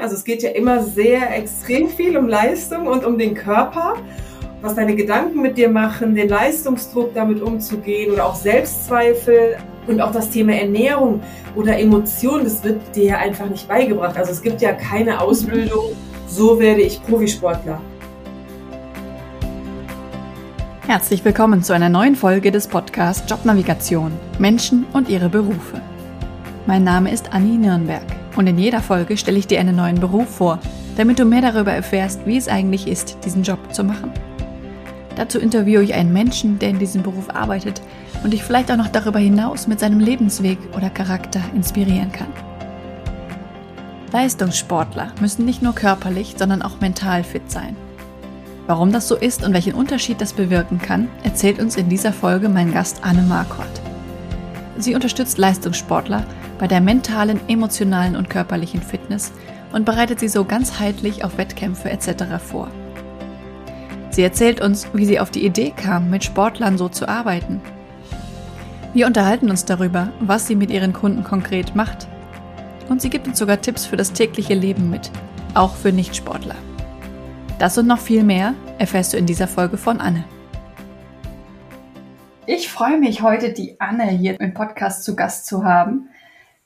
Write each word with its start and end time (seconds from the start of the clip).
Also 0.00 0.14
es 0.14 0.24
geht 0.24 0.42
ja 0.42 0.50
immer 0.50 0.82
sehr 0.82 1.36
extrem 1.36 1.88
viel 1.90 2.16
um 2.16 2.26
Leistung 2.26 2.86
und 2.86 3.04
um 3.04 3.18
den 3.18 3.34
Körper, 3.34 3.96
was 4.62 4.74
deine 4.74 4.94
Gedanken 4.94 5.42
mit 5.42 5.58
dir 5.58 5.68
machen, 5.68 6.14
den 6.14 6.30
Leistungsdruck 6.30 7.12
damit 7.12 7.42
umzugehen 7.42 8.10
oder 8.10 8.24
auch 8.24 8.34
Selbstzweifel 8.34 9.58
und 9.86 10.00
auch 10.00 10.10
das 10.10 10.30
Thema 10.30 10.54
Ernährung 10.54 11.20
oder 11.54 11.78
Emotionen, 11.78 12.44
das 12.44 12.64
wird 12.64 12.80
dir 12.96 13.04
ja 13.04 13.18
einfach 13.18 13.50
nicht 13.50 13.68
beigebracht. 13.68 14.16
Also 14.16 14.32
es 14.32 14.40
gibt 14.40 14.62
ja 14.62 14.72
keine 14.72 15.20
Ausbildung, 15.20 15.84
so 16.26 16.58
werde 16.58 16.80
ich 16.80 17.02
Profisportler. 17.02 17.78
Herzlich 20.86 21.22
willkommen 21.26 21.62
zu 21.62 21.74
einer 21.74 21.90
neuen 21.90 22.16
Folge 22.16 22.50
des 22.50 22.68
Podcasts 22.68 23.30
Jobnavigation 23.30 24.12
Menschen 24.38 24.86
und 24.94 25.10
ihre 25.10 25.28
Berufe. 25.28 25.82
Mein 26.66 26.84
Name 26.84 27.12
ist 27.12 27.34
Anni 27.34 27.58
Nürnberg 27.58 28.19
und 28.36 28.46
in 28.46 28.58
jeder 28.58 28.80
Folge 28.80 29.16
stelle 29.16 29.38
ich 29.38 29.46
dir 29.46 29.60
einen 29.60 29.76
neuen 29.76 30.00
Beruf 30.00 30.28
vor, 30.28 30.58
damit 30.96 31.18
du 31.18 31.24
mehr 31.24 31.42
darüber 31.42 31.72
erfährst, 31.72 32.26
wie 32.26 32.36
es 32.36 32.48
eigentlich 32.48 32.86
ist, 32.86 33.18
diesen 33.24 33.42
Job 33.42 33.72
zu 33.72 33.84
machen. 33.84 34.12
Dazu 35.16 35.38
interviewe 35.38 35.82
ich 35.82 35.94
einen 35.94 36.12
Menschen, 36.12 36.58
der 36.58 36.70
in 36.70 36.78
diesem 36.78 37.02
Beruf 37.02 37.30
arbeitet 37.30 37.82
und 38.22 38.32
dich 38.32 38.42
vielleicht 38.42 38.70
auch 38.70 38.76
noch 38.76 38.88
darüber 38.88 39.18
hinaus 39.18 39.66
mit 39.66 39.80
seinem 39.80 40.00
Lebensweg 40.00 40.58
oder 40.76 40.90
Charakter 40.90 41.40
inspirieren 41.54 42.12
kann. 42.12 42.28
Leistungssportler 44.12 45.12
müssen 45.20 45.44
nicht 45.44 45.62
nur 45.62 45.74
körperlich, 45.74 46.34
sondern 46.36 46.62
auch 46.62 46.80
mental 46.80 47.22
fit 47.22 47.50
sein. 47.50 47.76
Warum 48.66 48.92
das 48.92 49.08
so 49.08 49.16
ist 49.16 49.44
und 49.44 49.52
welchen 49.52 49.74
Unterschied 49.74 50.20
das 50.20 50.32
bewirken 50.32 50.78
kann, 50.78 51.08
erzählt 51.22 51.60
uns 51.60 51.76
in 51.76 51.88
dieser 51.88 52.12
Folge 52.12 52.48
mein 52.48 52.72
Gast 52.72 53.00
Anne 53.02 53.22
Marquardt. 53.22 53.80
Sie 54.78 54.94
unterstützt 54.94 55.38
Leistungssportler 55.38 56.24
bei 56.60 56.68
der 56.68 56.82
mentalen, 56.82 57.40
emotionalen 57.48 58.14
und 58.14 58.28
körperlichen 58.28 58.82
Fitness 58.82 59.32
und 59.72 59.86
bereitet 59.86 60.20
sie 60.20 60.28
so 60.28 60.44
ganzheitlich 60.44 61.24
auf 61.24 61.38
Wettkämpfe 61.38 61.90
etc. 61.90 62.36
vor. 62.38 62.68
Sie 64.10 64.22
erzählt 64.22 64.60
uns, 64.60 64.86
wie 64.92 65.06
sie 65.06 65.20
auf 65.20 65.30
die 65.30 65.46
Idee 65.46 65.72
kam, 65.74 66.10
mit 66.10 66.22
Sportlern 66.22 66.76
so 66.76 66.90
zu 66.90 67.08
arbeiten. 67.08 67.62
Wir 68.92 69.06
unterhalten 69.06 69.48
uns 69.48 69.64
darüber, 69.64 70.12
was 70.20 70.46
sie 70.46 70.54
mit 70.54 70.70
ihren 70.70 70.92
Kunden 70.92 71.24
konkret 71.24 71.74
macht. 71.74 72.06
Und 72.90 73.00
sie 73.00 73.08
gibt 73.08 73.26
uns 73.26 73.38
sogar 73.38 73.62
Tipps 73.62 73.86
für 73.86 73.96
das 73.96 74.12
tägliche 74.12 74.54
Leben 74.54 74.90
mit, 74.90 75.10
auch 75.54 75.74
für 75.76 75.92
Nichtsportler. 75.92 76.56
Das 77.58 77.78
und 77.78 77.86
noch 77.86 78.00
viel 78.00 78.22
mehr 78.22 78.52
erfährst 78.76 79.14
du 79.14 79.16
in 79.16 79.24
dieser 79.24 79.48
Folge 79.48 79.78
von 79.78 79.98
Anne. 79.98 80.24
Ich 82.44 82.70
freue 82.70 82.98
mich 82.98 83.22
heute, 83.22 83.54
die 83.54 83.80
Anne 83.80 84.08
hier 84.08 84.38
im 84.38 84.52
Podcast 84.52 85.04
zu 85.04 85.16
Gast 85.16 85.46
zu 85.46 85.64
haben. 85.64 86.10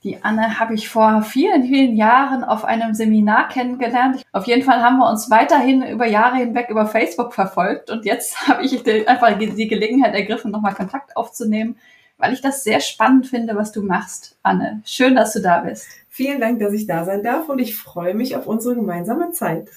Die 0.05 0.23
Anne 0.23 0.61
habe 0.61 0.75
ich 0.75 0.91
vor 0.91 1.23
vielen, 1.23 1.65
vielen 1.65 1.97
Jahren 1.97 2.45
auf 2.45 2.67
einem 2.67 2.93
Seminar 2.93 3.49
kennengelernt. 3.49 4.23
Auf 4.33 4.47
jeden 4.47 4.63
Fall 4.63 4.83
haben 4.83 4.99
wir 4.99 5.09
uns 5.09 5.31
weiterhin 5.31 5.83
über 5.83 6.07
Jahre 6.07 6.37
hinweg 6.37 6.69
über 6.69 6.85
Facebook 6.85 7.33
verfolgt 7.33 7.89
und 7.89 8.05
jetzt 8.05 8.37
habe 8.49 8.63
ich 8.63 8.87
einfach 9.09 9.39
die 9.39 9.67
Gelegenheit 9.67 10.15
ergriffen, 10.15 10.51
nochmal 10.51 10.75
Kontakt 10.75 11.17
aufzunehmen, 11.17 11.79
weil 12.19 12.35
ich 12.35 12.43
das 12.43 12.63
sehr 12.65 12.81
spannend 12.81 13.29
finde, 13.29 13.57
was 13.57 13.73
du 13.73 13.83
machst, 13.83 14.37
Anne. 14.43 14.83
Schön, 14.85 15.17
dass 15.17 15.33
du 15.33 15.41
da 15.41 15.61
bist. 15.61 15.89
Vielen 16.11 16.39
Dank, 16.39 16.61
dass 16.61 16.75
ich 16.75 16.87
da 16.87 17.07
sein 17.07 17.23
darf 17.23 17.49
und 17.49 17.59
ich 17.59 17.75
freue 17.75 18.13
mich 18.13 18.37
auf 18.37 18.47
unsere 18.47 18.75
gemeinsame 18.75 19.31
Zeit. 19.31 19.71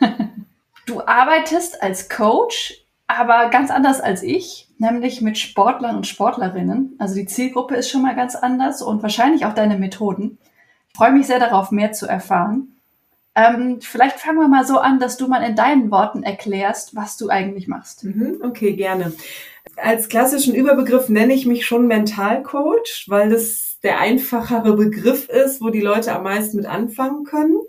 du 0.86 1.06
arbeitest 1.06 1.80
als 1.84 2.08
Coach, 2.08 2.84
aber 3.18 3.50
ganz 3.50 3.70
anders 3.70 4.00
als 4.00 4.22
ich 4.22 4.70
nämlich 4.80 5.20
mit 5.20 5.38
Sportlern 5.38 5.96
und 5.96 6.06
Sportlerinnen. 6.06 6.96
Also 6.98 7.14
die 7.14 7.26
Zielgruppe 7.26 7.76
ist 7.76 7.90
schon 7.90 8.02
mal 8.02 8.16
ganz 8.16 8.34
anders 8.34 8.80
und 8.82 9.02
wahrscheinlich 9.02 9.44
auch 9.44 9.54
deine 9.54 9.78
Methoden. 9.78 10.38
Ich 10.88 10.96
freue 10.96 11.12
mich 11.12 11.26
sehr 11.26 11.38
darauf, 11.38 11.70
mehr 11.70 11.92
zu 11.92 12.06
erfahren. 12.06 12.76
Ähm, 13.34 13.78
vielleicht 13.80 14.18
fangen 14.18 14.38
wir 14.38 14.48
mal 14.48 14.66
so 14.66 14.78
an, 14.78 14.98
dass 14.98 15.16
du 15.16 15.28
mal 15.28 15.42
in 15.42 15.54
deinen 15.54 15.90
Worten 15.90 16.22
erklärst, 16.22 16.96
was 16.96 17.16
du 17.16 17.28
eigentlich 17.28 17.68
machst. 17.68 18.04
Mhm, 18.04 18.40
okay, 18.42 18.72
gerne. 18.72 19.12
Als 19.82 20.08
klassischen 20.08 20.54
Überbegriff 20.54 21.08
nenne 21.08 21.34
ich 21.34 21.46
mich 21.46 21.66
schon 21.66 21.86
Mentalcoach, 21.86 23.06
weil 23.08 23.30
das 23.30 23.78
der 23.82 23.98
einfachere 23.98 24.76
Begriff 24.76 25.28
ist, 25.28 25.62
wo 25.62 25.70
die 25.70 25.80
Leute 25.80 26.14
am 26.14 26.24
meisten 26.24 26.58
mit 26.58 26.66
anfangen 26.66 27.24
können 27.24 27.60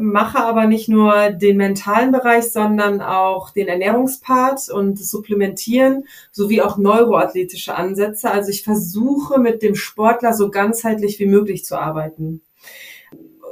mache 0.00 0.38
aber 0.38 0.66
nicht 0.66 0.88
nur 0.88 1.30
den 1.30 1.56
mentalen 1.56 2.12
Bereich, 2.12 2.52
sondern 2.52 3.00
auch 3.00 3.50
den 3.50 3.66
Ernährungspart 3.66 4.68
und 4.70 5.00
das 5.00 5.10
Supplementieren 5.10 6.04
sowie 6.30 6.62
auch 6.62 6.78
neuroathletische 6.78 7.74
Ansätze. 7.74 8.30
Also 8.30 8.50
ich 8.50 8.62
versuche 8.62 9.40
mit 9.40 9.62
dem 9.62 9.74
Sportler 9.74 10.34
so 10.34 10.50
ganzheitlich 10.50 11.18
wie 11.18 11.26
möglich 11.26 11.64
zu 11.64 11.76
arbeiten. 11.76 12.42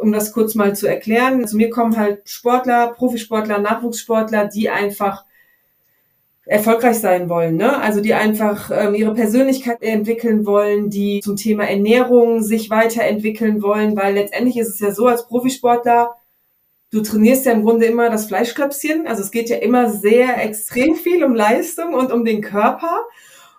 Um 0.01 0.13
das 0.13 0.33
kurz 0.33 0.55
mal 0.55 0.77
zu 0.77 0.87
erklären, 0.87 1.49
zu 1.49 1.57
mir 1.57 1.71
kommen 1.71 1.97
halt 1.97 2.29
Sportler, 2.29 2.93
Profisportler, 2.93 3.59
Nachwuchssportler, 3.59 4.47
die 4.47 4.69
einfach 4.69 5.25
erfolgreich 6.47 6.99
sein 7.01 7.29
wollen, 7.29 7.57
ne? 7.57 7.81
Also 7.81 8.01
die 8.01 8.15
einfach 8.15 8.71
ähm, 8.73 8.95
ihre 8.95 9.15
Persönlichkeit 9.15 9.83
entwickeln 9.83 10.47
wollen, 10.47 10.91
die 10.91 11.21
zum 11.21 11.35
Thema 11.35 11.65
Ernährung 11.65 12.43
sich 12.43 12.71
weiterentwickeln 12.71 13.63
wollen, 13.63 13.97
weil 13.97 14.15
letztendlich 14.15 14.57
ist 14.57 14.69
es 14.69 14.81
ja 14.81 14.93
so 14.93 15.07
als 15.09 15.27
Profisportler, 15.27 16.15
du 16.93 17.03
trainierst 17.03 17.47
ja 17.47 17.53
im 17.53 17.65
Grunde 17.65 17.87
immer 17.87 18.11
das 18.11 18.27
Fleischklöpschen. 18.27 19.09
Also 19.09 19.23
es 19.23 19.33
geht 19.33 19.49
ja 19.49 19.57
immer 19.57 19.91
sehr 19.91 20.43
extrem 20.43 20.95
viel 20.95 21.25
um 21.25 21.35
Leistung 21.35 21.95
und 21.95 22.13
um 22.13 22.25
den 22.25 22.43
Körper, 22.43 23.05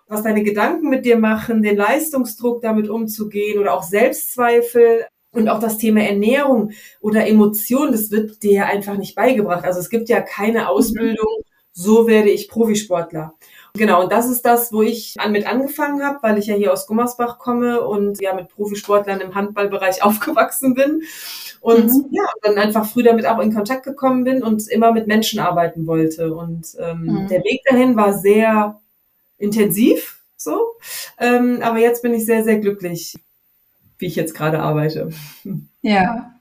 was 0.07 0.23
deine 0.23 0.43
Gedanken 0.43 0.89
mit 0.89 1.05
dir 1.05 1.17
machen, 1.17 1.61
den 1.61 1.75
Leistungsdruck 1.75 2.61
damit 2.61 2.89
umzugehen 2.89 3.59
oder 3.59 3.73
auch 3.73 3.83
Selbstzweifel. 3.83 5.05
Und 5.31 5.49
auch 5.49 5.59
das 5.59 5.77
Thema 5.77 6.01
Ernährung 6.01 6.71
oder 7.01 7.27
Emotionen, 7.27 7.91
das 7.91 8.11
wird 8.11 8.41
dir 8.43 8.65
einfach 8.65 8.97
nicht 8.97 9.13
beigebracht. 9.13 9.65
Also 9.65 9.81
es 9.81 9.89
gibt 9.89 10.07
ja 10.09 10.21
keine. 10.21 10.69
Ausbildung, 10.69 11.43
so 11.77 12.07
werde 12.07 12.31
ich 12.31 12.49
Profisportler. 12.49 13.35
Genau, 13.75 14.01
und 14.01 14.11
das 14.11 14.27
ist 14.27 14.43
das, 14.43 14.73
wo 14.73 14.81
ich 14.81 15.13
an 15.19 15.31
mit 15.31 15.45
angefangen 15.45 16.03
habe, 16.03 16.17
weil 16.23 16.39
ich 16.39 16.47
ja 16.47 16.55
hier 16.55 16.73
aus 16.73 16.87
Gummersbach 16.87 17.37
komme 17.37 17.81
und 17.81 18.19
ja 18.19 18.33
mit 18.33 18.49
Profisportlern 18.49 19.21
im 19.21 19.35
Handballbereich 19.35 20.01
aufgewachsen 20.03 20.73
bin. 20.73 21.03
Und 21.61 21.85
mhm. 21.85 22.07
ja, 22.09 22.23
dann 22.41 22.57
einfach 22.57 22.89
früh 22.89 23.03
damit 23.03 23.27
auch 23.27 23.37
in 23.39 23.53
Kontakt 23.53 23.83
gekommen 23.83 24.23
bin 24.23 24.41
und 24.41 24.67
immer 24.67 24.91
mit 24.91 25.05
Menschen 25.05 25.39
arbeiten 25.39 25.85
wollte. 25.85 26.33
Und 26.33 26.75
ähm, 26.79 27.03
mhm. 27.03 27.27
der 27.27 27.43
Weg 27.43 27.61
dahin 27.69 27.95
war 27.95 28.17
sehr 28.17 28.81
intensiv, 29.37 30.23
so. 30.35 30.59
Ähm, 31.19 31.59
aber 31.61 31.77
jetzt 31.77 32.01
bin 32.01 32.15
ich 32.15 32.25
sehr, 32.25 32.43
sehr 32.43 32.57
glücklich, 32.57 33.19
wie 33.99 34.07
ich 34.07 34.15
jetzt 34.15 34.33
gerade 34.33 34.61
arbeite. 34.61 35.11
Ja, 35.83 36.33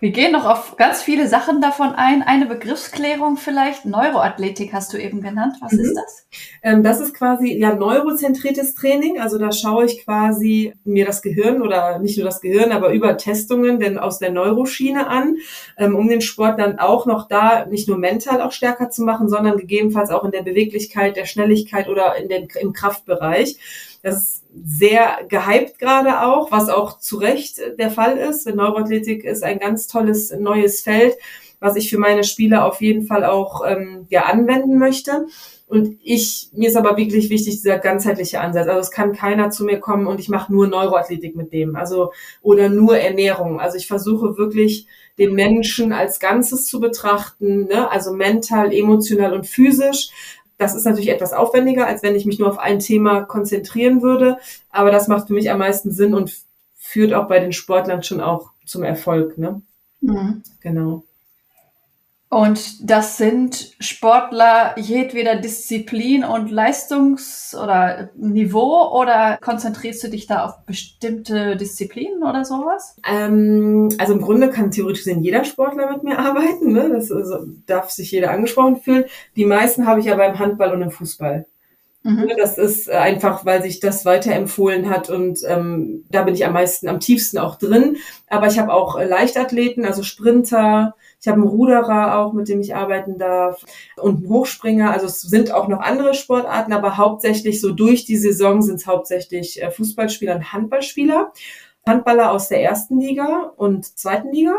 wir 0.00 0.10
gehen 0.10 0.32
noch 0.32 0.44
auf 0.44 0.76
ganz 0.76 1.02
viele 1.02 1.28
Sachen 1.28 1.60
davon 1.60 1.94
ein. 1.94 2.22
Eine 2.22 2.46
Begriffsklärung 2.46 3.36
vielleicht. 3.36 3.86
Neuroathletik 3.86 4.72
hast 4.72 4.92
du 4.92 4.98
eben 4.98 5.20
genannt. 5.20 5.56
Was 5.60 5.72
mhm. 5.72 5.80
ist 5.80 5.94
das? 5.94 6.26
Ähm, 6.62 6.82
das 6.82 7.00
ist 7.00 7.14
quasi 7.14 7.56
ja 7.56 7.74
neurozentriertes 7.74 8.74
Training. 8.74 9.20
Also 9.20 9.38
da 9.38 9.52
schaue 9.52 9.84
ich 9.84 10.04
quasi 10.04 10.74
mir 10.84 11.06
das 11.06 11.22
Gehirn 11.22 11.62
oder 11.62 12.00
nicht 12.00 12.18
nur 12.18 12.26
das 12.26 12.40
Gehirn, 12.40 12.72
aber 12.72 12.92
über 12.92 13.16
Testungen 13.16 13.78
denn 13.78 13.96
aus 13.96 14.18
der 14.18 14.32
Neuroschiene 14.32 15.06
an, 15.06 15.36
ähm, 15.78 15.94
um 15.94 16.08
den 16.08 16.20
Sport 16.20 16.58
dann 16.58 16.80
auch 16.80 17.06
noch 17.06 17.28
da 17.28 17.64
nicht 17.64 17.88
nur 17.88 17.96
mental 17.96 18.42
auch 18.42 18.52
stärker 18.52 18.90
zu 18.90 19.04
machen, 19.04 19.28
sondern 19.28 19.56
gegebenenfalls 19.56 20.10
auch 20.10 20.24
in 20.24 20.32
der 20.32 20.42
Beweglichkeit, 20.42 21.16
der 21.16 21.24
Schnelligkeit 21.24 21.88
oder 21.88 22.16
in 22.16 22.28
den, 22.28 22.48
im 22.60 22.72
Kraftbereich. 22.72 23.58
Das 24.04 24.16
ist 24.18 24.44
sehr 24.54 25.20
gehypt 25.30 25.78
gerade 25.78 26.20
auch, 26.20 26.52
was 26.52 26.68
auch 26.68 26.98
zu 26.98 27.16
Recht 27.16 27.58
der 27.78 27.90
Fall 27.90 28.18
ist. 28.18 28.46
Neuroathletik 28.46 29.24
ist 29.24 29.42
ein 29.42 29.58
ganz 29.58 29.86
tolles 29.86 30.30
neues 30.38 30.82
Feld, 30.82 31.14
was 31.58 31.74
ich 31.76 31.88
für 31.88 31.96
meine 31.96 32.22
Spiele 32.22 32.64
auf 32.64 32.82
jeden 32.82 33.06
Fall 33.06 33.24
auch 33.24 33.62
ähm, 33.66 34.06
ja 34.10 34.24
anwenden 34.26 34.78
möchte. 34.78 35.24
Und 35.66 35.98
ich, 36.02 36.50
mir 36.52 36.68
ist 36.68 36.76
aber 36.76 36.98
wirklich 36.98 37.30
wichtig, 37.30 37.54
dieser 37.54 37.78
ganzheitliche 37.78 38.42
Ansatz. 38.42 38.68
Also 38.68 38.80
es 38.80 38.90
kann 38.90 39.14
keiner 39.14 39.48
zu 39.48 39.64
mir 39.64 39.80
kommen 39.80 40.06
und 40.06 40.20
ich 40.20 40.28
mache 40.28 40.52
nur 40.52 40.66
Neuroathletik 40.66 41.34
mit 41.34 41.54
dem, 41.54 41.74
also 41.74 42.12
oder 42.42 42.68
nur 42.68 42.98
Ernährung. 42.98 43.58
Also 43.58 43.78
ich 43.78 43.86
versuche 43.86 44.36
wirklich 44.36 44.86
den 45.16 45.32
Menschen 45.32 45.92
als 45.92 46.20
Ganzes 46.20 46.66
zu 46.66 46.78
betrachten, 46.78 47.68
ne? 47.68 47.90
also 47.90 48.12
mental, 48.12 48.70
emotional 48.70 49.32
und 49.32 49.46
physisch. 49.46 50.10
Das 50.58 50.74
ist 50.74 50.84
natürlich 50.84 51.10
etwas 51.10 51.32
aufwendiger, 51.32 51.86
als 51.86 52.02
wenn 52.02 52.14
ich 52.14 52.26
mich 52.26 52.38
nur 52.38 52.48
auf 52.48 52.58
ein 52.58 52.78
Thema 52.78 53.22
konzentrieren 53.22 54.02
würde. 54.02 54.38
Aber 54.70 54.90
das 54.90 55.08
macht 55.08 55.26
für 55.26 55.34
mich 55.34 55.50
am 55.50 55.58
meisten 55.58 55.90
Sinn 55.90 56.14
und 56.14 56.44
führt 56.74 57.12
auch 57.14 57.28
bei 57.28 57.40
den 57.40 57.52
Sportlern 57.52 58.02
schon 58.02 58.20
auch 58.20 58.50
zum 58.64 58.82
Erfolg. 58.82 59.36
Ne? 59.38 59.62
Mhm. 60.00 60.42
Genau. 60.60 61.02
Und 62.30 62.90
das 62.90 63.16
sind 63.16 63.76
Sportler 63.78 64.74
jedweder 64.76 65.36
Disziplin 65.36 66.24
und 66.24 66.50
Leistungs- 66.50 67.54
oder 67.54 68.10
Niveau 68.16 68.90
oder 68.90 69.38
konzentrierst 69.40 70.02
du 70.02 70.08
dich 70.08 70.26
da 70.26 70.44
auf 70.44 70.66
bestimmte 70.66 71.56
Disziplinen 71.56 72.24
oder 72.24 72.44
sowas? 72.44 72.96
Ähm, 73.08 73.88
also 73.98 74.14
im 74.14 74.20
Grunde 74.20 74.50
kann 74.50 74.72
theoretisch 74.72 75.06
jeder 75.06 75.44
Sportler 75.44 75.92
mit 75.92 76.02
mir 76.02 76.18
arbeiten. 76.18 76.72
Ne? 76.72 76.90
Das 76.90 77.12
also, 77.12 77.46
darf 77.66 77.90
sich 77.90 78.10
jeder 78.10 78.32
angesprochen 78.32 78.76
fühlen. 78.76 79.04
Die 79.36 79.44
meisten 79.44 79.86
habe 79.86 80.00
ich 80.00 80.10
aber 80.10 80.26
im 80.26 80.38
Handball 80.38 80.72
und 80.72 80.82
im 80.82 80.90
Fußball. 80.90 81.46
Mhm. 82.02 82.32
Das 82.36 82.58
ist 82.58 82.90
einfach, 82.90 83.46
weil 83.46 83.62
sich 83.62 83.80
das 83.80 84.04
weiterempfohlen 84.04 84.90
hat 84.90 85.08
und 85.08 85.38
ähm, 85.46 86.04
da 86.10 86.22
bin 86.22 86.34
ich 86.34 86.44
am 86.44 86.52
meisten, 86.52 86.86
am 86.86 87.00
tiefsten 87.00 87.38
auch 87.38 87.56
drin. 87.56 87.96
Aber 88.28 88.46
ich 88.46 88.58
habe 88.58 88.74
auch 88.74 89.00
Leichtathleten, 89.00 89.86
also 89.86 90.02
Sprinter, 90.02 90.94
ich 91.24 91.28
habe 91.28 91.40
einen 91.40 91.48
Ruderer 91.48 92.18
auch, 92.18 92.34
mit 92.34 92.50
dem 92.50 92.60
ich 92.60 92.76
arbeiten 92.76 93.16
darf 93.16 93.64
und 93.96 94.16
einen 94.16 94.28
Hochspringer. 94.28 94.90
Also 94.90 95.06
es 95.06 95.22
sind 95.22 95.52
auch 95.52 95.68
noch 95.68 95.80
andere 95.80 96.12
Sportarten, 96.12 96.74
aber 96.74 96.98
hauptsächlich 96.98 97.62
so 97.62 97.72
durch 97.72 98.04
die 98.04 98.18
Saison 98.18 98.60
sind 98.60 98.76
es 98.76 98.86
hauptsächlich 98.86 99.62
äh, 99.62 99.70
Fußballspieler 99.70 100.34
und 100.36 100.52
Handballspieler. 100.52 101.32
Handballer 101.86 102.30
aus 102.30 102.48
der 102.48 102.62
ersten 102.62 103.00
Liga 103.00 103.54
und 103.56 103.86
zweiten 103.98 104.32
Liga. 104.32 104.54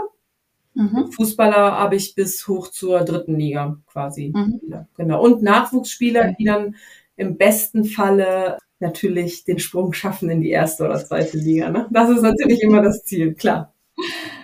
Mhm. 0.74 1.12
Fußballer 1.12 1.78
habe 1.78 1.98
ich 1.98 2.16
bis 2.16 2.48
hoch 2.48 2.70
zur 2.70 3.02
dritten 3.02 3.36
Liga 3.36 3.78
quasi. 3.86 4.34
Mhm. 4.36 4.60
Ja, 4.68 4.88
genau. 4.98 5.24
Und 5.24 5.44
Nachwuchsspieler, 5.44 6.34
die 6.34 6.46
dann 6.46 6.78
im 7.16 7.38
besten 7.38 7.86
Falle 7.86 8.58
natürlich 8.80 9.44
den 9.44 9.60
Sprung 9.60 9.94
schaffen 9.94 10.32
in 10.32 10.42
die 10.42 10.50
erste 10.50 10.84
oder 10.84 10.98
zweite 10.98 11.38
Liga. 11.38 11.70
Ne? 11.70 11.88
Das 11.92 12.10
ist 12.10 12.24
natürlich 12.24 12.64
immer 12.64 12.82
das 12.82 13.04
Ziel, 13.04 13.36
klar. 13.36 13.72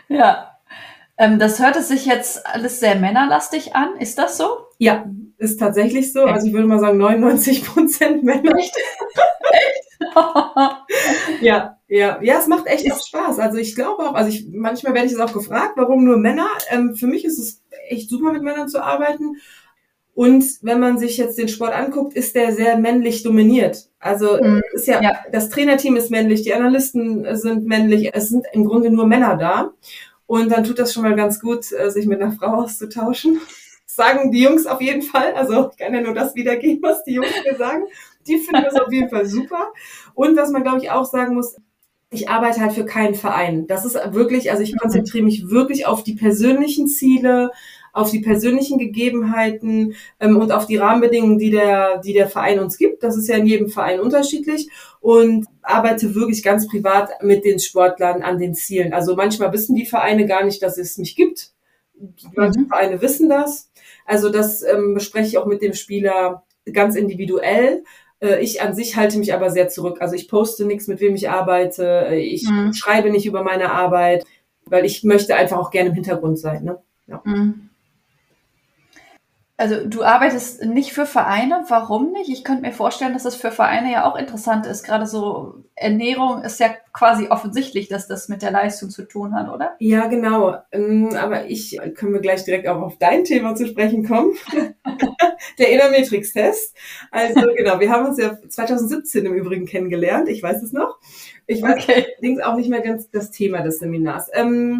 Ja. 0.07 0.50
Ähm, 1.21 1.37
das 1.37 1.59
hört 1.59 1.75
es 1.75 1.87
sich 1.87 2.07
jetzt 2.07 2.47
alles 2.47 2.79
sehr 2.79 2.95
männerlastig 2.95 3.75
an. 3.75 3.95
Ist 3.99 4.17
das 4.17 4.37
so? 4.37 4.47
Ja, 4.79 5.05
ist 5.37 5.59
tatsächlich 5.59 6.11
so. 6.11 6.23
Also 6.23 6.47
ich 6.47 6.53
würde 6.53 6.67
mal 6.67 6.79
sagen 6.79 6.97
99 6.97 7.63
Prozent 7.63 8.23
Männer. 8.23 8.57
Echt? 8.57 8.75
ja, 11.41 11.77
ja, 11.87 12.19
ja, 12.23 12.39
es 12.39 12.47
macht 12.47 12.65
echt 12.65 12.91
auch 12.91 12.99
Spaß. 12.99 13.37
Also 13.37 13.59
ich 13.59 13.75
glaube 13.75 14.01
auch, 14.01 14.15
also 14.15 14.29
ich 14.29 14.47
manchmal 14.51 14.95
werde 14.95 15.05
ich 15.05 15.13
es 15.13 15.19
auch 15.19 15.31
gefragt, 15.31 15.73
warum 15.75 16.03
nur 16.05 16.17
Männer. 16.17 16.47
Ähm, 16.71 16.95
für 16.95 17.05
mich 17.05 17.23
ist 17.23 17.37
es 17.37 17.61
echt 17.87 18.09
super, 18.09 18.33
mit 18.33 18.41
Männern 18.41 18.67
zu 18.67 18.83
arbeiten. 18.83 19.35
Und 20.15 20.43
wenn 20.63 20.79
man 20.79 20.97
sich 20.97 21.17
jetzt 21.17 21.37
den 21.37 21.49
Sport 21.49 21.73
anguckt, 21.73 22.15
ist 22.15 22.35
der 22.35 22.51
sehr 22.51 22.77
männlich 22.77 23.21
dominiert. 23.21 23.89
Also 23.99 24.41
mhm. 24.41 24.63
ist 24.73 24.87
ja, 24.87 25.01
ja, 25.03 25.19
das 25.31 25.49
Trainerteam 25.49 25.95
ist 25.97 26.09
männlich, 26.09 26.41
die 26.41 26.53
Analysten 26.53 27.35
sind 27.37 27.67
männlich, 27.67 28.09
es 28.13 28.29
sind 28.29 28.45
im 28.53 28.65
Grunde 28.65 28.89
nur 28.89 29.05
Männer 29.05 29.37
da. 29.37 29.71
Und 30.31 30.49
dann 30.49 30.63
tut 30.63 30.79
das 30.79 30.93
schon 30.93 31.03
mal 31.03 31.13
ganz 31.13 31.41
gut, 31.41 31.73
äh, 31.73 31.91
sich 31.91 32.05
mit 32.05 32.21
einer 32.21 32.31
Frau 32.31 32.63
auszutauschen. 32.63 33.41
Das 33.85 33.97
sagen 33.97 34.31
die 34.31 34.41
Jungs 34.41 34.65
auf 34.65 34.79
jeden 34.79 35.01
Fall. 35.01 35.33
Also 35.33 35.71
ich 35.71 35.77
kann 35.77 35.93
ja 35.93 35.99
nur 35.99 36.13
das 36.13 36.35
wiedergeben, 36.35 36.81
was 36.81 37.03
die 37.03 37.15
Jungs 37.15 37.33
mir 37.43 37.57
sagen. 37.57 37.83
Die 38.25 38.37
finden 38.37 38.63
das 38.63 38.79
auf 38.79 38.89
jeden 38.93 39.09
Fall 39.09 39.25
super. 39.25 39.73
Und 40.13 40.37
was 40.37 40.49
man, 40.51 40.63
glaube 40.63 40.77
ich, 40.77 40.89
auch 40.89 41.03
sagen 41.03 41.35
muss, 41.35 41.57
ich 42.11 42.29
arbeite 42.29 42.61
halt 42.61 42.71
für 42.71 42.85
keinen 42.85 43.15
Verein. 43.15 43.67
Das 43.67 43.83
ist 43.83 43.95
wirklich, 44.13 44.51
also 44.51 44.63
ich 44.63 44.77
konzentriere 44.77 45.25
mich 45.25 45.49
wirklich 45.49 45.85
auf 45.85 46.01
die 46.01 46.15
persönlichen 46.15 46.87
Ziele, 46.87 47.51
auf 47.93 48.11
die 48.11 48.19
persönlichen 48.19 48.77
Gegebenheiten 48.77 49.95
ähm, 50.19 50.37
und 50.37 50.51
auf 50.51 50.65
die 50.65 50.77
Rahmenbedingungen, 50.77 51.37
die 51.37 51.51
der, 51.51 51.99
die 51.99 52.13
der 52.13 52.27
Verein 52.27 52.59
uns 52.59 52.77
gibt. 52.77 53.03
Das 53.03 53.17
ist 53.17 53.27
ja 53.27 53.35
in 53.35 53.45
jedem 53.45 53.69
Verein 53.69 53.99
unterschiedlich 53.99 54.69
und 54.99 55.47
arbeite 55.61 56.15
wirklich 56.15 56.43
ganz 56.43 56.67
privat 56.67 57.21
mit 57.21 57.43
den 57.43 57.59
Sportlern 57.59 58.21
an 58.21 58.39
den 58.39 58.55
Zielen. 58.55 58.93
Also 58.93 59.15
manchmal 59.15 59.51
wissen 59.53 59.75
die 59.75 59.85
Vereine 59.85 60.25
gar 60.25 60.43
nicht, 60.43 60.61
dass 60.61 60.77
es 60.77 60.97
mich 60.97 61.15
gibt. 61.15 61.51
Manche 62.35 62.61
mhm. 62.61 62.67
Vereine 62.67 63.01
wissen 63.01 63.29
das. 63.29 63.69
Also 64.05 64.29
das 64.29 64.63
ähm, 64.63 64.93
bespreche 64.93 65.27
ich 65.27 65.37
auch 65.37 65.45
mit 65.45 65.61
dem 65.61 65.73
Spieler 65.73 66.43
ganz 66.71 66.95
individuell. 66.95 67.83
Äh, 68.21 68.41
ich 68.41 68.61
an 68.61 68.73
sich 68.73 68.95
halte 68.95 69.17
mich 69.17 69.33
aber 69.33 69.49
sehr 69.49 69.67
zurück. 69.67 69.97
Also 69.99 70.15
ich 70.15 70.27
poste 70.27 70.65
nichts, 70.65 70.87
mit 70.87 71.01
wem 71.01 71.15
ich 71.15 71.29
arbeite. 71.29 72.09
Ich 72.15 72.47
mhm. 72.49 72.73
schreibe 72.73 73.09
nicht 73.09 73.25
über 73.25 73.43
meine 73.43 73.71
Arbeit, 73.71 74.25
weil 74.65 74.85
ich 74.85 75.03
möchte 75.03 75.35
einfach 75.35 75.57
auch 75.57 75.71
gerne 75.71 75.89
im 75.89 75.95
Hintergrund 75.95 76.39
sein. 76.39 76.63
Ne? 76.63 76.79
Ja. 77.07 77.21
Mhm. 77.25 77.70
Also 79.61 79.85
du 79.85 80.01
arbeitest 80.01 80.65
nicht 80.65 80.91
für 80.91 81.05
Vereine, 81.05 81.65
warum 81.67 82.13
nicht? 82.13 82.31
Ich 82.31 82.43
könnte 82.43 82.63
mir 82.63 82.71
vorstellen, 82.71 83.13
dass 83.13 83.21
das 83.21 83.35
für 83.35 83.51
Vereine 83.51 83.91
ja 83.91 84.09
auch 84.09 84.15
interessant 84.15 84.65
ist. 84.65 84.83
Gerade 84.83 85.05
so 85.05 85.63
Ernährung 85.75 86.41
ist 86.41 86.59
ja 86.59 86.73
quasi 86.93 87.27
offensichtlich, 87.27 87.87
dass 87.87 88.07
das 88.07 88.27
mit 88.27 88.41
der 88.41 88.49
Leistung 88.49 88.89
zu 88.89 89.03
tun 89.03 89.35
hat, 89.35 89.53
oder? 89.53 89.75
Ja, 89.77 90.07
genau. 90.07 90.55
Ähm, 90.71 91.15
aber 91.15 91.45
ich 91.45 91.79
können 91.93 92.11
wir 92.11 92.21
gleich 92.21 92.43
direkt 92.43 92.67
auch 92.67 92.81
auf 92.81 92.97
dein 92.97 93.23
Thema 93.23 93.53
zu 93.53 93.67
sprechen 93.67 94.03
kommen. 94.07 94.33
der 95.59 95.69
Innermatrix-Test. 95.71 96.75
Also 97.11 97.41
genau, 97.55 97.79
wir 97.79 97.91
haben 97.91 98.07
uns 98.07 98.17
ja 98.17 98.39
2017 98.49 99.27
im 99.27 99.35
Übrigen 99.35 99.67
kennengelernt. 99.67 100.27
Ich 100.27 100.41
weiß 100.41 100.63
es 100.63 100.73
noch. 100.73 100.97
Ich 101.45 101.61
weiß 101.61 101.83
okay. 101.83 102.07
allerdings 102.07 102.41
auch 102.41 102.55
nicht 102.55 102.71
mehr 102.71 102.81
ganz 102.81 103.11
das 103.11 103.29
Thema 103.29 103.61
des 103.61 103.77
Seminars. 103.77 104.27
Ähm, 104.33 104.79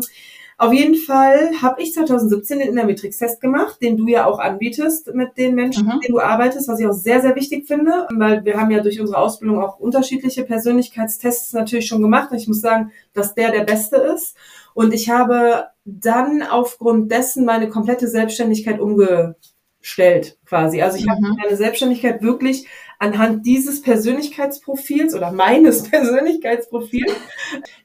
auf 0.61 0.73
jeden 0.73 0.93
Fall 0.93 1.59
habe 1.59 1.81
ich 1.81 1.91
2017 1.91 2.59
den 2.59 2.67
Innermatrix-Test 2.69 3.41
gemacht, 3.41 3.81
den 3.81 3.97
du 3.97 4.07
ja 4.07 4.27
auch 4.27 4.37
anbietest 4.37 5.11
mit 5.15 5.35
den 5.35 5.55
Menschen, 5.55 5.87
mhm. 5.87 5.93
mit 5.93 6.03
denen 6.03 6.13
du 6.13 6.21
arbeitest, 6.21 6.67
was 6.67 6.79
ich 6.79 6.85
auch 6.85 6.93
sehr, 6.93 7.19
sehr 7.19 7.35
wichtig 7.35 7.65
finde, 7.65 8.07
weil 8.13 8.45
wir 8.45 8.61
haben 8.61 8.69
ja 8.69 8.83
durch 8.83 9.01
unsere 9.01 9.17
Ausbildung 9.17 9.59
auch 9.59 9.79
unterschiedliche 9.79 10.43
Persönlichkeitstests 10.43 11.53
natürlich 11.53 11.87
schon 11.87 12.03
gemacht. 12.03 12.29
Und 12.29 12.37
ich 12.37 12.47
muss 12.47 12.61
sagen, 12.61 12.91
dass 13.13 13.33
der 13.33 13.51
der 13.51 13.63
beste 13.63 13.95
ist. 13.95 14.37
Und 14.75 14.93
ich 14.93 15.09
habe 15.09 15.69
dann 15.83 16.43
aufgrund 16.43 17.11
dessen 17.11 17.43
meine 17.43 17.67
komplette 17.67 18.07
Selbstständigkeit 18.07 18.79
umgestellt 18.79 20.37
quasi. 20.45 20.83
Also 20.83 20.99
ich 20.99 21.07
mhm. 21.07 21.09
habe 21.09 21.21
meine 21.41 21.57
Selbstständigkeit 21.57 22.21
wirklich 22.21 22.67
anhand 22.99 23.47
dieses 23.47 23.81
Persönlichkeitsprofils 23.81 25.15
oder 25.15 25.31
meines 25.31 25.81
Persönlichkeitsprofils 25.89 27.13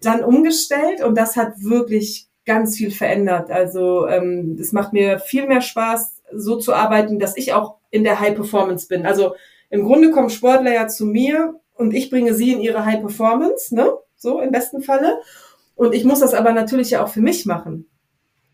dann 0.02 0.22
umgestellt 0.22 1.02
und 1.02 1.16
das 1.16 1.36
hat 1.36 1.54
wirklich 1.62 2.28
ganz 2.46 2.76
viel 2.76 2.90
verändert. 2.90 3.50
Also 3.50 4.06
ähm, 4.06 4.56
es 4.58 4.72
macht 4.72 4.92
mir 4.92 5.18
viel 5.18 5.46
mehr 5.46 5.60
Spaß, 5.60 6.22
so 6.32 6.56
zu 6.56 6.72
arbeiten, 6.72 7.18
dass 7.18 7.36
ich 7.36 7.52
auch 7.52 7.76
in 7.90 8.04
der 8.04 8.20
High 8.20 8.34
Performance 8.34 8.88
bin. 8.88 9.04
Also 9.04 9.34
im 9.68 9.84
Grunde 9.84 10.10
kommen 10.10 10.30
Sportler 10.30 10.72
ja 10.72 10.88
zu 10.88 11.06
mir 11.06 11.60
und 11.74 11.92
ich 11.92 12.08
bringe 12.08 12.34
sie 12.34 12.52
in 12.52 12.60
ihre 12.60 12.84
High 12.84 13.00
Performance, 13.00 13.74
ne? 13.74 13.92
So 14.16 14.40
im 14.40 14.52
besten 14.52 14.80
Falle. 14.80 15.18
Und 15.74 15.94
ich 15.94 16.04
muss 16.04 16.20
das 16.20 16.32
aber 16.32 16.52
natürlich 16.52 16.90
ja 16.90 17.04
auch 17.04 17.08
für 17.08 17.20
mich 17.20 17.44
machen. 17.44 17.86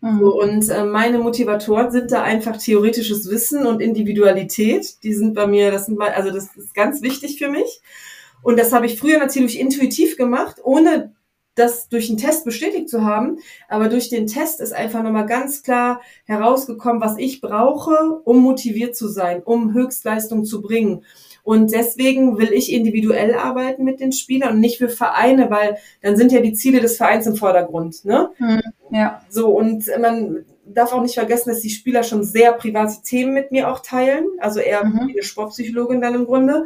Mhm. 0.01 0.19
So, 0.19 0.41
und 0.41 0.69
äh, 0.69 0.83
meine 0.83 1.19
Motivatoren 1.19 1.91
sind 1.91 2.11
da 2.11 2.23
einfach 2.23 2.57
theoretisches 2.57 3.29
Wissen 3.29 3.65
und 3.65 3.81
Individualität. 3.81 5.01
Die 5.03 5.13
sind 5.13 5.33
bei 5.33 5.47
mir, 5.47 5.71
das 5.71 5.85
sind 5.85 5.97
mal, 5.97 6.09
also 6.09 6.31
das 6.31 6.55
ist 6.57 6.75
ganz 6.75 7.01
wichtig 7.01 7.37
für 7.37 7.49
mich. 7.49 7.81
Und 8.41 8.59
das 8.59 8.73
habe 8.73 8.85
ich 8.85 8.99
früher 8.99 9.19
natürlich 9.19 9.57
intuitiv 9.57 10.17
gemacht, 10.17 10.57
ohne 10.63 11.13
das 11.55 11.87
durch 11.89 12.09
einen 12.09 12.17
Test 12.17 12.45
bestätigt 12.45 12.89
zu 12.89 13.03
haben, 13.03 13.37
aber 13.69 13.89
durch 13.89 14.09
den 14.09 14.27
Test 14.27 14.59
ist 14.59 14.73
einfach 14.73 15.03
nochmal 15.03 15.25
ganz 15.25 15.63
klar 15.63 16.01
herausgekommen, 16.25 17.01
was 17.01 17.17
ich 17.17 17.41
brauche, 17.41 18.21
um 18.23 18.39
motiviert 18.39 18.95
zu 18.95 19.07
sein, 19.07 19.41
um 19.43 19.73
Höchstleistung 19.73 20.45
zu 20.45 20.61
bringen. 20.61 21.03
Und 21.43 21.73
deswegen 21.73 22.37
will 22.37 22.53
ich 22.53 22.71
individuell 22.71 23.35
arbeiten 23.35 23.83
mit 23.83 23.99
den 23.99 24.13
Spielern 24.13 24.55
und 24.55 24.59
nicht 24.61 24.77
für 24.77 24.89
Vereine, 24.89 25.51
weil 25.51 25.77
dann 26.01 26.15
sind 26.15 26.31
ja 26.31 26.39
die 26.39 26.53
Ziele 26.53 26.79
des 26.79 26.95
Vereins 26.97 27.27
im 27.27 27.35
Vordergrund. 27.35 28.05
Ne? 28.05 28.31
Hm, 28.37 28.61
ja. 28.91 29.21
So, 29.29 29.49
und 29.49 29.85
man 29.99 30.45
darf 30.65 30.93
auch 30.93 31.01
nicht 31.01 31.15
vergessen, 31.15 31.49
dass 31.49 31.59
die 31.59 31.69
Spieler 31.69 32.03
schon 32.03 32.23
sehr 32.23 32.53
private 32.53 33.01
Themen 33.03 33.33
mit 33.33 33.51
mir 33.51 33.69
auch 33.69 33.81
teilen, 33.81 34.25
also 34.39 34.59
eher 34.59 34.85
mhm. 34.85 35.09
eine 35.11 35.23
Sportpsychologin 35.23 36.01
dann 36.01 36.15
im 36.15 36.25
Grunde. 36.25 36.65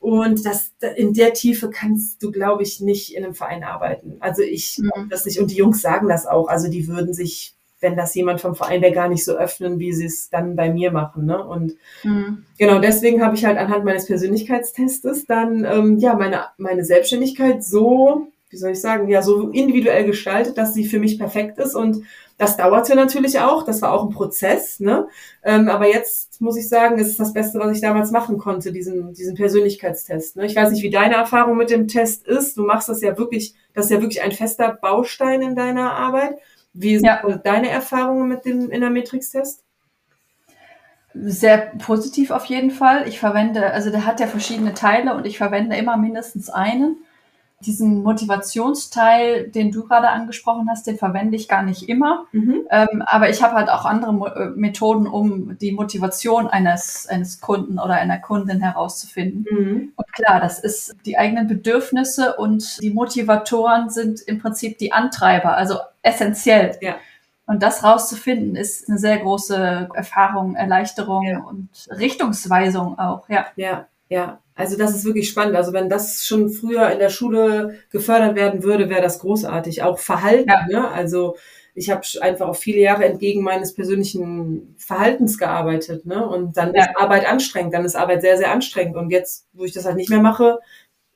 Und 0.00 0.44
das, 0.44 0.72
in 0.96 1.12
der 1.12 1.32
Tiefe 1.32 1.70
kannst 1.70 2.22
du, 2.22 2.30
glaube 2.30 2.62
ich, 2.62 2.80
nicht 2.80 3.14
in 3.14 3.24
einem 3.24 3.34
Verein 3.34 3.64
arbeiten. 3.64 4.16
Also 4.20 4.42
ich 4.42 4.78
mhm. 4.78 5.08
das 5.08 5.24
nicht. 5.24 5.40
Und 5.40 5.50
die 5.50 5.56
Jungs 5.56 5.80
sagen 5.80 6.08
das 6.08 6.26
auch. 6.26 6.48
Also 6.48 6.68
die 6.68 6.88
würden 6.88 7.14
sich, 7.14 7.54
wenn 7.80 7.96
das 7.96 8.14
jemand 8.14 8.40
vom 8.40 8.54
Verein 8.54 8.82
wäre, 8.82 8.92
gar 8.92 9.08
nicht 9.08 9.24
so 9.24 9.36
öffnen, 9.36 9.78
wie 9.78 9.92
sie 9.92 10.06
es 10.06 10.30
dann 10.30 10.56
bei 10.56 10.72
mir 10.72 10.90
machen. 10.90 11.26
Ne? 11.26 11.44
Und 11.44 11.74
mhm. 12.04 12.44
genau 12.58 12.78
deswegen 12.78 13.22
habe 13.22 13.36
ich 13.36 13.44
halt 13.44 13.58
anhand 13.58 13.84
meines 13.84 14.06
Persönlichkeitstestes 14.06 15.26
dann 15.26 15.64
ähm, 15.64 15.98
ja 15.98 16.14
meine, 16.14 16.46
meine 16.58 16.84
Selbstständigkeit 16.84 17.64
so, 17.64 18.28
wie 18.48 18.56
soll 18.56 18.72
ich 18.72 18.80
sagen, 18.80 19.08
ja, 19.08 19.22
so 19.22 19.48
individuell 19.50 20.04
gestaltet, 20.04 20.56
dass 20.56 20.72
sie 20.72 20.86
für 20.86 21.00
mich 21.00 21.18
perfekt 21.18 21.58
ist 21.58 21.74
und 21.74 22.04
das 22.38 22.56
dauerte 22.56 22.94
natürlich 22.94 23.40
auch, 23.40 23.64
das 23.64 23.80
war 23.80 23.92
auch 23.92 24.04
ein 24.04 24.10
Prozess, 24.10 24.78
ne? 24.78 25.08
Ähm, 25.42 25.68
aber 25.68 25.88
jetzt 25.88 26.40
muss 26.40 26.56
ich 26.56 26.68
sagen, 26.68 26.98
ist 26.98 27.08
es 27.08 27.16
das 27.16 27.32
Beste, 27.32 27.58
was 27.58 27.74
ich 27.74 27.80
damals 27.80 28.10
machen 28.10 28.36
konnte, 28.36 28.72
diesen, 28.72 29.14
diesen 29.14 29.34
Persönlichkeitstest. 29.34 30.36
Ne? 30.36 30.44
Ich 30.44 30.54
weiß 30.54 30.70
nicht, 30.70 30.82
wie 30.82 30.90
deine 30.90 31.14
Erfahrung 31.14 31.56
mit 31.56 31.70
dem 31.70 31.88
Test 31.88 32.26
ist. 32.26 32.58
Du 32.58 32.64
machst 32.64 32.90
das 32.90 33.00
ja 33.00 33.16
wirklich, 33.16 33.54
das 33.72 33.86
ist 33.86 33.90
ja 33.90 34.02
wirklich 34.02 34.22
ein 34.22 34.32
fester 34.32 34.76
Baustein 34.80 35.40
in 35.40 35.56
deiner 35.56 35.92
Arbeit. 35.92 36.36
Wie 36.74 36.96
sind 36.98 37.06
ja. 37.06 37.22
deine 37.42 37.70
Erfahrungen 37.70 38.28
mit 38.28 38.44
dem 38.44 38.70
Innermatrix-Test? 38.70 39.62
Sehr 41.14 41.72
positiv 41.78 42.30
auf 42.30 42.44
jeden 42.44 42.70
Fall. 42.70 43.08
Ich 43.08 43.18
verwende, 43.18 43.72
also 43.72 43.90
der 43.90 44.04
hat 44.04 44.20
ja 44.20 44.26
verschiedene 44.26 44.74
Teile 44.74 45.14
und 45.14 45.24
ich 45.24 45.38
verwende 45.38 45.74
immer 45.76 45.96
mindestens 45.96 46.50
einen. 46.50 46.98
Diesen 47.60 48.02
Motivationsteil, 48.02 49.48
den 49.48 49.72
du 49.72 49.84
gerade 49.84 50.10
angesprochen 50.10 50.68
hast, 50.68 50.86
den 50.86 50.98
verwende 50.98 51.36
ich 51.36 51.48
gar 51.48 51.62
nicht 51.62 51.88
immer. 51.88 52.26
Mhm. 52.32 52.66
Ähm, 52.70 53.02
aber 53.06 53.30
ich 53.30 53.42
habe 53.42 53.54
halt 53.54 53.70
auch 53.70 53.86
andere 53.86 54.12
Mo 54.12 54.26
äh, 54.26 54.50
Methoden, 54.50 55.06
um 55.06 55.56
die 55.58 55.72
Motivation 55.72 56.48
eines, 56.48 57.06
eines 57.06 57.40
Kunden 57.40 57.78
oder 57.78 57.94
einer 57.94 58.18
Kundin 58.18 58.60
herauszufinden. 58.60 59.46
Mhm. 59.50 59.92
Und 59.96 60.12
klar, 60.12 60.38
das 60.38 60.58
ist 60.58 60.96
die 61.06 61.16
eigenen 61.16 61.48
Bedürfnisse 61.48 62.36
und 62.36 62.82
die 62.82 62.90
Motivatoren 62.90 63.88
sind 63.88 64.20
im 64.20 64.38
Prinzip 64.38 64.76
die 64.76 64.92
Antreiber, 64.92 65.56
also 65.56 65.78
essentiell. 66.02 66.76
Ja. 66.82 66.96
Und 67.46 67.62
das 67.62 67.84
rauszufinden, 67.84 68.56
ist 68.56 68.88
eine 68.88 68.98
sehr 68.98 69.18
große 69.18 69.88
Erfahrung, 69.94 70.56
Erleichterung 70.56 71.24
ja. 71.24 71.38
und 71.38 71.70
Richtungsweisung 71.90 72.98
auch, 72.98 73.28
ja. 73.28 73.46
Ja, 73.56 73.86
ja. 74.08 74.40
Also 74.54 74.78
das 74.78 74.94
ist 74.94 75.04
wirklich 75.04 75.28
spannend. 75.28 75.54
Also 75.54 75.72
wenn 75.74 75.90
das 75.90 76.26
schon 76.26 76.48
früher 76.48 76.90
in 76.90 76.98
der 76.98 77.10
Schule 77.10 77.78
gefördert 77.90 78.36
werden 78.36 78.62
würde, 78.62 78.88
wäre 78.88 79.02
das 79.02 79.18
großartig. 79.18 79.82
Auch 79.82 79.98
Verhalten. 79.98 80.48
Ja. 80.48 80.66
Ne? 80.66 80.88
Also 80.88 81.36
ich 81.74 81.90
habe 81.90 82.00
einfach 82.22 82.48
auch 82.48 82.56
viele 82.56 82.80
Jahre 82.80 83.04
entgegen 83.04 83.42
meines 83.42 83.74
persönlichen 83.74 84.74
Verhaltens 84.78 85.36
gearbeitet. 85.36 86.06
Ne? 86.06 86.26
Und 86.26 86.56
dann 86.56 86.72
ja. 86.74 86.84
ist 86.84 86.96
Arbeit 86.96 87.28
anstrengend. 87.28 87.74
Dann 87.74 87.84
ist 87.84 87.96
Arbeit 87.96 88.22
sehr, 88.22 88.38
sehr 88.38 88.50
anstrengend. 88.50 88.96
Und 88.96 89.10
jetzt, 89.10 89.46
wo 89.52 89.64
ich 89.64 89.72
das 89.72 89.84
halt 89.84 89.96
nicht 89.96 90.08
mehr 90.08 90.22
mache, 90.22 90.58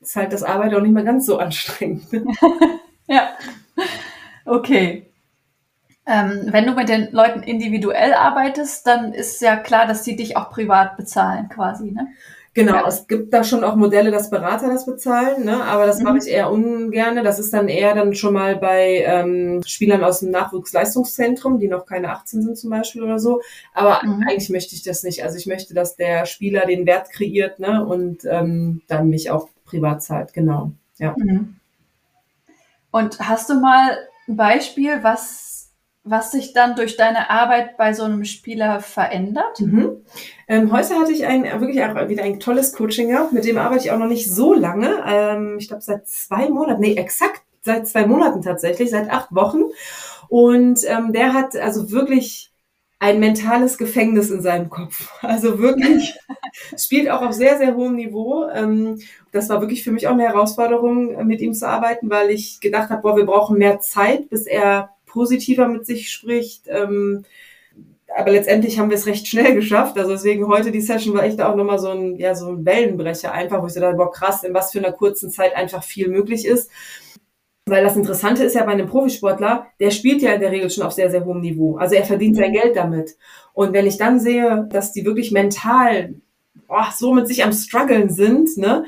ist 0.00 0.16
halt 0.16 0.34
das 0.34 0.42
Arbeit 0.42 0.74
auch 0.74 0.82
nicht 0.82 0.92
mehr 0.92 1.04
ganz 1.04 1.24
so 1.24 1.38
anstrengend. 1.38 2.04
ja. 3.06 3.30
Okay. 4.44 5.06
Ähm, 6.06 6.46
wenn 6.46 6.66
du 6.66 6.72
mit 6.72 6.88
den 6.88 7.12
Leuten 7.12 7.42
individuell 7.42 8.14
arbeitest, 8.14 8.86
dann 8.86 9.12
ist 9.12 9.40
ja 9.40 9.56
klar, 9.56 9.86
dass 9.86 10.04
sie 10.04 10.16
dich 10.16 10.36
auch 10.36 10.50
privat 10.50 10.96
bezahlen, 10.96 11.48
quasi, 11.48 11.92
ne? 11.92 12.08
Genau, 12.52 12.74
ja. 12.74 12.88
es 12.88 13.06
gibt 13.06 13.32
da 13.32 13.44
schon 13.44 13.62
auch 13.62 13.76
Modelle, 13.76 14.10
dass 14.10 14.28
Berater 14.28 14.66
das 14.66 14.84
bezahlen, 14.84 15.44
ne? 15.44 15.62
aber 15.62 15.86
das 15.86 15.98
mhm. 15.98 16.04
mache 16.04 16.18
ich 16.18 16.26
eher 16.26 16.50
ungerne. 16.50 17.22
Das 17.22 17.38
ist 17.38 17.54
dann 17.54 17.68
eher 17.68 17.94
dann 17.94 18.12
schon 18.14 18.34
mal 18.34 18.56
bei 18.56 19.04
ähm, 19.06 19.62
Spielern 19.64 20.02
aus 20.02 20.20
dem 20.20 20.32
Nachwuchsleistungszentrum, 20.32 21.60
die 21.60 21.68
noch 21.68 21.86
keine 21.86 22.10
18 22.10 22.42
sind 22.42 22.58
zum 22.58 22.70
Beispiel 22.70 23.04
oder 23.04 23.20
so. 23.20 23.40
Aber 23.72 24.00
mhm. 24.02 24.24
eigentlich 24.28 24.50
möchte 24.50 24.74
ich 24.74 24.82
das 24.82 25.04
nicht. 25.04 25.22
Also 25.22 25.36
ich 25.36 25.46
möchte, 25.46 25.74
dass 25.74 25.94
der 25.94 26.26
Spieler 26.26 26.66
den 26.66 26.86
Wert 26.86 27.10
kreiert 27.10 27.60
ne? 27.60 27.84
und 27.86 28.24
ähm, 28.24 28.82
dann 28.88 29.08
mich 29.08 29.30
auch 29.30 29.48
privat 29.64 30.02
zahlt, 30.02 30.32
genau. 30.32 30.72
Ja. 30.98 31.14
Mhm. 31.16 31.54
Und 32.90 33.20
hast 33.20 33.48
du 33.48 33.60
mal 33.60 33.96
ein 34.26 34.36
Beispiel, 34.36 35.04
was 35.04 35.59
was 36.02 36.32
sich 36.32 36.52
dann 36.52 36.76
durch 36.76 36.96
deine 36.96 37.30
Arbeit 37.30 37.76
bei 37.76 37.92
so 37.92 38.04
einem 38.04 38.24
Spieler 38.24 38.80
verändert? 38.80 39.60
Mhm. 39.60 40.04
Ähm, 40.48 40.72
heute 40.72 40.94
hatte 40.94 41.12
ich 41.12 41.26
ein, 41.26 41.44
wirklich 41.60 41.82
auch 41.82 42.08
wieder 42.08 42.24
ein 42.24 42.40
tolles 42.40 42.72
Coaching 42.72 43.08
gehabt, 43.08 43.32
mit 43.32 43.44
dem 43.44 43.58
arbeite 43.58 43.84
ich 43.84 43.90
auch 43.90 43.98
noch 43.98 44.08
nicht 44.08 44.32
so 44.32 44.54
lange. 44.54 45.04
Ähm, 45.06 45.56
ich 45.58 45.68
glaube 45.68 45.82
seit 45.82 46.08
zwei 46.08 46.48
Monaten, 46.48 46.80
nee, 46.80 46.94
exakt 46.94 47.42
seit 47.62 47.86
zwei 47.86 48.06
Monaten 48.06 48.42
tatsächlich, 48.42 48.90
seit 48.90 49.10
acht 49.10 49.34
Wochen. 49.34 49.64
Und 50.28 50.80
ähm, 50.86 51.12
der 51.12 51.34
hat 51.34 51.56
also 51.56 51.90
wirklich 51.90 52.50
ein 52.98 53.18
mentales 53.18 53.78
Gefängnis 53.78 54.30
in 54.30 54.42
seinem 54.42 54.70
Kopf. 54.70 55.10
Also 55.22 55.58
wirklich 55.58 56.14
spielt 56.78 57.10
auch 57.10 57.22
auf 57.22 57.32
sehr, 57.32 57.58
sehr 57.58 57.74
hohem 57.74 57.96
Niveau. 57.96 58.48
Ähm, 58.48 59.00
das 59.32 59.48
war 59.48 59.60
wirklich 59.60 59.84
für 59.84 59.92
mich 59.92 60.08
auch 60.08 60.12
eine 60.12 60.24
Herausforderung, 60.24 61.26
mit 61.26 61.40
ihm 61.40 61.54
zu 61.54 61.68
arbeiten, 61.68 62.10
weil 62.10 62.30
ich 62.30 62.60
gedacht 62.60 62.90
habe, 62.90 63.02
boah, 63.02 63.16
wir 63.16 63.26
brauchen 63.26 63.58
mehr 63.58 63.80
Zeit, 63.80 64.28
bis 64.28 64.46
er 64.46 64.90
positiver 65.10 65.68
mit 65.68 65.86
sich 65.86 66.10
spricht. 66.10 66.66
Ähm, 66.68 67.24
aber 68.16 68.32
letztendlich 68.32 68.78
haben 68.78 68.90
wir 68.90 68.96
es 68.96 69.06
recht 69.06 69.26
schnell 69.28 69.54
geschafft. 69.54 69.98
Also 69.98 70.12
deswegen 70.12 70.48
heute 70.48 70.70
die 70.70 70.80
Session 70.80 71.14
war 71.14 71.24
echt 71.24 71.40
auch 71.40 71.54
nochmal 71.54 71.78
so 71.78 71.90
ein, 71.90 72.16
ja, 72.16 72.34
so 72.34 72.48
ein 72.48 72.64
Wellenbrecher 72.64 73.32
einfach, 73.32 73.62
wo 73.62 73.66
ich 73.66 73.72
so 73.72 73.80
dachte, 73.80 73.96
boah, 73.96 74.10
krass, 74.10 74.42
in 74.42 74.54
was 74.54 74.72
für 74.72 74.78
einer 74.78 74.92
kurzen 74.92 75.30
Zeit 75.30 75.54
einfach 75.54 75.84
viel 75.84 76.08
möglich 76.08 76.46
ist. 76.46 76.70
Weil 77.66 77.84
das 77.84 77.96
Interessante 77.96 78.42
ist 78.42 78.54
ja 78.54 78.64
bei 78.64 78.72
einem 78.72 78.88
Profisportler, 78.88 79.66
der 79.78 79.90
spielt 79.90 80.22
ja 80.22 80.32
in 80.32 80.40
der 80.40 80.50
Regel 80.50 80.70
schon 80.70 80.84
auf 80.84 80.92
sehr, 80.92 81.10
sehr 81.10 81.24
hohem 81.24 81.40
Niveau. 81.40 81.76
Also 81.76 81.94
er 81.94 82.04
verdient 82.04 82.36
sein 82.36 82.52
Geld 82.52 82.74
damit. 82.74 83.16
Und 83.52 83.72
wenn 83.72 83.86
ich 83.86 83.96
dann 83.96 84.18
sehe, 84.18 84.66
dass 84.72 84.92
die 84.92 85.04
wirklich 85.04 85.30
mental 85.30 86.14
boah, 86.66 86.88
so 86.96 87.12
mit 87.12 87.28
sich 87.28 87.44
am 87.44 87.52
struggeln 87.52 88.10
sind, 88.10 88.56
ne, 88.56 88.84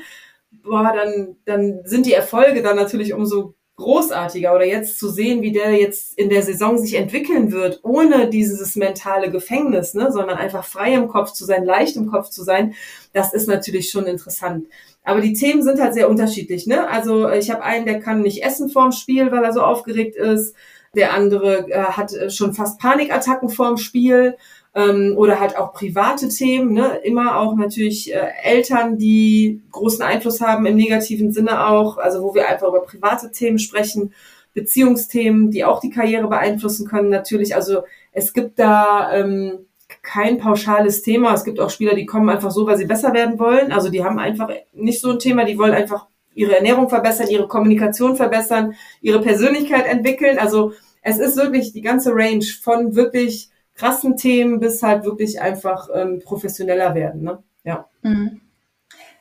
boah, 0.63 0.93
dann, 0.95 1.37
dann 1.45 1.81
sind 1.85 2.05
die 2.05 2.13
Erfolge 2.13 2.61
dann 2.61 2.75
natürlich 2.75 3.13
umso 3.13 3.55
großartiger 3.75 4.53
oder 4.53 4.65
jetzt 4.65 4.99
zu 4.99 5.09
sehen, 5.09 5.41
wie 5.41 5.51
der 5.51 5.71
jetzt 5.71 6.17
in 6.17 6.29
der 6.29 6.43
Saison 6.43 6.77
sich 6.77 6.93
entwickeln 6.93 7.51
wird, 7.51 7.79
ohne 7.83 8.29
dieses 8.29 8.75
mentale 8.75 9.31
Gefängnis, 9.31 9.95
ne, 9.95 10.11
sondern 10.11 10.37
einfach 10.37 10.63
frei 10.63 10.93
im 10.93 11.07
Kopf 11.07 11.31
zu 11.31 11.43
sein, 11.45 11.65
leicht 11.65 11.95
im 11.95 12.09
Kopf 12.09 12.29
zu 12.29 12.43
sein, 12.43 12.75
das 13.13 13.33
ist 13.33 13.47
natürlich 13.47 13.89
schon 13.89 14.05
interessant. 14.05 14.67
Aber 15.03 15.21
die 15.21 15.33
Themen 15.33 15.63
sind 15.63 15.81
halt 15.81 15.93
sehr 15.93 16.09
unterschiedlich. 16.09 16.67
Ne? 16.67 16.87
Also 16.87 17.29
ich 17.29 17.49
habe 17.49 17.63
einen, 17.63 17.85
der 17.85 17.99
kann 17.99 18.21
nicht 18.21 18.43
essen 18.43 18.69
vorm 18.69 18.91
Spiel, 18.91 19.31
weil 19.31 19.43
er 19.43 19.53
so 19.53 19.61
aufgeregt 19.61 20.15
ist. 20.15 20.55
Der 20.95 21.13
andere 21.13 21.69
äh, 21.69 21.83
hat 21.83 22.13
äh, 22.13 22.29
schon 22.29 22.53
fast 22.53 22.79
Panikattacken 22.79 23.49
vorm 23.49 23.77
Spiel 23.77 24.37
ähm, 24.75 25.13
oder 25.17 25.39
halt 25.39 25.57
auch 25.57 25.73
private 25.73 26.29
Themen, 26.29 26.73
ne? 26.73 26.99
immer 27.03 27.37
auch 27.37 27.55
natürlich 27.55 28.13
äh, 28.13 28.29
Eltern, 28.43 28.97
die 28.97 29.61
großen 29.71 30.01
Einfluss 30.01 30.41
haben 30.41 30.65
im 30.65 30.75
negativen 30.75 31.31
Sinne 31.31 31.67
auch, 31.67 31.97
also 31.97 32.23
wo 32.23 32.33
wir 32.33 32.47
einfach 32.49 32.67
über 32.67 32.81
private 32.81 33.31
Themen 33.31 33.59
sprechen, 33.59 34.13
Beziehungsthemen, 34.53 35.51
die 35.51 35.65
auch 35.65 35.79
die 35.79 35.89
Karriere 35.89 36.27
beeinflussen 36.27 36.87
können 36.87 37.09
natürlich. 37.09 37.55
Also 37.55 37.83
es 38.11 38.33
gibt 38.33 38.59
da 38.59 39.11
ähm, 39.13 39.65
kein 40.01 40.37
pauschales 40.37 41.01
Thema. 41.01 41.33
Es 41.33 41.43
gibt 41.43 41.59
auch 41.59 41.69
Spieler, 41.69 41.95
die 41.95 42.05
kommen 42.05 42.29
einfach 42.29 42.51
so, 42.51 42.65
weil 42.65 42.77
sie 42.77 42.85
besser 42.85 43.13
werden 43.13 43.39
wollen. 43.39 43.71
Also 43.71 43.89
die 43.89 44.03
haben 44.03 44.19
einfach 44.19 44.49
nicht 44.73 45.01
so 45.01 45.11
ein 45.11 45.19
Thema, 45.19 45.45
die 45.45 45.57
wollen 45.57 45.73
einfach 45.73 46.07
ihre 46.35 46.55
Ernährung 46.55 46.89
verbessern, 46.89 47.27
ihre 47.29 47.47
Kommunikation 47.47 48.15
verbessern, 48.15 48.75
ihre 49.01 49.21
Persönlichkeit 49.21 49.85
entwickeln. 49.87 50.39
Also 50.39 50.73
es 51.01 51.19
ist 51.19 51.37
wirklich 51.37 51.73
die 51.73 51.81
ganze 51.81 52.11
Range 52.13 52.45
von 52.61 52.95
wirklich 52.95 53.49
krassen 53.75 54.17
Themen 54.17 54.59
bis 54.59 54.83
halt 54.83 55.03
wirklich 55.03 55.41
einfach 55.41 55.89
ähm, 55.93 56.21
professioneller 56.23 56.95
werden. 56.95 57.23
Ne? 57.23 57.43
Ja. 57.63 57.89
Mhm. 58.01 58.41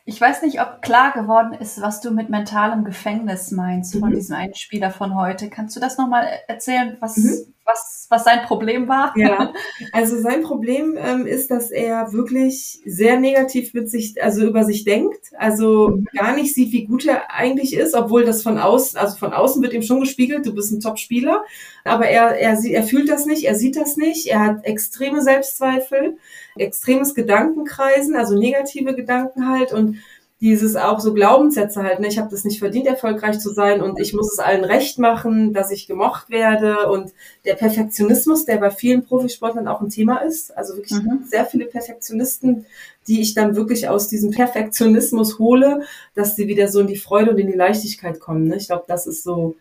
Ich 0.05 0.21
weiß 0.21 0.43
nicht, 0.43 0.61
ob 0.61 0.83
klar 0.83 1.13
geworden 1.13 1.53
ist, 1.53 1.81
was 1.81 2.01
du 2.01 2.11
mit 2.11 2.29
mentalem 2.29 2.85
Gefängnis 2.85 3.53
meinst 3.53 3.97
von 3.97 4.11
mhm. 4.11 4.15
diesem 4.15 4.37
einen 4.37 4.55
Spieler 4.55 4.91
von 4.91 5.15
heute. 5.15 5.49
Kannst 5.49 5.77
du 5.77 5.81
das 5.81 5.97
nochmal 5.97 6.27
erzählen, 6.49 6.97
was, 7.01 7.17
mhm. 7.17 7.52
Was, 7.65 8.07
was 8.11 8.25
sein 8.25 8.45
Problem 8.47 8.89
war? 8.89 9.13
Ja, 9.17 9.53
also 9.93 10.19
sein 10.19 10.43
Problem 10.43 10.99
ähm, 10.99 11.27
ist, 11.27 11.51
dass 11.51 11.71
er 11.71 12.13
wirklich 12.13 12.81
sehr 12.85 13.19
negativ 13.19 13.75
mit 13.75 13.91
sich, 13.91 14.23
also 14.23 14.45
über 14.45 14.65
sich 14.65 14.85
denkt, 14.85 15.33
also 15.37 16.01
gar 16.17 16.35
nicht 16.35 16.55
sieht, 16.55 16.73
wie 16.73 16.85
gut 16.85 17.07
er 17.07 17.31
eigentlich 17.31 17.75
ist, 17.75 17.95
obwohl 17.95 18.25
das 18.25 18.43
von 18.43 18.59
außen, 18.59 18.99
also 18.99 19.17
von 19.17 19.33
außen 19.33 19.63
wird 19.63 19.75
ihm 19.75 19.83
schon 19.83 20.01
gespiegelt, 20.01 20.47
du 20.47 20.55
bist 20.55 20.73
ein 20.73 20.81
Top-Spieler, 20.81 21.45
aber 21.85 22.07
er, 22.07 22.39
er, 22.39 22.59
er 22.65 22.83
fühlt 22.83 23.09
das 23.09 23.27
nicht, 23.27 23.45
er 23.45 23.55
sieht 23.55 23.77
das 23.77 23.97
nicht, 23.97 24.27
er 24.27 24.41
hat 24.41 24.65
extreme 24.65 25.23
Selbstzweifel 25.23 26.17
extremes 26.57 27.15
Gedankenkreisen, 27.15 28.17
also 28.17 28.39
negative 28.39 28.95
Gedanken 28.95 29.49
halt. 29.49 29.73
Und 29.73 29.99
dieses 30.43 30.75
auch 30.75 30.99
so 30.99 31.15
Glaubenssätze 31.15 31.85
halt, 31.85 32.01
ne, 32.01 32.09
ich 32.09 32.19
habe 32.19 32.29
das 32.29 32.43
nicht 32.43 32.59
verdient, 32.59 32.89
erfolgreich 32.89 33.39
zu 33.39 33.51
sein 33.55 33.81
und 33.81 34.01
ich 34.01 34.13
muss 34.13 34.31
es 34.33 34.41
allen 34.41 34.65
recht 34.65 34.99
machen, 34.99 35.53
dass 35.53 35.71
ich 35.71 35.87
gemocht 35.87 36.31
werde 36.31 36.91
und 36.91 37.13
der 37.45 37.55
Perfektionismus, 37.55 38.45
der 38.45 38.57
bei 38.57 38.73
vielen 38.73 39.05
Profisportlern 39.05 39.69
auch 39.69 39.81
ein 39.81 39.89
Thema 39.89 40.17
ist, 40.17 40.55
also 40.59 40.75
wirklich 40.75 40.99
mhm. 41.01 41.21
sehr 41.27 41.47
viele 41.47 41.67
Perfektionisten, 41.67 42.67
die 43.07 43.21
ich 43.21 43.35
dann 43.35 43.55
wirklich 43.55 43.89
aus 43.89 44.09
diesem 44.09 44.33
Perfektionismus 44.33 45.39
hole, 45.39 45.83
dass 46.17 46.35
sie 46.35 46.49
wieder 46.49 46.67
so 46.67 46.81
in 46.81 46.89
die 46.89 46.97
Freude 46.97 47.31
und 47.31 47.39
in 47.39 47.47
die 47.47 47.57
Leichtigkeit 47.57 48.19
kommen. 48.19 48.49
Ne? 48.49 48.57
Ich 48.57 48.67
glaube, 48.67 48.85
das 48.89 49.07
ist 49.07 49.23
so 49.23 49.55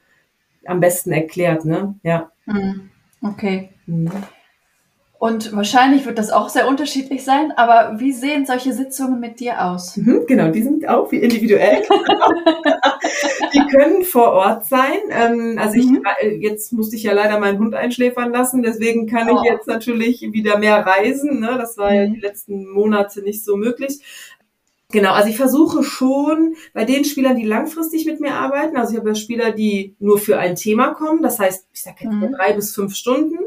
am 0.66 0.80
besten 0.80 1.12
erklärt, 1.12 1.64
ne? 1.64 1.94
Ja. 2.02 2.32
Mhm. 2.48 2.90
Okay. 3.22 3.70
Mhm. 3.86 4.10
Und 5.22 5.56
wahrscheinlich 5.56 6.08
wird 6.08 6.18
das 6.18 6.32
auch 6.32 6.50
sehr 6.50 6.68
unterschiedlich 6.68 7.24
sein, 7.24 7.54
aber 7.56 8.00
wie 8.00 8.12
sehen 8.12 8.48
solche 8.48 8.74
Sitzungen 8.74 9.20
mit 9.20 9.40
dir 9.40 9.64
aus? 9.64 9.96
Mhm, 9.96 10.26
genau, 10.26 10.50
die 10.50 10.64
sind 10.64 10.90
auch 10.90 11.12
wie 11.12 11.18
individuell. 11.18 11.84
die 13.54 13.68
können 13.68 14.04
vor 14.04 14.32
Ort 14.32 14.66
sein. 14.66 14.98
Ähm, 15.12 15.60
also 15.60 15.76
ich, 15.76 15.86
mhm. 15.86 16.02
Äh, 16.22 16.38
jetzt 16.38 16.74
musste 16.74 16.96
ich 16.96 17.04
ja 17.04 17.14
leider 17.14 17.40
meinen 17.40 17.60
Hund 17.60 17.76
einschläfern 17.76 18.32
lassen, 18.32 18.64
deswegen 18.64 19.06
kann 19.06 19.30
oh. 19.30 19.38
ich 19.38 19.52
jetzt 19.52 19.68
natürlich 19.68 20.24
wieder 20.32 20.58
mehr 20.58 20.84
reisen. 20.84 21.40
Ne? 21.40 21.56
Das 21.56 21.78
war 21.78 21.94
ja 21.94 22.08
mhm. 22.08 22.16
die 22.16 22.20
letzten 22.20 22.68
Monate 22.72 23.22
nicht 23.22 23.46
so 23.46 23.58
möglich. 23.58 24.00
Genau, 24.92 25.14
also 25.14 25.30
ich 25.30 25.38
versuche 25.38 25.84
schon 25.84 26.56
bei 26.74 26.84
den 26.84 27.06
Spielern, 27.06 27.38
die 27.38 27.46
langfristig 27.46 28.08
mit 28.08 28.22
mir 28.22 28.34
arbeiten, 28.34 28.76
also 28.76 28.94
ich 28.94 29.00
habe 29.00 29.10
ja 29.10 29.16
Spieler, 29.16 29.52
die 29.52 29.96
nur 30.00 30.18
für 30.18 30.40
ein 30.40 30.56
Thema 30.56 30.96
kommen, 30.96 31.22
das 31.22 31.38
heißt, 31.38 31.68
ich 31.72 31.84
sage 31.84 31.98
jetzt 32.02 32.12
mhm. 32.12 32.32
drei 32.32 32.54
bis 32.54 32.74
fünf 32.74 32.96
Stunden 32.96 33.38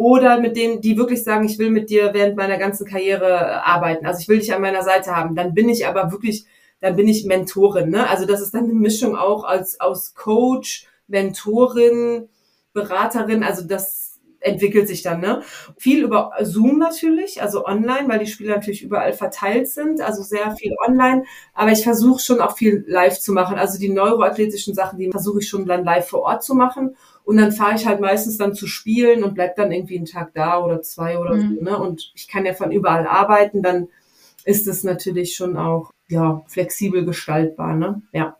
oder 0.00 0.40
mit 0.40 0.56
denen, 0.56 0.80
die 0.80 0.96
wirklich 0.96 1.22
sagen, 1.22 1.44
ich 1.44 1.58
will 1.58 1.68
mit 1.68 1.90
dir 1.90 2.14
während 2.14 2.34
meiner 2.34 2.56
ganzen 2.56 2.86
Karriere 2.86 3.62
arbeiten. 3.66 4.06
Also 4.06 4.22
ich 4.22 4.28
will 4.28 4.38
dich 4.38 4.54
an 4.54 4.62
meiner 4.62 4.82
Seite 4.82 5.14
haben. 5.14 5.34
Dann 5.34 5.52
bin 5.52 5.68
ich 5.68 5.86
aber 5.86 6.10
wirklich, 6.10 6.46
dann 6.80 6.96
bin 6.96 7.06
ich 7.06 7.26
Mentorin. 7.26 7.90
Ne? 7.90 8.08
Also 8.08 8.24
das 8.24 8.40
ist 8.40 8.54
dann 8.54 8.64
eine 8.64 8.72
Mischung 8.72 9.14
auch 9.14 9.44
als 9.44 9.78
aus 9.78 10.14
Coach, 10.14 10.86
Mentorin, 11.06 12.30
Beraterin. 12.72 13.42
Also 13.42 13.66
das 13.66 14.09
entwickelt 14.40 14.88
sich 14.88 15.02
dann. 15.02 15.20
Ne? 15.20 15.42
Viel 15.76 16.02
über 16.02 16.32
Zoom 16.42 16.78
natürlich, 16.78 17.42
also 17.42 17.64
online, 17.64 18.08
weil 18.08 18.18
die 18.18 18.26
Spiele 18.26 18.50
natürlich 18.50 18.82
überall 18.82 19.12
verteilt 19.12 19.68
sind. 19.68 20.00
Also 20.00 20.22
sehr 20.22 20.52
viel 20.56 20.74
online. 20.86 21.24
Aber 21.54 21.72
ich 21.72 21.84
versuche 21.84 22.20
schon 22.20 22.40
auch 22.40 22.56
viel 22.56 22.84
live 22.88 23.18
zu 23.18 23.32
machen. 23.32 23.58
Also 23.58 23.78
die 23.78 23.90
neuroathletischen 23.90 24.74
Sachen, 24.74 24.98
die 24.98 25.10
versuche 25.10 25.40
ich 25.40 25.48
schon 25.48 25.66
dann 25.66 25.84
live 25.84 26.08
vor 26.08 26.22
Ort 26.22 26.42
zu 26.42 26.54
machen. 26.54 26.96
Und 27.24 27.36
dann 27.36 27.52
fahre 27.52 27.76
ich 27.76 27.86
halt 27.86 28.00
meistens 28.00 28.38
dann 28.38 28.54
zu 28.54 28.66
spielen 28.66 29.22
und 29.22 29.34
bleib 29.34 29.56
dann 29.56 29.70
irgendwie 29.70 29.96
einen 29.96 30.06
Tag 30.06 30.32
da 30.34 30.58
oder 30.58 30.82
zwei 30.82 31.18
oder 31.18 31.34
mhm. 31.34 31.56
so. 31.56 31.62
Ne? 31.62 31.78
Und 31.78 32.12
ich 32.14 32.28
kann 32.28 32.46
ja 32.46 32.54
von 32.54 32.72
überall 32.72 33.06
arbeiten, 33.06 33.62
dann 33.62 33.88
ist 34.44 34.66
es 34.66 34.84
natürlich 34.84 35.34
schon 35.34 35.56
auch 35.56 35.90
ja, 36.08 36.42
flexibel 36.48 37.04
gestaltbar. 37.04 37.76
Ne? 37.76 38.02
Ja. 38.12 38.36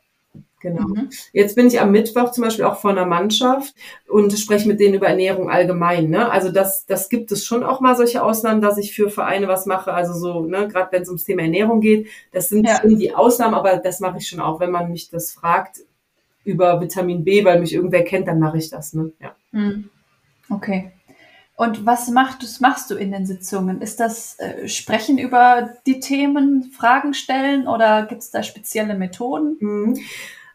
Genau. 0.61 0.89
Mhm. 0.89 1.09
Jetzt 1.33 1.57
bin 1.57 1.67
ich 1.67 1.81
am 1.81 1.91
Mittwoch 1.91 2.33
zum 2.33 2.45
Beispiel 2.45 2.67
auch 2.67 2.79
vor 2.79 2.91
einer 2.91 3.07
Mannschaft 3.07 3.75
und 4.07 4.39
spreche 4.39 4.69
mit 4.69 4.79
denen 4.79 4.95
über 4.95 5.09
Ernährung 5.09 5.51
allgemein. 5.51 6.11
Ne? 6.11 6.31
Also 6.31 6.53
das, 6.53 6.85
das 6.85 7.09
gibt 7.09 7.33
es 7.33 7.47
schon 7.47 7.65
auch 7.65 7.81
mal 7.81 7.97
solche 7.97 8.23
Ausnahmen, 8.23 8.61
dass 8.61 8.77
ich 8.77 8.95
für 8.95 9.09
Vereine 9.09 9.49
was 9.49 9.65
mache. 9.65 9.93
Also 9.93 10.13
so, 10.13 10.45
ne, 10.45 10.69
gerade 10.69 10.93
wenn 10.93 11.03
es 11.03 11.09
ums 11.09 11.25
Thema 11.25 11.43
Ernährung 11.43 11.81
geht, 11.81 12.09
das 12.33 12.51
sind 12.51 12.69
ja. 12.69 12.81
schon 12.81 12.99
die 12.99 13.15
Ausnahmen, 13.15 13.55
aber 13.55 13.79
das 13.79 14.01
mache 14.01 14.19
ich 14.19 14.29
schon 14.29 14.41
auch, 14.41 14.61
wenn 14.61 14.71
man 14.71 14.91
mich 14.91 15.09
das 15.09 15.33
fragt 15.33 15.79
über 16.45 16.81
Vitamin 16.81 17.25
B, 17.25 17.45
weil 17.45 17.59
mich 17.61 17.73
irgendwer 17.73 18.05
kennt, 18.05 18.29
dann 18.29 18.39
mache 18.39 18.59
ich 18.59 18.69
das. 18.69 18.93
Ne? 18.93 19.13
Ja. 19.21 19.35
Mhm. 19.53 19.89
Okay. 20.51 20.93
Und 21.57 21.85
was 21.85 22.09
machst, 22.09 22.61
machst 22.61 22.91
du 22.91 22.95
in 22.95 23.13
den 23.13 23.27
Sitzungen? 23.27 23.83
Ist 23.83 24.01
das 24.01 24.39
äh, 24.39 24.67
Sprechen 24.67 25.19
über 25.19 25.71
die 25.87 26.01
Themen, 26.01 26.71
Fragen 26.73 27.13
stellen 27.13 27.69
oder 27.69 28.07
gibt 28.07 28.23
es 28.23 28.31
da 28.31 28.43
spezielle 28.43 28.95
Methoden? 28.95 29.59
Mhm. 29.61 29.99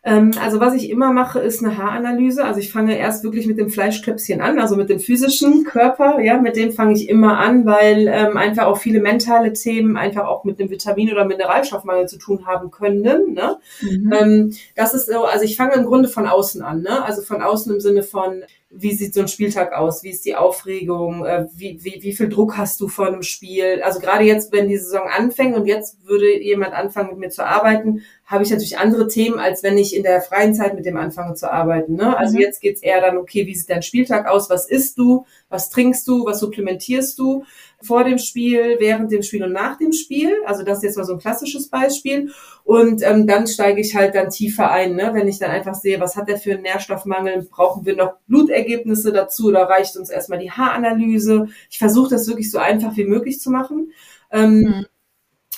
Ähm, 0.05 0.31
also 0.39 0.59
was 0.59 0.75
ich 0.75 0.91
immer 0.91 1.11
mache, 1.11 1.39
ist 1.39 1.63
eine 1.63 1.77
Haaranalyse. 1.77 2.45
Also 2.45 2.59
ich 2.59 2.71
fange 2.71 2.95
erst 2.95 3.23
wirklich 3.23 3.47
mit 3.47 3.57
dem 3.57 3.71
Fleischklöpfchen 3.71 4.39
an, 4.39 4.59
also 4.59 4.75
mit 4.75 4.89
dem 4.89 4.99
physischen 4.99 5.63
Körper. 5.63 6.21
Ja, 6.21 6.39
mit 6.39 6.55
dem 6.55 6.71
fange 6.71 6.93
ich 6.93 7.09
immer 7.09 7.39
an, 7.39 7.65
weil 7.65 8.07
ähm, 8.07 8.37
einfach 8.37 8.67
auch 8.67 8.77
viele 8.77 9.01
mentale 9.01 9.51
Themen 9.53 9.97
einfach 9.97 10.27
auch 10.27 10.43
mit 10.43 10.59
dem 10.59 10.69
Vitamin- 10.69 11.11
oder 11.11 11.25
Mineralstoffmangel 11.25 12.07
zu 12.07 12.19
tun 12.19 12.45
haben 12.45 12.69
können. 12.69 13.33
Ne? 13.33 13.57
Mhm. 13.81 14.13
Ähm, 14.13 14.53
das 14.75 14.93
ist 14.93 15.07
so, 15.07 15.25
also 15.25 15.43
ich 15.43 15.57
fange 15.57 15.73
im 15.73 15.85
Grunde 15.85 16.07
von 16.07 16.27
außen 16.27 16.61
an. 16.61 16.83
Ne? 16.83 17.03
Also 17.03 17.23
von 17.23 17.41
außen 17.41 17.73
im 17.73 17.79
Sinne 17.79 18.03
von 18.03 18.43
wie 18.77 18.93
sieht 18.93 19.13
so 19.13 19.21
ein 19.21 19.27
Spieltag 19.27 19.73
aus? 19.73 20.03
Wie 20.03 20.09
ist 20.09 20.25
die 20.25 20.35
Aufregung? 20.35 21.25
Äh, 21.25 21.47
wie, 21.53 21.83
wie, 21.83 21.99
wie 22.01 22.13
viel 22.13 22.29
Druck 22.29 22.57
hast 22.57 22.81
du 22.81 22.87
vor 22.87 23.07
einem 23.07 23.23
Spiel? 23.23 23.81
Also 23.83 23.99
gerade 23.99 24.25
jetzt, 24.25 24.51
wenn 24.51 24.67
die 24.67 24.77
Saison 24.77 25.07
anfängt 25.07 25.55
und 25.55 25.65
jetzt 25.65 26.05
würde 26.05 26.41
jemand 26.41 26.73
anfangen, 26.73 27.11
mit 27.11 27.19
mir 27.19 27.29
zu 27.29 27.45
arbeiten, 27.45 28.03
habe 28.25 28.43
ich 28.43 28.49
natürlich 28.49 28.77
andere 28.77 29.07
Themen, 29.07 29.39
als 29.39 29.63
wenn 29.63 29.77
ich 29.77 29.95
in 29.95 30.03
der 30.03 30.21
freien 30.21 30.53
Zeit 30.53 30.75
mit 30.75 30.85
dem 30.85 30.97
anfange 30.97 31.35
zu 31.35 31.51
arbeiten. 31.51 31.95
Ne? 31.95 32.17
Also 32.17 32.35
mhm. 32.35 32.41
jetzt 32.41 32.61
geht's 32.61 32.81
eher 32.81 32.99
dann, 33.01 33.17
okay, 33.17 33.47
wie 33.47 33.55
sieht 33.55 33.69
dein 33.69 33.83
Spieltag 33.83 34.27
aus? 34.27 34.49
Was 34.49 34.69
isst 34.69 34.97
du? 34.97 35.25
Was 35.49 35.69
trinkst 35.69 36.07
du? 36.07 36.25
Was 36.25 36.39
supplementierst 36.39 37.17
du? 37.17 37.45
Vor 37.85 38.03
dem 38.03 38.17
Spiel, 38.17 38.77
während 38.79 39.11
dem 39.11 39.23
Spiel 39.23 39.43
und 39.43 39.53
nach 39.53 39.77
dem 39.77 39.91
Spiel. 39.93 40.33
Also 40.45 40.63
das 40.63 40.79
ist 40.79 40.83
jetzt 40.83 40.97
mal 40.97 41.05
so 41.05 41.13
ein 41.13 41.19
klassisches 41.19 41.69
Beispiel. 41.69 42.31
Und 42.63 43.01
ähm, 43.03 43.27
dann 43.27 43.47
steige 43.47 43.79
ich 43.81 43.95
halt 43.95 44.15
dann 44.15 44.29
tiefer 44.29 44.71
ein, 44.71 44.95
ne? 44.95 45.11
wenn 45.13 45.27
ich 45.27 45.39
dann 45.39 45.51
einfach 45.51 45.75
sehe, 45.75 45.99
was 45.99 46.15
hat 46.15 46.29
er 46.29 46.37
für 46.37 46.53
einen 46.53 46.63
Nährstoffmangel, 46.63 47.47
brauchen 47.49 47.85
wir 47.85 47.95
noch 47.95 48.15
Blutergebnisse 48.27 49.11
dazu 49.11 49.47
oder 49.47 49.63
reicht 49.63 49.95
uns 49.97 50.09
erstmal 50.09 50.39
die 50.39 50.51
Haaranalyse. 50.51 51.47
Ich 51.69 51.77
versuche 51.77 52.09
das 52.09 52.27
wirklich 52.27 52.51
so 52.51 52.57
einfach 52.57 52.97
wie 52.97 53.05
möglich 53.05 53.39
zu 53.39 53.51
machen. 53.51 53.91
Ähm, 54.31 54.59
mhm. 54.59 54.85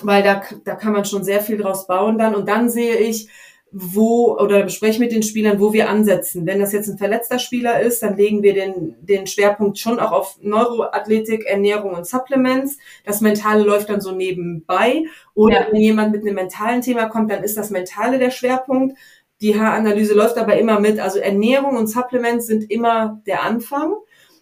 Weil 0.02 0.22
da, 0.22 0.44
da 0.64 0.76
kann 0.76 0.94
man 0.94 1.06
schon 1.06 1.24
sehr 1.24 1.42
viel 1.42 1.58
draus 1.58 1.88
bauen 1.88 2.18
dann. 2.18 2.36
Und 2.36 2.48
dann 2.48 2.70
sehe 2.70 2.98
ich, 2.98 3.30
wo 3.72 4.38
oder 4.38 4.64
bespreche 4.64 5.00
mit 5.00 5.12
den 5.12 5.24
Spielern, 5.24 5.60
wo 5.60 5.74
wir 5.74 5.90
ansetzen. 5.90 6.46
Wenn 6.46 6.60
das 6.60 6.72
jetzt 6.72 6.88
ein 6.88 6.98
verletzter 6.98 7.38
Spieler 7.38 7.82
ist, 7.82 8.02
dann 8.02 8.16
legen 8.16 8.42
wir 8.42 8.54
den, 8.54 8.96
den 9.02 9.28
Schwerpunkt 9.28 9.78
schon 9.78 10.00
auch 10.00 10.12
auf 10.12 10.38
Neuroathletik, 10.42 11.46
Ernährung 11.46 11.94
und 11.94 12.08
Supplements. 12.08 12.78
Das 13.06 13.22
Mentale 13.22 13.64
läuft 13.64 13.90
dann 13.90 14.02
so 14.02 14.14
nebenbei. 14.14 15.04
Oder 15.34 15.62
ja. 15.62 15.68
wenn 15.72 15.82
jemand 15.82 16.12
mit 16.14 16.22
einem 16.22 16.36
mentalen 16.36 16.82
Thema 16.82 17.10
kommt, 17.10 17.30
dann 17.30 17.44
ist 17.44 17.58
das 17.58 17.70
Mentale 17.70 18.20
der 18.20 18.32
Schwerpunkt. 18.32 18.98
Die 19.42 19.60
Haaranalyse 19.60 20.14
läuft 20.14 20.38
aber 20.38 20.58
immer 20.58 20.80
mit. 20.80 21.00
Also 21.00 21.20
Ernährung 21.20 21.76
und 21.76 21.88
Supplements 21.88 22.48
sind 22.48 22.72
immer 22.72 23.22
der 23.28 23.44
Anfang. 23.44 23.96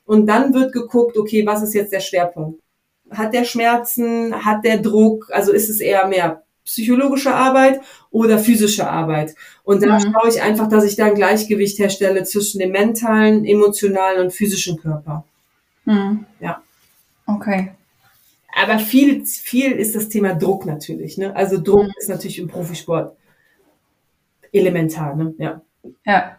Und 0.05 0.27
dann 0.27 0.53
wird 0.53 0.71
geguckt, 0.71 1.17
okay, 1.17 1.45
was 1.45 1.63
ist 1.63 1.73
jetzt 1.73 1.91
der 1.91 1.99
Schwerpunkt? 1.99 2.61
Hat 3.09 3.33
der 3.33 3.43
Schmerzen? 3.43 4.45
Hat 4.45 4.63
der 4.63 4.77
Druck? 4.77 5.29
Also 5.31 5.51
ist 5.51 5.69
es 5.69 5.79
eher 5.79 6.07
mehr 6.07 6.43
psychologische 6.65 7.33
Arbeit 7.33 7.79
oder 8.15 8.39
physische 8.39 8.89
Arbeit. 8.89 9.35
Und 9.65 9.83
da 9.83 9.99
mhm. 9.99 10.13
schaue 10.13 10.29
ich 10.29 10.41
einfach, 10.41 10.69
dass 10.69 10.85
ich 10.85 10.95
da 10.95 11.07
ein 11.07 11.15
Gleichgewicht 11.15 11.77
herstelle 11.79 12.23
zwischen 12.23 12.59
dem 12.59 12.71
mentalen, 12.71 13.43
emotionalen 13.43 14.21
und 14.21 14.31
physischen 14.31 14.77
Körper. 14.77 15.25
Mhm. 15.83 16.25
Ja. 16.39 16.63
Okay. 17.27 17.71
Aber 18.55 18.79
viel, 18.79 19.25
viel 19.25 19.73
ist 19.73 19.95
das 19.95 20.07
Thema 20.07 20.33
Druck 20.33 20.65
natürlich. 20.65 21.17
Ne? 21.17 21.35
Also 21.35 21.61
Druck 21.61 21.87
mhm. 21.87 21.93
ist 21.97 22.07
natürlich 22.07 22.39
im 22.39 22.47
Profisport 22.47 23.17
elementar. 24.53 25.13
Ne? 25.13 25.33
Ja. 25.37 25.61
Ja. 26.05 26.37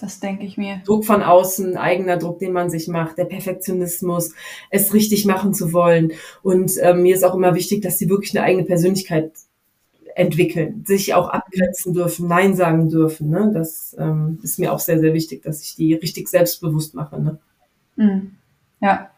Das 0.00 0.18
denke 0.18 0.44
ich 0.44 0.58
mir. 0.58 0.82
Druck 0.84 1.04
von 1.04 1.22
außen, 1.22 1.76
eigener 1.76 2.16
Druck, 2.16 2.40
den 2.40 2.52
man 2.52 2.68
sich 2.68 2.88
macht, 2.88 3.16
der 3.16 3.24
Perfektionismus, 3.26 4.34
es 4.70 4.92
richtig 4.92 5.24
machen 5.24 5.54
zu 5.54 5.72
wollen. 5.72 6.12
Und 6.42 6.72
ähm, 6.82 7.02
mir 7.02 7.14
ist 7.14 7.24
auch 7.24 7.34
immer 7.34 7.54
wichtig, 7.54 7.80
dass 7.80 7.96
sie 7.96 8.10
wirklich 8.10 8.36
eine 8.36 8.44
eigene 8.44 8.64
Persönlichkeit 8.64 9.30
entwickeln, 10.16 10.82
sich 10.86 11.12
auch 11.12 11.28
abgrenzen 11.28 11.92
dürfen, 11.92 12.26
Nein 12.26 12.54
sagen 12.54 12.88
dürfen. 12.88 13.28
Ne? 13.28 13.50
Das 13.52 13.94
ähm, 13.98 14.38
ist 14.42 14.58
mir 14.58 14.72
auch 14.72 14.78
sehr, 14.78 14.98
sehr 14.98 15.12
wichtig, 15.12 15.42
dass 15.42 15.60
ich 15.60 15.76
die 15.76 15.92
richtig 15.92 16.28
selbstbewusst 16.28 16.94
mache. 16.94 17.20
Ne? 17.20 17.38
Mhm. 17.96 18.32
Ja. 18.80 19.10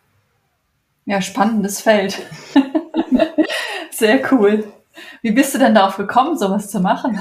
Ja, 1.07 1.23
spannendes 1.23 1.81
Feld. 1.81 2.21
sehr 3.93 4.21
cool. 4.33 4.65
Wie 5.23 5.31
bist 5.31 5.55
du 5.55 5.59
denn 5.59 5.75
darauf 5.75 5.97
gekommen, 5.97 6.37
sowas 6.37 6.69
zu 6.69 6.81
machen? 6.81 7.21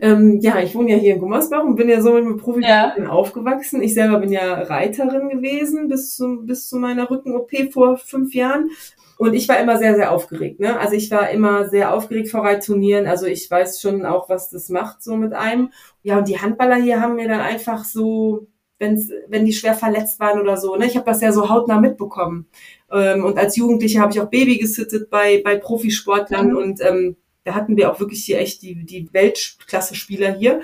Ähm, 0.00 0.38
ja, 0.40 0.60
ich 0.60 0.76
wohne 0.76 0.92
ja 0.92 0.96
hier 0.96 1.14
in 1.14 1.20
Gummersbach 1.20 1.64
und 1.64 1.74
bin 1.74 1.88
ja 1.88 2.00
somit 2.00 2.24
mit 2.24 2.38
Profi 2.38 2.62
ja. 2.62 2.94
aufgewachsen. 3.08 3.82
Ich 3.82 3.94
selber 3.94 4.20
bin 4.20 4.30
ja 4.30 4.54
Reiterin 4.54 5.30
gewesen 5.30 5.88
bis 5.88 6.14
zu, 6.14 6.42
bis 6.44 6.68
zu 6.68 6.76
meiner 6.76 7.10
Rücken-OP 7.10 7.72
vor 7.72 7.96
fünf 7.96 8.34
Jahren. 8.34 8.70
Und 9.18 9.34
ich 9.34 9.48
war 9.48 9.58
immer 9.58 9.78
sehr, 9.78 9.94
sehr 9.94 10.12
aufgeregt. 10.12 10.60
Ne? 10.60 10.78
Also 10.78 10.94
ich 10.94 11.10
war 11.10 11.30
immer 11.30 11.68
sehr 11.68 11.94
aufgeregt 11.94 12.28
vor 12.28 12.44
Reitturnieren. 12.44 13.06
Also 13.06 13.26
ich 13.26 13.50
weiß 13.50 13.80
schon 13.80 14.04
auch, 14.04 14.28
was 14.28 14.50
das 14.50 14.68
macht 14.68 15.02
so 15.02 15.16
mit 15.16 15.32
einem. 15.32 15.70
Ja, 16.02 16.18
und 16.18 16.28
die 16.28 16.40
Handballer 16.40 16.76
hier 16.76 17.00
haben 17.00 17.16
mir 17.16 17.28
dann 17.28 17.40
einfach 17.40 17.84
so, 17.84 18.46
wenn's, 18.78 19.10
wenn 19.28 19.46
die 19.46 19.54
schwer 19.54 19.74
verletzt 19.74 20.20
waren 20.20 20.40
oder 20.40 20.58
so, 20.58 20.76
ne? 20.76 20.86
ich 20.86 20.96
habe 20.96 21.06
das 21.06 21.22
ja 21.22 21.32
so 21.32 21.48
hautnah 21.48 21.80
mitbekommen. 21.80 22.46
Ähm, 22.92 23.24
und 23.24 23.38
als 23.38 23.56
Jugendliche 23.56 24.00
habe 24.00 24.12
ich 24.12 24.20
auch 24.20 24.28
Baby 24.28 24.58
gesittet 24.58 25.08
bei, 25.08 25.40
bei 25.42 25.56
Profisportlern 25.56 26.50
mhm. 26.50 26.56
und 26.56 26.80
ähm, 26.82 27.16
da 27.44 27.54
hatten 27.54 27.76
wir 27.76 27.90
auch 27.90 28.00
wirklich 28.00 28.24
hier 28.24 28.38
echt 28.38 28.62
die, 28.62 28.84
die 28.84 29.08
Weltklasse-Spieler 29.12 30.32
hier. 30.32 30.60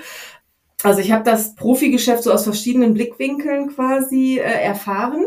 Also 0.83 0.99
ich 0.99 1.11
habe 1.11 1.23
das 1.23 1.55
Profigeschäft 1.55 2.23
so 2.23 2.31
aus 2.31 2.43
verschiedenen 2.43 2.93
Blickwinkeln 2.93 3.69
quasi 3.69 4.37
äh, 4.37 4.41
erfahren 4.41 5.25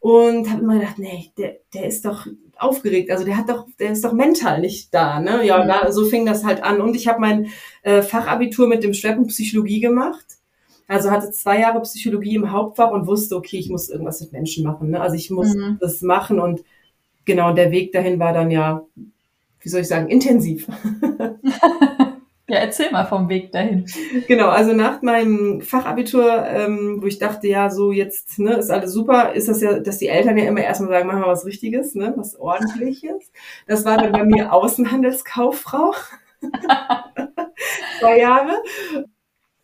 und 0.00 0.50
habe 0.50 0.62
immer 0.62 0.78
gedacht, 0.78 0.98
nee, 0.98 1.32
der, 1.38 1.56
der 1.72 1.86
ist 1.86 2.04
doch 2.04 2.26
aufgeregt. 2.58 3.10
Also 3.10 3.24
der 3.24 3.36
hat 3.36 3.48
doch, 3.48 3.66
der 3.78 3.92
ist 3.92 4.04
doch 4.04 4.12
mental 4.12 4.60
nicht 4.60 4.92
da. 4.92 5.20
Ne? 5.20 5.44
Ja, 5.44 5.62
mhm. 5.62 5.68
da, 5.68 5.92
so 5.92 6.04
fing 6.04 6.26
das 6.26 6.44
halt 6.44 6.62
an. 6.62 6.80
Und 6.80 6.94
ich 6.96 7.08
habe 7.08 7.20
mein 7.20 7.48
äh, 7.82 8.02
Fachabitur 8.02 8.68
mit 8.68 8.84
dem 8.84 8.94
Schwerpunkt 8.94 9.30
Psychologie 9.30 9.80
gemacht. 9.80 10.24
Also 10.86 11.10
hatte 11.10 11.30
zwei 11.30 11.60
Jahre 11.60 11.82
Psychologie 11.82 12.36
im 12.36 12.50
Hauptfach 12.50 12.90
und 12.90 13.06
wusste, 13.06 13.36
okay, 13.36 13.58
ich 13.58 13.68
muss 13.68 13.90
irgendwas 13.90 14.20
mit 14.20 14.32
Menschen 14.32 14.64
machen. 14.64 14.90
Ne? 14.90 15.00
Also 15.00 15.16
ich 15.16 15.30
muss 15.30 15.54
mhm. 15.54 15.76
das 15.80 16.00
machen 16.00 16.40
und 16.40 16.64
genau 17.24 17.52
der 17.52 17.70
Weg 17.70 17.92
dahin 17.92 18.18
war 18.18 18.32
dann 18.32 18.50
ja, 18.50 18.86
wie 19.60 19.68
soll 19.68 19.82
ich 19.82 19.88
sagen, 19.88 20.08
intensiv. 20.08 20.66
Ja, 22.50 22.56
erzähl 22.60 22.90
mal 22.90 23.04
vom 23.04 23.28
Weg 23.28 23.52
dahin. 23.52 23.84
Genau, 24.26 24.48
also 24.48 24.72
nach 24.72 25.02
meinem 25.02 25.60
Fachabitur, 25.60 26.46
ähm, 26.46 26.96
wo 27.02 27.06
ich 27.06 27.18
dachte, 27.18 27.46
ja, 27.46 27.68
so 27.68 27.92
jetzt 27.92 28.38
ne, 28.38 28.54
ist 28.54 28.70
alles 28.70 28.92
super, 28.92 29.34
ist 29.34 29.48
das 29.48 29.60
ja, 29.60 29.78
dass 29.80 29.98
die 29.98 30.08
Eltern 30.08 30.38
ja 30.38 30.46
immer 30.46 30.62
erstmal 30.62 30.88
sagen, 30.88 31.06
machen 31.08 31.20
wir 31.20 31.26
was 31.28 31.44
Richtiges, 31.44 31.94
ne, 31.94 32.14
was 32.16 32.36
Ordentliches. 32.40 33.30
Das 33.66 33.84
war 33.84 33.98
dann 33.98 34.12
bei 34.12 34.24
mir 34.24 34.50
Außenhandelskauffrau. 34.52 35.92
Zwei 38.00 38.18
Jahre. 38.18 38.62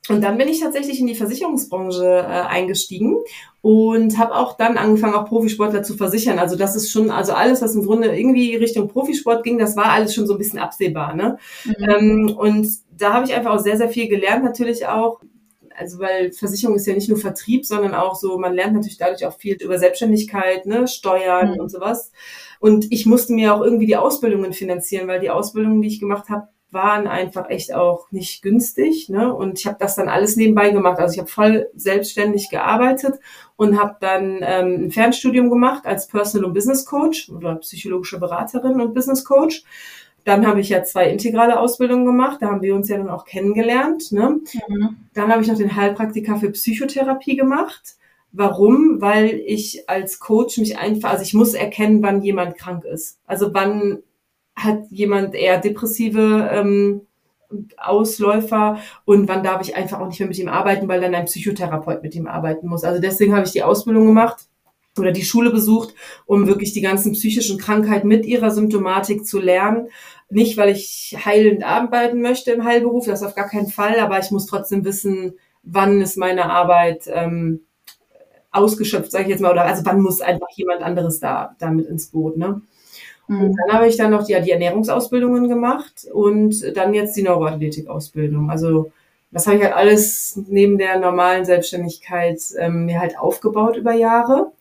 Und 0.09 0.21
dann 0.21 0.37
bin 0.37 0.49
ich 0.49 0.61
tatsächlich 0.61 1.01
in 1.01 1.07
die 1.07 1.15
Versicherungsbranche 1.15 2.05
äh, 2.05 2.27
eingestiegen 2.27 3.17
und 3.63 4.19
habe 4.19 4.35
auch 4.35 4.57
dann 4.57 4.77
angefangen, 4.77 5.15
auch 5.15 5.27
Profisportler 5.27 5.83
zu 5.83 5.97
versichern. 5.97 6.39
Also 6.39 6.57
das 6.57 6.77
ist 6.77 6.91
schon, 6.91 7.11
also 7.11 7.33
alles, 7.33 7.63
was 7.63 7.75
im 7.75 7.87
Grunde 7.87 8.15
irgendwie 8.15 8.55
Richtung 8.57 8.89
Profisport 8.89 9.43
ging, 9.43 9.57
das 9.57 9.77
war 9.77 9.87
alles 9.87 10.15
schon 10.15 10.27
so 10.27 10.35
ein 10.35 10.39
bisschen 10.39 10.59
absehbar. 10.59 11.15
Ne? 11.15 11.39
Mhm. 11.65 11.75
Ähm, 11.89 12.37
und 12.37 12.69
da 12.99 13.15
habe 13.15 13.25
ich 13.25 13.35
einfach 13.35 13.53
auch 13.53 13.61
sehr, 13.61 13.79
sehr 13.79 13.89
viel 13.89 14.09
gelernt, 14.09 14.45
natürlich 14.45 14.87
auch. 14.87 15.21
Also 15.77 15.99
weil 15.99 16.33
Versicherung 16.33 16.77
ist 16.77 16.87
ja 16.87 16.95
nicht 16.95 17.09
nur 17.09 17.19
Vertrieb, 17.19 17.65
sondern 17.65 17.95
auch 17.95 18.15
so, 18.15 18.39
man 18.39 18.55
lernt 18.55 18.75
natürlich 18.75 18.99
dadurch 18.99 19.25
auch 19.25 19.37
viel 19.37 19.55
über 19.55 19.79
Selbstständigkeit, 19.79 20.67
ne, 20.67 20.87
Steuern 20.87 21.55
mhm. 21.55 21.61
und 21.61 21.71
sowas. 21.71 22.13
Und 22.61 22.93
ich 22.93 23.07
musste 23.07 23.33
mir 23.33 23.55
auch 23.55 23.63
irgendwie 23.63 23.87
die 23.87 23.97
Ausbildungen 23.97 24.53
finanzieren, 24.53 25.09
weil 25.09 25.21
die 25.21 25.31
Ausbildungen, 25.31 25.81
die 25.81 25.89
ich 25.89 26.01
gemacht 26.01 26.29
habe, 26.29 26.49
waren 26.75 27.07
einfach 27.07 27.49
echt 27.49 27.73
auch 27.73 28.11
nicht 28.11 28.43
günstig. 28.43 29.09
Ne? 29.09 29.33
Und 29.33 29.59
ich 29.59 29.67
habe 29.67 29.79
das 29.81 29.95
dann 29.95 30.09
alles 30.09 30.37
nebenbei 30.37 30.71
gemacht. 30.71 30.99
Also 30.99 31.15
ich 31.15 31.19
habe 31.21 31.31
voll 31.31 31.71
selbstständig 31.75 32.51
gearbeitet 32.51 33.19
und 33.57 33.81
habe 33.81 33.97
dann 34.01 34.41
ähm, 34.43 34.85
ein 34.85 34.91
Fernstudium 34.91 35.49
gemacht 35.49 35.87
als 35.87 36.09
Personal 36.09 36.47
und 36.47 36.55
Business 36.55 36.85
Coach 36.85 37.31
oder 37.31 37.55
psychologische 37.57 38.19
Beraterin 38.19 38.81
und 38.81 38.93
Business 38.93 39.25
Coach. 39.25 39.65
Dann 40.25 40.47
habe 40.47 40.61
ich 40.61 40.71
ja 40.71 40.83
zwei 40.83 41.09
integrale 41.11 41.59
Ausbildungen 41.59 42.07
gemacht. 42.07 42.39
Da 42.41 42.49
haben 42.49 42.63
wir 42.63 42.75
uns 42.75 42.89
ja 42.89 42.97
dann 42.97 43.11
auch 43.11 43.25
kennengelernt. 43.25 44.11
Ne? 44.13 44.41
Mhm. 44.69 44.97
Dann 45.15 45.31
habe 45.31 45.43
ich 45.43 45.49
noch 45.49 45.57
den 45.57 45.77
Heilpraktiker 45.77 46.37
für 46.37 46.51
Psychotherapie 46.51 47.37
gemacht. 47.37 47.97
Warum? 48.33 49.01
Weil 49.01 49.41
ich 49.47 49.89
als 49.89 50.19
Coach 50.19 50.59
mich 50.59 50.79
einfach, 50.79 51.11
also 51.11 51.23
ich 51.23 51.35
muss 51.35 51.55
erkennen, 51.55 52.03
wann 52.03 52.23
jemand 52.23 52.59
krank 52.59 52.85
ist. 52.85 53.21
Also 53.27 53.55
wann 53.55 54.03
hat 54.57 54.85
jemand 54.91 55.35
eher 55.35 55.59
depressive 55.59 56.49
ähm, 56.53 57.03
Ausläufer 57.77 58.79
und 59.05 59.29
wann 59.29 59.43
darf 59.45 59.63
ich 59.63 59.77
einfach 59.77 60.01
auch 60.01 60.09
nicht 60.09 60.19
mehr 60.19 60.29
mit 60.29 60.39
ihm 60.39 60.49
arbeiten, 60.49 60.89
weil 60.89 61.01
dann 61.01 61.15
ein 61.15 61.27
Psychotherapeut 61.27 62.03
mit 62.03 62.15
ihm 62.15 62.27
arbeiten 62.27 62.67
muss. 62.67 62.85
Also 62.85 63.01
deswegen 63.01 63.35
habe 63.35 63.47
ich 63.47 63.53
die 63.53 63.63
Ausbildung 63.63 64.07
gemacht 64.07 64.49
oder 64.99 65.13
die 65.13 65.25
Schule 65.25 65.51
besucht, 65.51 65.95
um 66.27 66.47
wirklich 66.47 66.73
die 66.73 66.81
ganzen 66.81 67.13
psychischen 67.13 67.59
Krankheiten 67.59 68.09
mit 68.09 68.27
ihrer 68.27 68.51
Symptomatik 68.51 69.27
zu 69.27 69.41
lernen. 69.41 69.89
Nicht, 70.31 70.57
weil 70.57 70.71
ich 70.71 71.17
heilend 71.25 71.65
arbeiten 71.65 72.21
möchte 72.21 72.53
im 72.53 72.65
Heilberuf, 72.65 73.07
das 73.07 73.23
auf 73.23 73.35
gar 73.35 73.49
keinen 73.49 73.69
Fall, 73.69 73.99
aber 74.01 74.19
ich 74.19 74.31
muss 74.31 74.47
trotzdem 74.47 74.85
wissen, 74.85 75.35
wann 75.63 76.01
ist 76.01 76.17
meine 76.17 76.51
Arbeit 76.51 77.05
ähm, 77.07 77.61
ausgeschöpft, 78.51 79.11
sage 79.11 79.25
ich 79.25 79.31
jetzt 79.31 79.41
mal, 79.41 79.53
oder 79.53 79.65
also 79.65 79.85
wann 79.85 80.01
muss 80.01 80.21
einfach 80.21 80.49
jemand 80.55 80.83
anderes 80.83 81.21
da, 81.21 81.57
da 81.59 81.71
mit 81.71 81.87
ins 81.87 82.07
Boot, 82.07 82.37
ne? 82.37 82.63
Mhm. 83.29 83.43
Und 83.43 83.57
dann 83.57 83.77
habe 83.77 83.89
ich 83.89 83.97
dann 83.97 84.11
noch 84.11 84.25
die, 84.25 84.41
die 84.41 84.51
Ernährungsausbildungen 84.51 85.49
gemacht 85.49 86.07
und 86.13 86.77
dann 86.77 86.95
jetzt 86.95 87.17
die 87.17 87.23
Neuroathletik-Ausbildung. 87.23 88.51
Also 88.51 88.93
das 89.31 89.47
habe 89.47 89.57
ich 89.57 89.65
halt 89.65 89.75
alles 89.75 90.41
neben 90.47 90.79
der 90.79 90.99
normalen 90.99 91.45
Selbstständigkeit 91.45 92.41
ähm, 92.59 92.87
mir 92.87 93.01
halt 93.01 93.19
aufgebaut 93.19 93.77
über 93.77 93.93
Jahre 93.93 94.53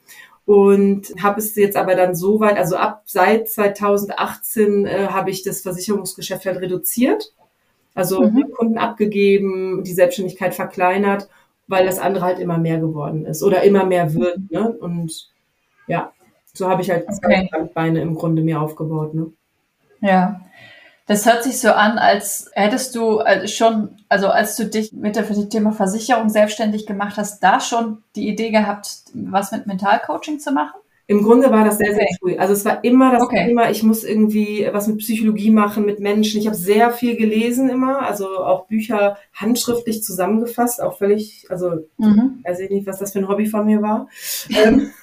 und 0.45 1.13
habe 1.21 1.39
es 1.39 1.55
jetzt 1.55 1.77
aber 1.77 1.95
dann 1.95 2.15
so 2.15 2.39
weit, 2.39 2.57
also 2.57 2.75
ab 2.75 3.03
seit 3.05 3.47
2018 3.47 4.85
äh, 4.85 5.07
habe 5.07 5.29
ich 5.29 5.43
das 5.43 5.61
Versicherungsgeschäft 5.61 6.45
halt 6.45 6.59
reduziert, 6.59 7.33
also 7.93 8.23
mhm. 8.23 8.51
Kunden 8.51 8.77
abgegeben, 8.77 9.83
die 9.83 9.93
Selbstständigkeit 9.93 10.55
verkleinert, 10.55 11.29
weil 11.67 11.85
das 11.85 11.99
andere 11.99 12.25
halt 12.25 12.39
immer 12.39 12.57
mehr 12.57 12.79
geworden 12.79 13.25
ist 13.25 13.43
oder 13.43 13.63
immer 13.63 13.85
mehr 13.85 14.13
wird. 14.13 14.51
Ne? 14.51 14.69
Und 14.79 15.29
ja, 15.87 16.12
so 16.53 16.69
habe 16.69 16.81
ich 16.81 16.89
halt 16.91 17.07
okay. 17.07 17.49
zwei 17.49 17.63
Beine 17.63 18.01
im 18.01 18.15
Grunde 18.15 18.41
mir 18.41 18.61
aufgebaut. 18.61 19.13
Ne? 19.13 19.31
Ja. 20.01 20.41
Das 21.05 21.25
hört 21.25 21.43
sich 21.43 21.59
so 21.59 21.69
an, 21.69 21.97
als 21.97 22.49
hättest 22.53 22.95
du 22.95 23.19
äh, 23.19 23.47
schon, 23.47 23.89
also 24.07 24.29
als 24.29 24.55
du 24.55 24.65
dich 24.65 24.93
mit 24.93 25.17
dem 25.17 25.49
Thema 25.49 25.73
Versicherung 25.73 26.29
selbstständig 26.29 26.85
gemacht 26.85 27.17
hast, 27.17 27.43
da 27.43 27.59
schon 27.59 28.03
die 28.15 28.29
Idee 28.29 28.51
gehabt, 28.51 29.03
was 29.13 29.51
mit 29.51 29.67
Mentalcoaching 29.67 30.39
zu 30.39 30.53
machen? 30.53 30.79
Im 31.07 31.21
Grunde 31.21 31.51
war 31.51 31.65
das 31.65 31.77
sehr, 31.77 31.93
sehr 31.93 32.07
früh. 32.17 32.37
Also 32.37 32.53
es 32.53 32.63
war 32.63 32.81
immer 32.85 33.11
das 33.11 33.23
okay. 33.23 33.47
Thema, 33.47 33.69
ich 33.69 33.83
muss 33.83 34.05
irgendwie 34.05 34.69
was 34.71 34.87
mit 34.87 34.99
Psychologie 34.99 35.51
machen, 35.51 35.85
mit 35.85 35.99
Menschen. 35.99 36.39
Ich 36.39 36.47
habe 36.47 36.55
sehr 36.55 36.91
viel 36.91 37.17
gelesen 37.17 37.69
immer, 37.69 38.03
also 38.03 38.37
auch 38.37 38.67
Bücher 38.67 39.17
handschriftlich 39.33 40.01
zusammengefasst, 40.03 40.81
auch 40.81 40.97
völlig, 40.97 41.45
also 41.49 41.85
mhm. 41.97 42.39
weiß 42.45 42.61
ich 42.61 42.69
nicht, 42.69 42.87
was 42.87 42.99
das 42.99 43.11
für 43.11 43.19
ein 43.19 43.27
Hobby 43.27 43.47
von 43.47 43.65
mir 43.65 43.81
war. 43.81 44.07
Ähm, 44.49 44.91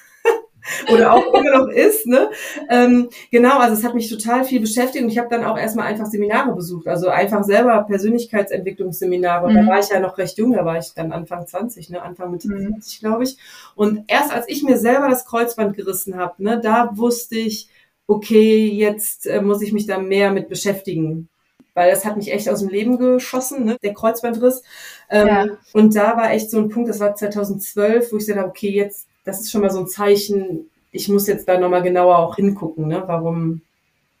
oder 0.91 1.13
auch 1.13 1.33
immer 1.33 1.57
noch 1.57 1.69
ist. 1.69 2.05
Ne? 2.05 2.29
Ähm, 2.69 3.09
genau, 3.31 3.59
also 3.59 3.75
es 3.75 3.83
hat 3.83 3.95
mich 3.95 4.09
total 4.09 4.43
viel 4.43 4.59
beschäftigt 4.59 5.03
und 5.03 5.09
ich 5.09 5.17
habe 5.17 5.29
dann 5.29 5.45
auch 5.45 5.57
erstmal 5.57 5.87
einfach 5.87 6.05
Seminare 6.05 6.53
besucht, 6.53 6.87
also 6.87 7.09
einfach 7.09 7.43
selber 7.43 7.83
Persönlichkeitsentwicklungsseminare. 7.83 9.49
Mhm. 9.49 9.55
da 9.55 9.67
war 9.67 9.79
ich 9.79 9.89
ja 9.89 9.99
noch 9.99 10.17
recht 10.17 10.37
jung, 10.37 10.53
da 10.53 10.65
war 10.65 10.77
ich 10.77 10.93
dann 10.93 11.11
Anfang 11.11 11.47
20, 11.47 11.89
ne? 11.89 12.01
Anfang 12.01 12.31
Mitte 12.31 12.47
mhm. 12.47 12.73
20, 12.73 12.99
glaube 12.99 13.23
ich. 13.23 13.37
Und 13.75 14.03
erst 14.07 14.33
als 14.33 14.45
ich 14.47 14.63
mir 14.63 14.77
selber 14.77 15.09
das 15.09 15.25
Kreuzband 15.25 15.75
gerissen 15.75 16.17
habe, 16.17 16.43
ne, 16.43 16.59
da 16.59 16.91
wusste 16.95 17.37
ich, 17.37 17.69
okay, 18.07 18.67
jetzt 18.67 19.27
äh, 19.27 19.41
muss 19.41 19.61
ich 19.61 19.73
mich 19.73 19.87
da 19.87 19.97
mehr 19.97 20.31
mit 20.31 20.49
beschäftigen 20.49 21.29
weil 21.73 21.91
das 21.91 22.05
hat 22.05 22.17
mich 22.17 22.31
echt 22.31 22.49
aus 22.49 22.59
dem 22.59 22.69
Leben 22.69 22.97
geschossen, 22.97 23.65
ne? 23.65 23.77
der 23.81 23.93
Kreuzbandriss. 23.93 24.63
Ähm, 25.09 25.27
ja. 25.27 25.45
Und 25.73 25.95
da 25.95 26.17
war 26.17 26.31
echt 26.31 26.51
so 26.51 26.59
ein 26.59 26.69
Punkt, 26.69 26.89
das 26.89 26.99
war 26.99 27.15
2012, 27.15 28.11
wo 28.11 28.17
ich 28.17 28.21
gesagt 28.25 28.39
habe, 28.39 28.49
okay, 28.49 28.71
jetzt 28.71 29.07
das 29.23 29.41
ist 29.41 29.51
schon 29.51 29.61
mal 29.61 29.69
so 29.69 29.79
ein 29.79 29.87
Zeichen, 29.87 30.69
ich 30.91 31.07
muss 31.07 31.27
jetzt 31.27 31.47
da 31.47 31.59
nochmal 31.59 31.83
genauer 31.83 32.19
auch 32.19 32.35
hingucken, 32.35 32.87
ne? 32.87 33.03
Warum, 33.05 33.61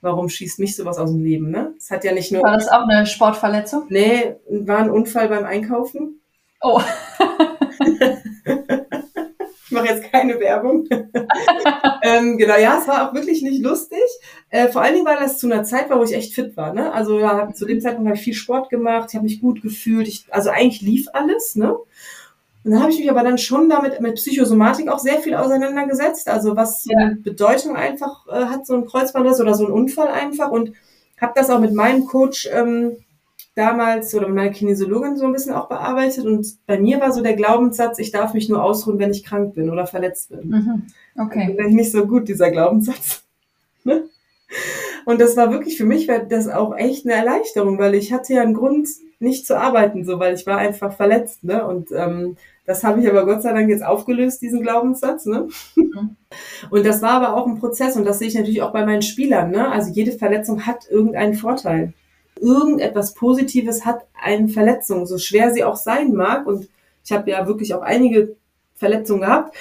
warum 0.01 0.29
schießt 0.29 0.59
mich 0.59 0.75
sowas 0.75 0.97
aus 0.97 1.11
dem 1.11 1.23
Leben, 1.23 1.49
ne? 1.51 1.73
Es 1.77 1.91
hat 1.91 2.03
ja 2.03 2.13
nicht 2.13 2.31
nur. 2.31 2.43
War 2.43 2.57
das 2.57 2.69
auch 2.69 2.87
eine 2.87 3.05
Sportverletzung? 3.05 3.85
Nee, 3.89 4.35
war 4.49 4.79
ein 4.79 4.89
Unfall 4.89 5.27
beim 5.27 5.45
Einkaufen. 5.45 6.21
Oh. 6.61 6.81
ich 9.65 9.71
mache 9.71 9.87
jetzt 9.87 10.11
keine 10.11 10.39
Werbung. 10.39 10.87
ähm, 12.03 12.37
genau, 12.37 12.57
ja, 12.57 12.77
es 12.79 12.87
war 12.87 13.09
auch 13.09 13.13
wirklich 13.13 13.41
nicht 13.41 13.61
lustig. 13.61 13.99
Äh, 14.49 14.67
vor 14.69 14.81
allen 14.81 14.93
Dingen, 14.93 15.05
weil 15.05 15.17
das 15.17 15.39
zu 15.39 15.47
einer 15.47 15.63
Zeit 15.63 15.89
war, 15.89 15.99
wo 15.99 16.03
ich 16.03 16.13
echt 16.13 16.33
fit 16.33 16.55
war. 16.55 16.73
Ne? 16.73 16.93
Also 16.93 17.19
ja, 17.19 17.51
zu 17.53 17.65
dem 17.65 17.81
Zeitpunkt 17.81 18.07
habe 18.07 18.17
ich 18.17 18.23
viel 18.23 18.35
Sport 18.35 18.69
gemacht, 18.69 19.09
ich 19.09 19.15
habe 19.15 19.25
mich 19.25 19.41
gut 19.41 19.61
gefühlt. 19.61 20.07
Ich, 20.07 20.25
also 20.29 20.51
eigentlich 20.51 20.81
lief 20.81 21.07
alles. 21.13 21.55
Ne? 21.55 21.75
Und 22.63 22.71
dann 22.71 22.81
habe 22.81 22.91
ich 22.91 22.99
mich 22.99 23.09
aber 23.09 23.23
dann 23.23 23.37
schon 23.37 23.69
damit 23.69 24.01
mit 24.01 24.15
Psychosomatik 24.15 24.87
auch 24.87 24.99
sehr 24.99 25.19
viel 25.19 25.33
auseinandergesetzt, 25.33 26.27
also 26.27 26.55
was 26.55 26.83
so 26.83 26.91
eine 26.95 27.15
Bedeutung 27.15 27.75
einfach 27.75 28.27
äh, 28.27 28.45
hat, 28.45 28.67
so 28.67 28.75
ein 28.75 28.85
Kreuzbandriss 28.85 29.41
oder 29.41 29.55
so 29.55 29.65
ein 29.65 29.71
Unfall 29.71 30.09
einfach 30.09 30.51
und 30.51 30.73
habe 31.19 31.33
das 31.35 31.49
auch 31.49 31.59
mit 31.59 31.73
meinem 31.73 32.05
Coach 32.05 32.47
ähm, 32.51 32.97
damals 33.55 34.13
oder 34.13 34.27
mit 34.27 34.35
meiner 34.35 34.51
Kinesiologin 34.51 35.17
so 35.17 35.25
ein 35.25 35.33
bisschen 35.33 35.53
auch 35.53 35.69
bearbeitet 35.69 36.25
und 36.25 36.47
bei 36.67 36.79
mir 36.79 36.99
war 37.01 37.11
so 37.11 37.21
der 37.21 37.35
Glaubenssatz, 37.35 37.97
ich 37.97 38.11
darf 38.11 38.33
mich 38.33 38.47
nur 38.47 38.63
ausruhen, 38.63 38.99
wenn 38.99 39.11
ich 39.11 39.23
krank 39.23 39.55
bin 39.55 39.69
oder 39.69 39.87
verletzt 39.87 40.29
bin. 40.29 40.49
Mhm. 40.49 40.83
Okay. 41.17 41.57
Also 41.59 41.75
nicht 41.75 41.91
so 41.91 42.05
gut, 42.05 42.27
dieser 42.27 42.51
Glaubenssatz. 42.51 43.23
Ne? 43.83 44.03
Und 45.05 45.19
das 45.19 45.35
war 45.35 45.51
wirklich 45.51 45.75
für 45.75 45.85
mich 45.85 46.07
war 46.07 46.19
das 46.19 46.47
auch 46.47 46.77
echt 46.77 47.07
eine 47.07 47.15
Erleichterung, 47.15 47.79
weil 47.79 47.95
ich 47.95 48.13
hatte 48.13 48.35
ja 48.35 48.43
einen 48.43 48.53
Grund, 48.53 48.87
nicht 49.21 49.45
zu 49.45 49.57
arbeiten, 49.57 50.05
so 50.05 50.19
weil 50.19 50.35
ich 50.35 50.45
war 50.45 50.57
einfach 50.57 50.93
verletzt, 50.93 51.43
ne? 51.43 51.65
Und 51.65 51.91
ähm, 51.91 52.37
das 52.65 52.83
habe 52.83 53.01
ich 53.01 53.09
aber 53.09 53.25
Gott 53.25 53.41
sei 53.41 53.53
Dank 53.53 53.69
jetzt 53.69 53.83
aufgelöst, 53.83 54.41
diesen 54.41 54.61
Glaubenssatz. 54.61 55.25
Ne? 55.25 55.47
Mhm. 55.75 56.15
Und 56.69 56.85
das 56.85 57.01
war 57.01 57.11
aber 57.11 57.35
auch 57.35 57.47
ein 57.47 57.59
Prozess 57.59 57.97
und 57.97 58.05
das 58.05 58.19
sehe 58.19 58.27
ich 58.27 58.35
natürlich 58.35 58.61
auch 58.61 58.71
bei 58.71 58.85
meinen 58.85 59.01
Spielern. 59.01 59.51
Ne? 59.51 59.69
Also 59.69 59.91
jede 59.91 60.11
Verletzung 60.11 60.65
hat 60.65 60.89
irgendeinen 60.89 61.33
Vorteil. 61.33 61.93
Irgendetwas 62.39 63.13
Positives 63.13 63.85
hat 63.85 64.05
eine 64.13 64.47
Verletzung, 64.47 65.05
so 65.05 65.17
schwer 65.17 65.51
sie 65.51 65.63
auch 65.63 65.75
sein 65.75 66.13
mag. 66.13 66.45
Und 66.45 66.69
ich 67.03 67.11
habe 67.11 67.29
ja 67.29 67.47
wirklich 67.47 67.73
auch 67.73 67.81
einige 67.81 68.35
Verletzungen 68.75 69.21
gehabt. 69.21 69.55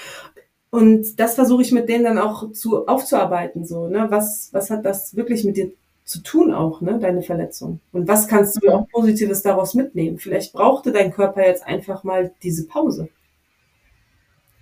Und 0.71 1.19
das 1.19 1.35
versuche 1.35 1.63
ich 1.63 1.73
mit 1.73 1.89
denen 1.89 2.05
dann 2.05 2.19
auch 2.19 2.53
zu 2.53 2.87
aufzuarbeiten. 2.87 3.65
So, 3.65 3.89
ne? 3.89 4.07
was, 4.11 4.51
was 4.53 4.71
hat 4.71 4.85
das 4.85 5.17
wirklich 5.17 5.43
mit 5.43 5.57
dir 5.57 5.73
zu 6.11 6.25
tun 6.25 6.53
auch, 6.53 6.81
ne, 6.81 6.99
deine 6.99 7.23
Verletzung. 7.23 7.79
Und 7.93 8.09
was 8.09 8.27
kannst 8.27 8.61
du 8.61 8.69
auch 8.69 8.89
Positives 8.89 9.43
daraus 9.43 9.75
mitnehmen? 9.75 10.19
Vielleicht 10.19 10.53
brauchte 10.53 10.91
dein 10.91 11.13
Körper 11.13 11.47
jetzt 11.47 11.65
einfach 11.65 12.03
mal 12.03 12.33
diese 12.43 12.67
Pause, 12.67 13.11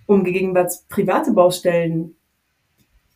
um 0.05 0.23
gegebenenfalls 0.23 0.85
private 0.89 1.31
Baustellen 1.31 2.15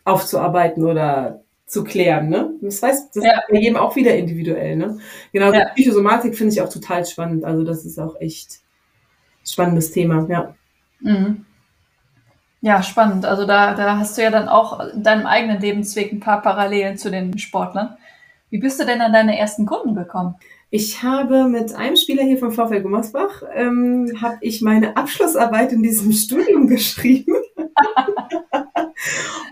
aufzuarbeiten 0.04 0.84
oder 0.84 1.44
zu 1.68 1.84
klären, 1.84 2.30
ne? 2.30 2.56
Das 2.62 2.82
weiß, 2.82 3.12
das 3.12 3.24
ja. 3.24 3.34
ist 3.34 3.44
bei 3.52 3.60
jedem 3.60 3.78
auch 3.78 3.96
wieder 3.96 4.16
individuell, 4.16 4.78
ne? 4.78 4.98
Genau, 5.32 5.54
ja. 5.54 5.70
Psychosomatik 5.70 6.36
finde 6.36 6.54
ich 6.54 6.62
auch 6.62 6.70
total 6.70 7.06
spannend. 7.06 7.46
Also 7.46 7.64
das 7.64 7.86
ist 7.86 8.00
auch 8.00 8.20
echt 8.20 8.62
spannendes 9.46 9.92
Thema, 9.92 10.26
ja. 10.28 10.56
Mhm. 11.02 11.46
Ja, 12.62 12.82
spannend. 12.82 13.26
Also 13.26 13.46
da, 13.46 13.76
da 13.76 13.98
hast 14.00 14.18
du 14.18 14.24
ja 14.24 14.32
dann 14.32 14.50
auch 14.50 14.80
in 14.80 15.04
deinem 15.04 15.28
eigenen 15.28 15.62
Lebensweg 15.62 16.12
ein 16.12 16.20
paar 16.20 16.42
Parallelen 16.42 16.98
zu 16.98 17.12
den 17.12 17.38
Sportlern. 17.38 17.96
Wie 18.54 18.60
bist 18.60 18.80
du 18.80 18.86
denn 18.86 19.02
an 19.02 19.12
deine 19.12 19.36
ersten 19.36 19.66
Kunden 19.66 19.96
gekommen? 19.96 20.36
Ich 20.70 21.02
habe 21.02 21.48
mit 21.48 21.74
einem 21.74 21.96
Spieler 21.96 22.22
hier 22.22 22.38
vom 22.38 22.52
VfL 22.52 22.82
Gummersbach, 22.82 23.42
ähm, 23.52 24.12
habe 24.22 24.38
ich 24.42 24.62
meine 24.62 24.96
Abschlussarbeit 24.96 25.72
in 25.72 25.82
diesem 25.82 26.12
Studium 26.12 26.68
geschrieben. 26.68 27.34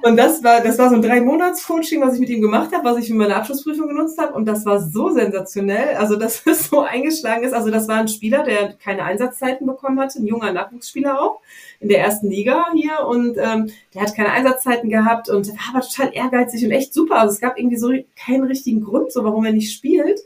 und 0.03 0.17
das 0.17 0.43
war, 0.43 0.61
das 0.61 0.77
war 0.77 0.89
so 0.89 0.95
ein 0.95 1.01
drei 1.01 1.21
Monats 1.21 1.65
Coaching, 1.65 2.01
was 2.01 2.15
ich 2.15 2.19
mit 2.19 2.29
ihm 2.29 2.41
gemacht 2.41 2.71
habe, 2.73 2.83
was 2.83 2.97
ich 2.97 3.07
für 3.07 3.13
meine 3.13 3.35
Abschlussprüfung 3.35 3.87
genutzt 3.87 4.19
habe. 4.19 4.33
Und 4.33 4.45
das 4.45 4.65
war 4.65 4.81
so 4.81 5.09
sensationell, 5.11 5.95
also 5.95 6.15
dass 6.15 6.41
es 6.45 6.69
so 6.69 6.81
eingeschlagen 6.81 7.43
ist. 7.43 7.53
Also 7.53 7.69
das 7.69 7.87
war 7.87 7.97
ein 7.97 8.07
Spieler, 8.07 8.43
der 8.43 8.73
keine 8.73 9.03
Einsatzzeiten 9.03 9.67
bekommen 9.67 9.99
hatte, 9.99 10.19
ein 10.19 10.27
junger 10.27 10.51
Nachwuchsspieler 10.51 11.21
auch 11.21 11.41
in 11.79 11.89
der 11.89 11.99
ersten 11.99 12.29
Liga 12.29 12.65
hier 12.73 13.05
und 13.07 13.37
ähm, 13.37 13.71
der 13.93 14.03
hat 14.03 14.15
keine 14.15 14.31
Einsatzzeiten 14.31 14.89
gehabt 14.89 15.29
und 15.29 15.47
war 15.49 15.75
aber 15.75 15.81
total 15.81 16.13
ehrgeizig 16.13 16.63
und 16.63 16.71
echt 16.71 16.93
super. 16.93 17.19
Also 17.19 17.33
es 17.33 17.41
gab 17.41 17.57
irgendwie 17.57 17.77
so 17.77 17.91
keinen 18.15 18.43
richtigen 18.43 18.83
Grund, 18.83 19.11
so 19.11 19.23
warum 19.23 19.45
er 19.45 19.53
nicht 19.53 19.73
spielt. 19.73 20.21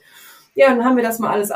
Ja, 0.53 0.69
dann 0.69 0.85
haben 0.85 0.95
wir 0.95 1.03
das 1.03 1.19
mal 1.19 1.31
alles 1.31 1.51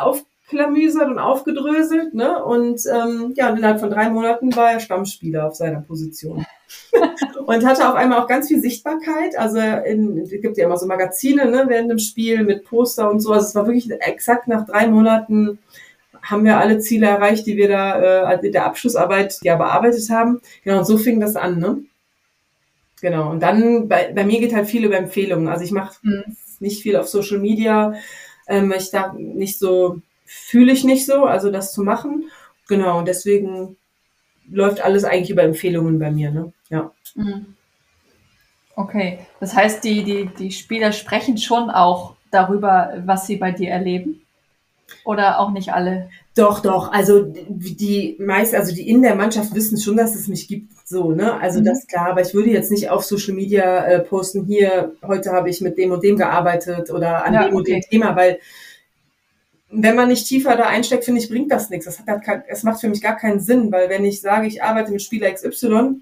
aufklamüsert 0.50 1.08
und 1.08 1.20
aufgedröselt, 1.20 2.14
ne? 2.14 2.44
Und 2.44 2.82
ähm, 2.92 3.34
ja, 3.36 3.50
und 3.52 3.58
innerhalb 3.58 3.80
von 3.80 3.90
drei 3.90 4.10
Monaten 4.10 4.56
war 4.56 4.72
er 4.72 4.80
Stammspieler 4.80 5.48
auf 5.48 5.56
seiner 5.56 5.82
Position. 5.82 6.46
und 7.46 7.66
hatte 7.66 7.88
auf 7.88 7.96
einmal 7.96 8.20
auch 8.20 8.28
ganz 8.28 8.48
viel 8.48 8.60
Sichtbarkeit. 8.60 9.38
Also 9.38 9.60
in, 9.60 10.18
es 10.18 10.30
gibt 10.30 10.58
ja 10.58 10.66
immer 10.66 10.78
so 10.78 10.88
Magazine 10.88 11.50
ne, 11.50 11.66
während 11.68 11.92
dem 11.92 12.00
Spiel 12.00 12.44
mit 12.44 12.66
Poster 12.66 13.10
und 13.10 13.20
so. 13.20 13.32
Also 13.32 13.48
es 13.48 13.56
war 13.56 13.68
wirklich 13.68 13.92
exakt 13.92 14.48
nach 14.48 14.66
drei 14.66 14.88
Monaten 14.88 15.60
haben 16.22 16.44
wir 16.44 16.58
alle 16.58 16.80
Ziele 16.80 17.08
erreicht, 17.08 17.48
die 17.48 17.56
wir 17.56 17.70
da 17.70 18.34
äh, 18.34 18.46
in 18.46 18.52
der 18.52 18.66
Abschlussarbeit 18.66 19.40
ja 19.42 19.56
bearbeitet 19.56 20.10
haben. 20.10 20.42
Genau, 20.64 20.80
und 20.80 20.86
so 20.86 20.98
fing 20.98 21.22
das 21.22 21.38
an, 21.38 21.60
ne? 21.60 21.82
Genau. 23.02 23.32
Und 23.32 23.42
dann, 23.42 23.88
bei, 23.88 24.12
bei 24.14 24.26
mir 24.26 24.42
geht 24.42 24.54
halt 24.54 24.68
viel 24.68 24.84
über 24.84 24.98
Empfehlungen. 24.98 25.48
Also 25.48 25.64
ich 25.64 25.72
mache 25.72 25.96
mhm. 26.02 26.36
nicht 26.60 26.84
viel 26.84 26.98
auf 26.98 27.08
Social 27.08 27.40
Media. 27.40 27.94
Ähm, 28.48 28.74
ich 28.78 28.92
da 28.92 29.14
nicht 29.18 29.58
so, 29.58 30.02
fühle 30.32 30.72
ich 30.72 30.84
nicht 30.84 31.08
so, 31.08 31.26
also 31.26 31.50
das 31.50 31.74
zu 31.74 31.82
machen. 31.82 32.30
Genau, 32.68 33.00
und 33.00 33.08
deswegen 33.08 33.78
läuft 34.48 34.82
alles 34.82 35.04
eigentlich 35.04 35.32
über 35.32 35.42
Empfehlungen 35.42 35.98
bei 35.98 36.12
mir, 36.12 36.30
ne? 36.30 36.54
Ja. 36.70 36.92
Mhm. 37.16 37.56
Okay. 38.76 39.20
Das 39.40 39.56
heißt, 39.56 39.84
die, 39.84 40.04
die, 40.04 40.30
die 40.38 40.52
Spieler 40.52 40.92
sprechen 40.92 41.38
schon 41.38 41.72
auch 41.72 42.14
darüber, 42.32 42.94
was 43.06 43.26
sie 43.26 43.38
bei 43.38 43.52
dir 43.52 43.72
erleben? 43.72 44.22
Oder 45.04 45.40
auch 45.40 45.52
nicht 45.52 45.74
alle? 45.74 46.10
Doch, 46.36 46.62
doch. 46.62 46.92
Also 46.92 47.24
die 47.24 48.16
meist, 48.20 48.54
also 48.54 48.74
die 48.74 48.88
in 48.88 49.02
der 49.02 49.16
Mannschaft 49.16 49.54
wissen 49.56 49.80
schon, 49.80 49.98
dass 49.98 50.16
es 50.16 50.28
mich 50.28 50.48
gibt. 50.48 50.72
So, 50.88 51.12
ne? 51.12 51.40
Also 51.42 51.60
mhm. 51.60 51.66
das 51.66 51.80
ist 51.80 51.90
klar, 51.90 52.12
aber 52.12 52.22
ich 52.22 52.34
würde 52.34 52.52
jetzt 52.52 52.72
nicht 52.72 52.90
auf 52.90 53.04
Social 53.04 53.34
Media 53.34 53.84
äh, 53.86 54.00
posten, 54.00 54.46
hier, 54.46 54.94
heute 55.06 55.32
habe 55.32 55.50
ich 55.50 55.62
mit 55.62 55.78
dem 55.78 55.92
und 55.92 56.04
dem 56.04 56.18
gearbeitet 56.18 56.92
oder 56.92 57.26
an 57.26 57.34
ja, 57.34 57.44
dem 57.44 57.48
okay. 57.48 57.56
und 57.56 57.68
dem 57.68 57.82
Thema, 57.82 58.16
weil 58.16 58.40
wenn 59.72 59.96
man 59.96 60.08
nicht 60.08 60.28
tiefer 60.28 60.56
da 60.56 60.64
einsteckt, 60.64 61.06
finde 61.06 61.22
ich, 61.22 61.30
bringt 61.30 61.52
das 61.52 61.70
nichts. 61.70 61.86
Das, 61.86 62.00
hat 62.00 62.28
halt, 62.28 62.44
es 62.48 62.64
macht 62.64 62.82
für 62.82 62.90
mich 62.90 63.02
gar 63.02 63.16
keinen 63.16 63.40
Sinn, 63.40 63.72
weil 63.72 63.90
wenn 63.90 64.06
ich 64.06 64.22
sage, 64.22 64.48
ich 64.48 64.64
arbeite 64.64 64.92
mit 64.92 65.02
Spieler 65.02 65.32
XY, 65.32 66.02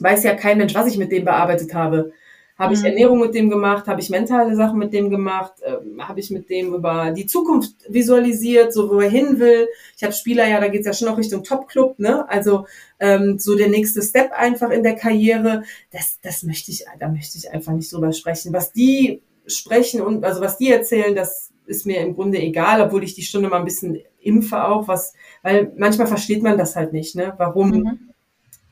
weiß 0.00 0.24
ja 0.24 0.34
kein 0.34 0.58
Mensch, 0.58 0.74
was 0.74 0.86
ich 0.86 0.98
mit 0.98 1.12
dem 1.12 1.24
bearbeitet 1.24 1.72
habe. 1.74 2.12
Habe 2.56 2.74
ich 2.74 2.80
mhm. 2.80 2.86
Ernährung 2.86 3.20
mit 3.20 3.34
dem 3.34 3.50
gemacht? 3.50 3.88
Habe 3.88 4.00
ich 4.00 4.10
mentale 4.10 4.54
Sachen 4.54 4.78
mit 4.78 4.92
dem 4.92 5.10
gemacht? 5.10 5.54
Ähm, 5.64 6.06
habe 6.06 6.20
ich 6.20 6.30
mit 6.30 6.48
dem 6.50 6.72
über 6.72 7.10
die 7.10 7.26
Zukunft 7.26 7.74
visualisiert, 7.88 8.72
so 8.72 8.90
wo 8.90 9.00
er 9.00 9.10
hin 9.10 9.40
will? 9.40 9.66
Ich 9.96 10.04
habe 10.04 10.12
Spieler, 10.12 10.46
ja, 10.46 10.60
da 10.60 10.68
geht's 10.68 10.86
ja 10.86 10.92
schon 10.92 11.08
noch 11.08 11.18
Richtung 11.18 11.42
Top-Club, 11.42 11.98
ne? 11.98 12.28
Also 12.28 12.66
ähm, 13.00 13.38
so 13.40 13.56
der 13.56 13.68
nächste 13.68 14.02
Step 14.02 14.30
einfach 14.32 14.70
in 14.70 14.84
der 14.84 14.94
Karriere. 14.94 15.64
Das, 15.90 16.20
das 16.22 16.44
möchte 16.44 16.70
ich, 16.70 16.84
da 17.00 17.08
möchte 17.08 17.38
ich 17.38 17.50
einfach 17.50 17.72
nicht 17.72 17.92
drüber 17.92 18.12
sprechen. 18.12 18.52
Was 18.52 18.72
die 18.72 19.22
sprechen 19.46 20.00
und 20.00 20.24
also 20.24 20.40
was 20.40 20.56
die 20.56 20.70
erzählen, 20.70 21.16
das 21.16 21.50
ist 21.66 21.86
mir 21.86 22.00
im 22.00 22.14
Grunde 22.14 22.38
egal, 22.38 22.80
obwohl 22.80 23.04
ich 23.04 23.14
die 23.14 23.22
Stunde 23.22 23.48
mal 23.48 23.58
ein 23.58 23.64
bisschen 23.64 24.00
impfe 24.20 24.64
auch, 24.64 24.88
was, 24.88 25.14
weil 25.42 25.72
manchmal 25.76 26.06
versteht 26.06 26.42
man 26.42 26.58
das 26.58 26.76
halt 26.76 26.92
nicht, 26.92 27.14
ne? 27.14 27.34
Warum, 27.38 27.70
mhm. 27.70 27.98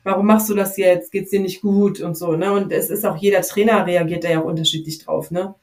warum 0.03 0.25
machst 0.25 0.49
du 0.49 0.53
das 0.53 0.77
jetzt? 0.77 1.11
Geht's 1.11 1.31
dir 1.31 1.39
nicht 1.39 1.61
gut 1.61 2.01
und 2.01 2.15
so, 2.15 2.35
ne? 2.35 2.51
Und 2.51 2.71
es 2.71 2.89
ist 2.89 3.05
auch 3.05 3.17
jeder 3.17 3.41
Trainer 3.41 3.85
reagiert 3.85 4.23
da 4.23 4.29
ja 4.29 4.41
auch 4.41 4.45
unterschiedlich 4.45 4.99
drauf, 4.99 5.31
ne? 5.31 5.55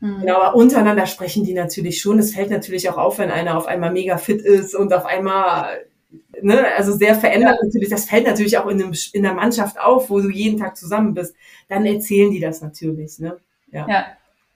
Mhm. 0.00 0.20
Genau, 0.20 0.40
aber 0.40 0.56
untereinander 0.56 1.06
sprechen 1.06 1.44
die 1.44 1.54
natürlich 1.54 2.00
schon. 2.00 2.18
Es 2.18 2.34
fällt 2.34 2.50
natürlich 2.50 2.88
auch 2.90 2.98
auf, 2.98 3.18
wenn 3.18 3.30
einer 3.30 3.56
auf 3.56 3.66
einmal 3.66 3.92
mega 3.92 4.18
fit 4.18 4.42
ist 4.42 4.74
und 4.74 4.92
auf 4.92 5.06
einmal, 5.06 5.86
ne, 6.40 6.66
also 6.76 6.92
sehr 6.92 7.14
verändert 7.14 7.58
ja. 7.60 7.64
natürlich. 7.64 7.88
Das 7.88 8.06
fällt 8.06 8.26
natürlich 8.26 8.58
auch 8.58 8.66
in, 8.66 8.82
einem, 8.82 8.92
in 9.12 9.22
der 9.22 9.34
Mannschaft 9.34 9.78
auf, 9.78 10.10
wo 10.10 10.20
du 10.20 10.28
jeden 10.28 10.58
Tag 10.58 10.76
zusammen 10.76 11.14
bist. 11.14 11.34
Dann 11.68 11.86
erzählen 11.86 12.32
die 12.32 12.40
das 12.40 12.60
natürlich, 12.60 13.20
ne? 13.20 13.38
Ja. 13.70 13.86
ja. 13.88 14.06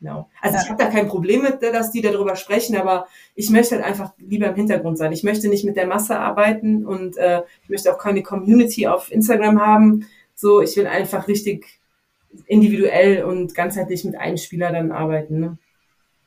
Genau. 0.01 0.29
Also 0.43 0.57
ja. 0.57 0.63
ich 0.63 0.69
habe 0.69 0.83
da 0.83 0.91
kein 0.91 1.09
Problem 1.09 1.43
mit, 1.43 1.63
dass 1.63 1.91
die 1.91 2.03
darüber 2.03 2.37
sprechen, 2.37 2.77
aber 2.77 3.07
ich 3.35 3.51
möchte 3.51 3.77
halt 3.77 3.85
einfach 3.85 4.13
lieber 4.19 4.49
im 4.49 4.55
Hintergrund 4.55 4.99
sein. 4.99 5.13
Ich 5.13 5.25
möchte 5.25 5.49
nicht 5.49 5.65
mit 5.65 5.77
der 5.77 5.87
Masse 5.87 6.19
arbeiten 6.19 6.85
und 6.85 7.17
äh, 7.17 7.43
ich 7.63 7.71
möchte 7.71 7.93
auch 7.93 7.99
keine 7.99 8.23
Community 8.23 8.87
auf 8.87 9.11
Instagram 9.11 9.61
haben. 9.61 10.07
So, 10.35 10.61
ich 10.61 10.77
will 10.77 10.87
einfach 10.87 11.29
richtig 11.29 11.81
individuell 12.47 13.25
und 13.25 13.55
ganzheitlich 13.55 14.05
mit 14.05 14.17
einem 14.17 14.37
Spieler 14.37 14.71
dann 14.71 14.93
arbeiten. 14.93 15.41
Ne? 15.41 15.59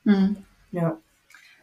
Mhm. 0.04 0.38
Ja. 0.72 0.98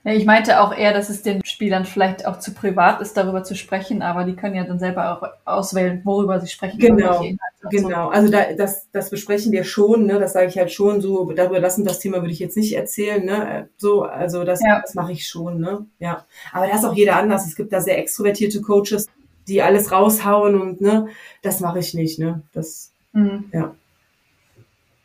Ich 0.08 0.24
meinte 0.24 0.60
auch 0.60 0.72
eher, 0.72 0.92
dass 0.92 1.10
es 1.10 1.22
den 1.22 1.44
Spielern 1.44 1.84
vielleicht 1.84 2.26
auch 2.26 2.38
zu 2.38 2.54
privat 2.54 3.00
ist, 3.00 3.16
darüber 3.16 3.42
zu 3.42 3.56
sprechen, 3.56 4.02
aber 4.02 4.22
die 4.22 4.36
können 4.36 4.54
ja 4.54 4.62
dann 4.62 4.78
selber 4.78 5.10
auch 5.10 5.28
auswählen, 5.44 6.00
worüber 6.04 6.40
sie 6.40 6.46
sprechen. 6.46 6.78
Genau, 6.78 7.24
genau. 7.68 8.08
Also 8.10 8.30
da, 8.30 8.52
das, 8.56 8.88
das 8.92 9.10
besprechen 9.10 9.50
wir 9.50 9.64
schon, 9.64 10.06
ne? 10.06 10.20
das 10.20 10.34
sage 10.34 10.46
ich 10.46 10.58
halt 10.58 10.70
schon 10.70 11.00
so, 11.00 11.32
darüber 11.32 11.58
lassen 11.58 11.84
das 11.84 11.98
Thema 11.98 12.18
würde 12.18 12.30
ich 12.30 12.38
jetzt 12.38 12.56
nicht 12.56 12.76
erzählen, 12.76 13.24
ne? 13.24 13.68
so, 13.78 14.04
also 14.04 14.44
das, 14.44 14.62
ja. 14.62 14.80
das 14.80 14.94
mache 14.94 15.10
ich 15.10 15.26
schon, 15.26 15.60
ne? 15.60 15.86
ja. 15.98 16.24
Aber 16.52 16.68
da 16.68 16.76
ist 16.76 16.84
auch 16.84 16.94
jeder 16.94 17.16
anders. 17.16 17.44
Es 17.44 17.56
gibt 17.56 17.72
da 17.72 17.80
sehr 17.80 17.98
extrovertierte 17.98 18.62
Coaches, 18.62 19.08
die 19.48 19.60
alles 19.60 19.90
raushauen 19.90 20.60
und 20.60 20.80
ne, 20.80 21.08
das 21.42 21.58
mache 21.58 21.80
ich 21.80 21.94
nicht, 21.94 22.20
ne, 22.20 22.42
das, 22.52 22.92
mhm. 23.12 23.46
ja. 23.52 23.74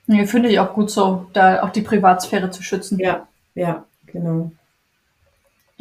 Nee, 0.06 0.28
finde 0.28 0.50
ich 0.50 0.60
auch 0.60 0.74
gut 0.74 0.92
so, 0.92 1.26
da 1.34 1.64
auch 1.64 1.72
die 1.72 1.82
Privatsphäre 1.82 2.52
zu 2.52 2.62
schützen. 2.62 3.00
Ja, 3.00 3.28
ja, 3.56 3.86
genau. 4.06 4.52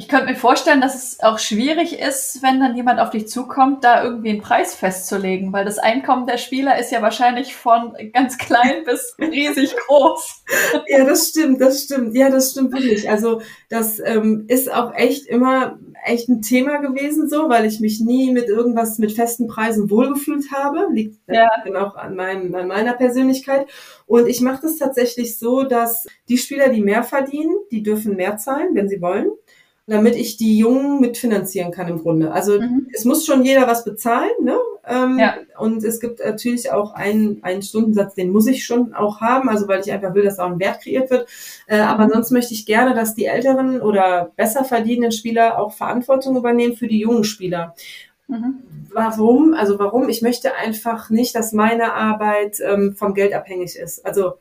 Ich 0.00 0.08
könnte 0.08 0.30
mir 0.30 0.34
vorstellen, 0.34 0.80
dass 0.80 0.94
es 0.94 1.20
auch 1.20 1.38
schwierig 1.38 1.98
ist, 1.98 2.42
wenn 2.42 2.58
dann 2.58 2.74
jemand 2.74 3.00
auf 3.00 3.10
dich 3.10 3.28
zukommt, 3.28 3.84
da 3.84 4.02
irgendwie 4.02 4.30
einen 4.30 4.40
Preis 4.40 4.74
festzulegen, 4.74 5.52
weil 5.52 5.66
das 5.66 5.78
Einkommen 5.78 6.26
der 6.26 6.38
Spieler 6.38 6.78
ist 6.78 6.90
ja 6.90 7.02
wahrscheinlich 7.02 7.54
von 7.54 7.94
ganz 8.14 8.38
klein 8.38 8.82
bis 8.86 9.14
riesig 9.18 9.76
groß. 9.76 10.44
Ja, 10.88 11.04
das 11.04 11.28
stimmt, 11.28 11.60
das 11.60 11.82
stimmt. 11.82 12.16
Ja, 12.16 12.30
das 12.30 12.52
stimmt 12.52 12.72
wirklich. 12.72 13.10
Also 13.10 13.42
das 13.68 14.00
ähm, 14.02 14.46
ist 14.48 14.72
auch 14.72 14.94
echt 14.94 15.26
immer 15.26 15.78
echt 16.02 16.30
ein 16.30 16.40
Thema 16.40 16.78
gewesen, 16.78 17.28
so, 17.28 17.50
weil 17.50 17.66
ich 17.66 17.80
mich 17.80 18.00
nie 18.00 18.30
mit 18.30 18.48
irgendwas 18.48 18.96
mit 18.96 19.12
festen 19.12 19.48
Preisen 19.48 19.90
wohlgefühlt 19.90 20.50
habe. 20.50 20.88
Liegt 20.94 21.18
ja. 21.28 21.50
dann 21.62 21.76
auch 21.76 21.96
an, 21.96 22.16
meinem, 22.16 22.54
an 22.54 22.68
meiner 22.68 22.94
Persönlichkeit. 22.94 23.66
Und 24.06 24.28
ich 24.28 24.40
mache 24.40 24.62
das 24.62 24.76
tatsächlich 24.76 25.38
so, 25.38 25.64
dass 25.64 26.06
die 26.30 26.38
Spieler, 26.38 26.70
die 26.70 26.80
mehr 26.80 27.02
verdienen, 27.02 27.54
die 27.70 27.82
dürfen 27.82 28.16
mehr 28.16 28.38
zahlen, 28.38 28.74
wenn 28.74 28.88
sie 28.88 29.02
wollen 29.02 29.30
damit 29.90 30.14
ich 30.14 30.36
die 30.36 30.56
Jungen 30.56 31.00
mitfinanzieren 31.00 31.72
kann 31.72 31.88
im 31.88 32.00
Grunde. 32.00 32.32
Also 32.32 32.60
mhm. 32.60 32.86
es 32.94 33.04
muss 33.04 33.26
schon 33.26 33.44
jeder 33.44 33.66
was 33.66 33.84
bezahlen, 33.84 34.30
ne? 34.40 34.56
Ähm, 34.86 35.18
ja. 35.18 35.34
Und 35.58 35.82
es 35.84 36.00
gibt 36.00 36.20
natürlich 36.24 36.70
auch 36.70 36.94
einen, 36.94 37.42
einen 37.42 37.60
Stundensatz, 37.60 38.14
den 38.14 38.30
muss 38.30 38.46
ich 38.46 38.64
schon 38.64 38.94
auch 38.94 39.20
haben, 39.20 39.48
also 39.48 39.66
weil 39.68 39.80
ich 39.80 39.90
einfach 39.92 40.14
will, 40.14 40.22
dass 40.22 40.38
auch 40.38 40.50
ein 40.50 40.60
Wert 40.60 40.80
kreiert 40.80 41.10
wird. 41.10 41.28
Äh, 41.66 41.80
aber 41.80 42.06
mhm. 42.06 42.12
sonst 42.12 42.30
möchte 42.30 42.54
ich 42.54 42.66
gerne, 42.66 42.94
dass 42.94 43.14
die 43.14 43.26
älteren 43.26 43.80
oder 43.80 44.30
besser 44.36 44.64
verdienenden 44.64 45.12
Spieler 45.12 45.58
auch 45.58 45.72
Verantwortung 45.72 46.36
übernehmen 46.36 46.76
für 46.76 46.86
die 46.86 47.00
jungen 47.00 47.24
Spieler. 47.24 47.74
Mhm. 48.28 48.60
Warum? 48.92 49.54
Also 49.54 49.78
warum? 49.80 50.08
Ich 50.08 50.22
möchte 50.22 50.54
einfach 50.54 51.10
nicht, 51.10 51.34
dass 51.34 51.52
meine 51.52 51.94
Arbeit 51.94 52.58
ähm, 52.64 52.94
vom 52.96 53.14
Geld 53.14 53.34
abhängig 53.34 53.76
ist. 53.76 54.06
Also 54.06 54.34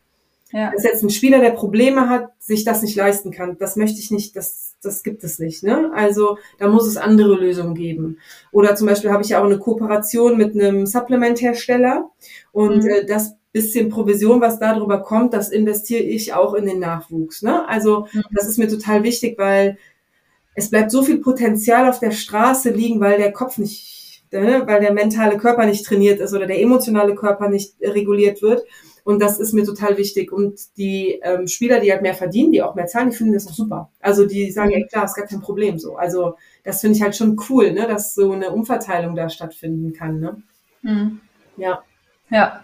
ja. 0.51 0.71
dass 0.71 0.83
jetzt 0.83 1.03
ein 1.03 1.09
Spieler, 1.09 1.39
der 1.39 1.51
Probleme 1.51 2.09
hat, 2.09 2.31
sich 2.39 2.63
das 2.63 2.81
nicht 2.81 2.95
leisten 2.95 3.31
kann. 3.31 3.57
Das 3.57 3.75
möchte 3.75 3.99
ich 3.99 4.11
nicht, 4.11 4.35
das 4.35 4.69
das 4.81 5.03
gibt 5.03 5.23
es 5.23 5.39
nicht. 5.39 5.63
Ne? 5.63 5.91
Also 5.93 6.37
da 6.57 6.67
muss 6.67 6.87
es 6.87 6.97
andere 6.97 7.35
Lösungen 7.35 7.75
geben. 7.75 8.17
Oder 8.51 8.75
zum 8.75 8.87
Beispiel 8.87 9.11
habe 9.11 9.23
ich 9.23 9.29
ja 9.29 9.41
auch 9.41 9.45
eine 9.45 9.59
Kooperation 9.59 10.37
mit 10.37 10.55
einem 10.55 10.85
Supplementhersteller 10.85 12.09
und 12.51 12.83
mhm. 12.83 12.89
äh, 12.89 13.05
das 13.05 13.35
bisschen 13.51 13.89
Provision, 13.89 14.41
was 14.41 14.59
darüber 14.59 15.01
kommt, 15.01 15.33
das 15.33 15.49
investiere 15.49 16.03
ich 16.03 16.33
auch 16.33 16.53
in 16.53 16.67
den 16.67 16.79
Nachwuchs. 16.79 17.41
Ne? 17.41 17.67
Also 17.67 18.07
mhm. 18.11 18.21
das 18.31 18.47
ist 18.47 18.59
mir 18.59 18.67
total 18.67 19.03
wichtig, 19.03 19.39
weil 19.39 19.77
es 20.53 20.69
bleibt 20.69 20.91
so 20.91 21.01
viel 21.01 21.19
Potenzial 21.19 21.89
auf 21.89 21.99
der 21.99 22.11
Straße 22.11 22.69
liegen, 22.69 22.99
weil 22.99 23.17
der 23.17 23.31
Kopf 23.31 23.57
nicht, 23.57 24.23
ne? 24.31 24.63
weil 24.65 24.81
der 24.81 24.93
mentale 24.93 25.37
Körper 25.37 25.65
nicht 25.65 25.83
trainiert 25.83 26.19
ist 26.19 26.33
oder 26.33 26.45
der 26.45 26.61
emotionale 26.61 27.15
Körper 27.15 27.49
nicht 27.49 27.73
reguliert 27.81 28.43
wird. 28.43 28.61
Und 29.03 29.21
das 29.21 29.39
ist 29.39 29.53
mir 29.53 29.65
total 29.65 29.97
wichtig. 29.97 30.31
Und 30.31 30.59
die 30.77 31.19
ähm, 31.23 31.47
Spieler, 31.47 31.79
die 31.79 31.91
halt 31.91 32.01
mehr 32.01 32.13
verdienen, 32.13 32.51
die 32.51 32.61
auch 32.61 32.75
mehr 32.75 32.87
zahlen, 32.87 33.09
die 33.09 33.15
finden 33.15 33.33
das 33.33 33.47
auch 33.47 33.53
super. 33.53 33.89
Also 33.99 34.25
die 34.25 34.51
sagen, 34.51 34.71
ja 34.71 34.85
klar, 34.87 35.05
ist 35.05 35.15
gar 35.15 35.25
kein 35.25 35.41
Problem 35.41 35.79
so. 35.79 35.95
Also 35.95 36.35
das 36.63 36.81
finde 36.81 36.97
ich 36.97 37.03
halt 37.03 37.15
schon 37.15 37.39
cool, 37.49 37.71
ne, 37.71 37.87
dass 37.87 38.13
so 38.13 38.31
eine 38.31 38.51
Umverteilung 38.51 39.15
da 39.15 39.29
stattfinden 39.29 39.93
kann. 39.93 40.19
Ne? 40.19 40.41
Mhm. 40.81 41.21
Ja. 41.57 41.83
Ja. 42.29 42.63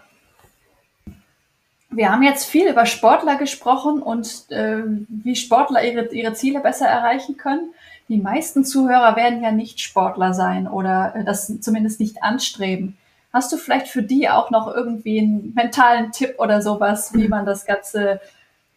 Wir 1.90 2.10
haben 2.10 2.22
jetzt 2.22 2.44
viel 2.44 2.68
über 2.68 2.84
Sportler 2.84 3.36
gesprochen 3.36 4.02
und 4.02 4.50
äh, 4.50 4.82
wie 5.08 5.36
Sportler 5.36 5.84
ihre, 5.84 6.12
ihre 6.12 6.34
Ziele 6.34 6.60
besser 6.60 6.86
erreichen 6.86 7.36
können. 7.36 7.72
Die 8.08 8.18
meisten 8.18 8.64
Zuhörer 8.64 9.16
werden 9.16 9.42
ja 9.42 9.50
nicht 9.50 9.80
Sportler 9.80 10.34
sein 10.34 10.68
oder 10.68 11.14
äh, 11.16 11.24
das 11.24 11.60
zumindest 11.60 12.00
nicht 12.00 12.22
anstreben. 12.22 12.96
Hast 13.36 13.52
du 13.52 13.58
vielleicht 13.58 13.88
für 13.88 14.02
die 14.02 14.30
auch 14.30 14.50
noch 14.50 14.74
irgendwie 14.74 15.20
einen 15.20 15.52
mentalen 15.54 16.10
Tipp 16.10 16.36
oder 16.38 16.62
sowas, 16.62 17.12
wie 17.12 17.28
man 17.28 17.44
das 17.44 17.66
Ganze 17.66 18.18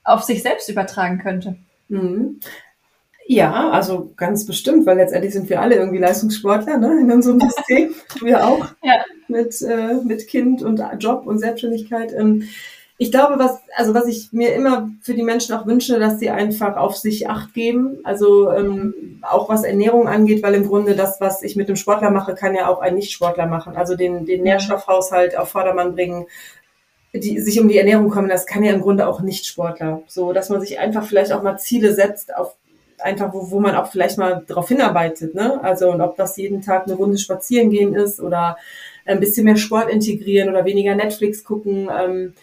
auf 0.03 0.23
sich 0.23 0.43
selbst 0.43 0.67
übertragen 0.67 1.17
könnte? 1.19 1.55
Mhm. 1.87 2.41
Ja, 3.25 3.69
also 3.69 4.11
ganz 4.17 4.45
bestimmt, 4.45 4.85
weil 4.85 4.97
letztendlich 4.97 5.31
sind 5.31 5.49
wir 5.49 5.61
alle 5.61 5.75
irgendwie 5.75 5.99
Leistungssportler 5.99 6.77
ne, 6.77 6.99
in 6.99 7.09
unserem 7.09 7.39
System. 7.49 7.95
wir 8.19 8.45
auch 8.45 8.65
ja. 8.83 8.95
mit, 9.29 9.61
äh, 9.61 9.93
mit 10.03 10.27
Kind 10.27 10.61
und 10.61 10.83
Job 10.99 11.25
und 11.25 11.39
Selbstständigkeit. 11.39 12.11
Ähm, 12.11 12.43
ich 13.01 13.11
glaube, 13.11 13.39
was, 13.39 13.61
also 13.77 13.93
was 13.93 14.07
ich 14.07 14.33
mir 14.33 14.53
immer 14.53 14.89
für 15.01 15.13
die 15.13 15.23
Menschen 15.23 15.55
auch 15.55 15.65
wünsche, 15.65 15.99
dass 15.99 16.19
sie 16.19 16.29
einfach 16.29 16.75
auf 16.75 16.97
sich 16.97 17.29
Acht 17.29 17.53
geben. 17.53 17.99
Also 18.03 18.51
ähm, 18.51 19.21
auch 19.21 19.47
was 19.47 19.63
Ernährung 19.63 20.09
angeht, 20.09 20.43
weil 20.43 20.53
im 20.53 20.67
Grunde 20.67 20.97
das, 20.97 21.21
was 21.21 21.41
ich 21.41 21.55
mit 21.55 21.69
dem 21.69 21.77
Sportler 21.77 22.11
mache, 22.11 22.35
kann 22.35 22.55
ja 22.55 22.67
auch 22.67 22.81
ein 22.81 22.95
Nicht-Sportler 22.95 23.45
machen. 23.45 23.77
Also 23.77 23.95
den, 23.95 24.25
den 24.25 24.43
Nährstoffhaushalt 24.43 25.37
auf 25.37 25.47
Vordermann 25.47 25.95
bringen, 25.95 26.27
die, 27.13 27.39
sich 27.39 27.61
um 27.61 27.69
die 27.69 27.77
Ernährung 27.77 28.09
kommen, 28.09 28.27
das 28.27 28.45
kann 28.45 28.65
ja 28.65 28.73
im 28.73 28.81
Grunde 28.81 29.07
auch 29.07 29.21
Nicht-Sportler. 29.21 30.01
So, 30.07 30.33
dass 30.33 30.49
man 30.49 30.59
sich 30.59 30.77
einfach 30.77 31.05
vielleicht 31.05 31.31
auch 31.31 31.41
mal 31.41 31.57
Ziele 31.57 31.93
setzt, 31.93 32.35
auf 32.35 32.57
einfach, 32.99 33.33
wo, 33.33 33.49
wo 33.49 33.61
man 33.61 33.75
auch 33.75 33.89
vielleicht 33.89 34.17
mal 34.17 34.43
darauf 34.45 34.67
hinarbeitet. 34.67 35.35
Ne? 35.35 35.63
Also 35.63 35.89
und 35.89 36.01
ob 36.01 36.17
das 36.17 36.35
jeden 36.35 36.61
Tag 36.61 36.85
eine 36.85 36.97
Runde 36.97 37.17
spazieren 37.17 37.69
gehen 37.69 37.95
ist 37.95 38.19
oder 38.19 38.57
ein 39.05 39.21
bisschen 39.21 39.45
mehr 39.45 39.55
Sport 39.55 39.89
integrieren 39.89 40.49
oder 40.49 40.65
weniger 40.65 40.95
Netflix 40.95 41.45
gucken. 41.45 41.89
Ähm, 41.97 42.33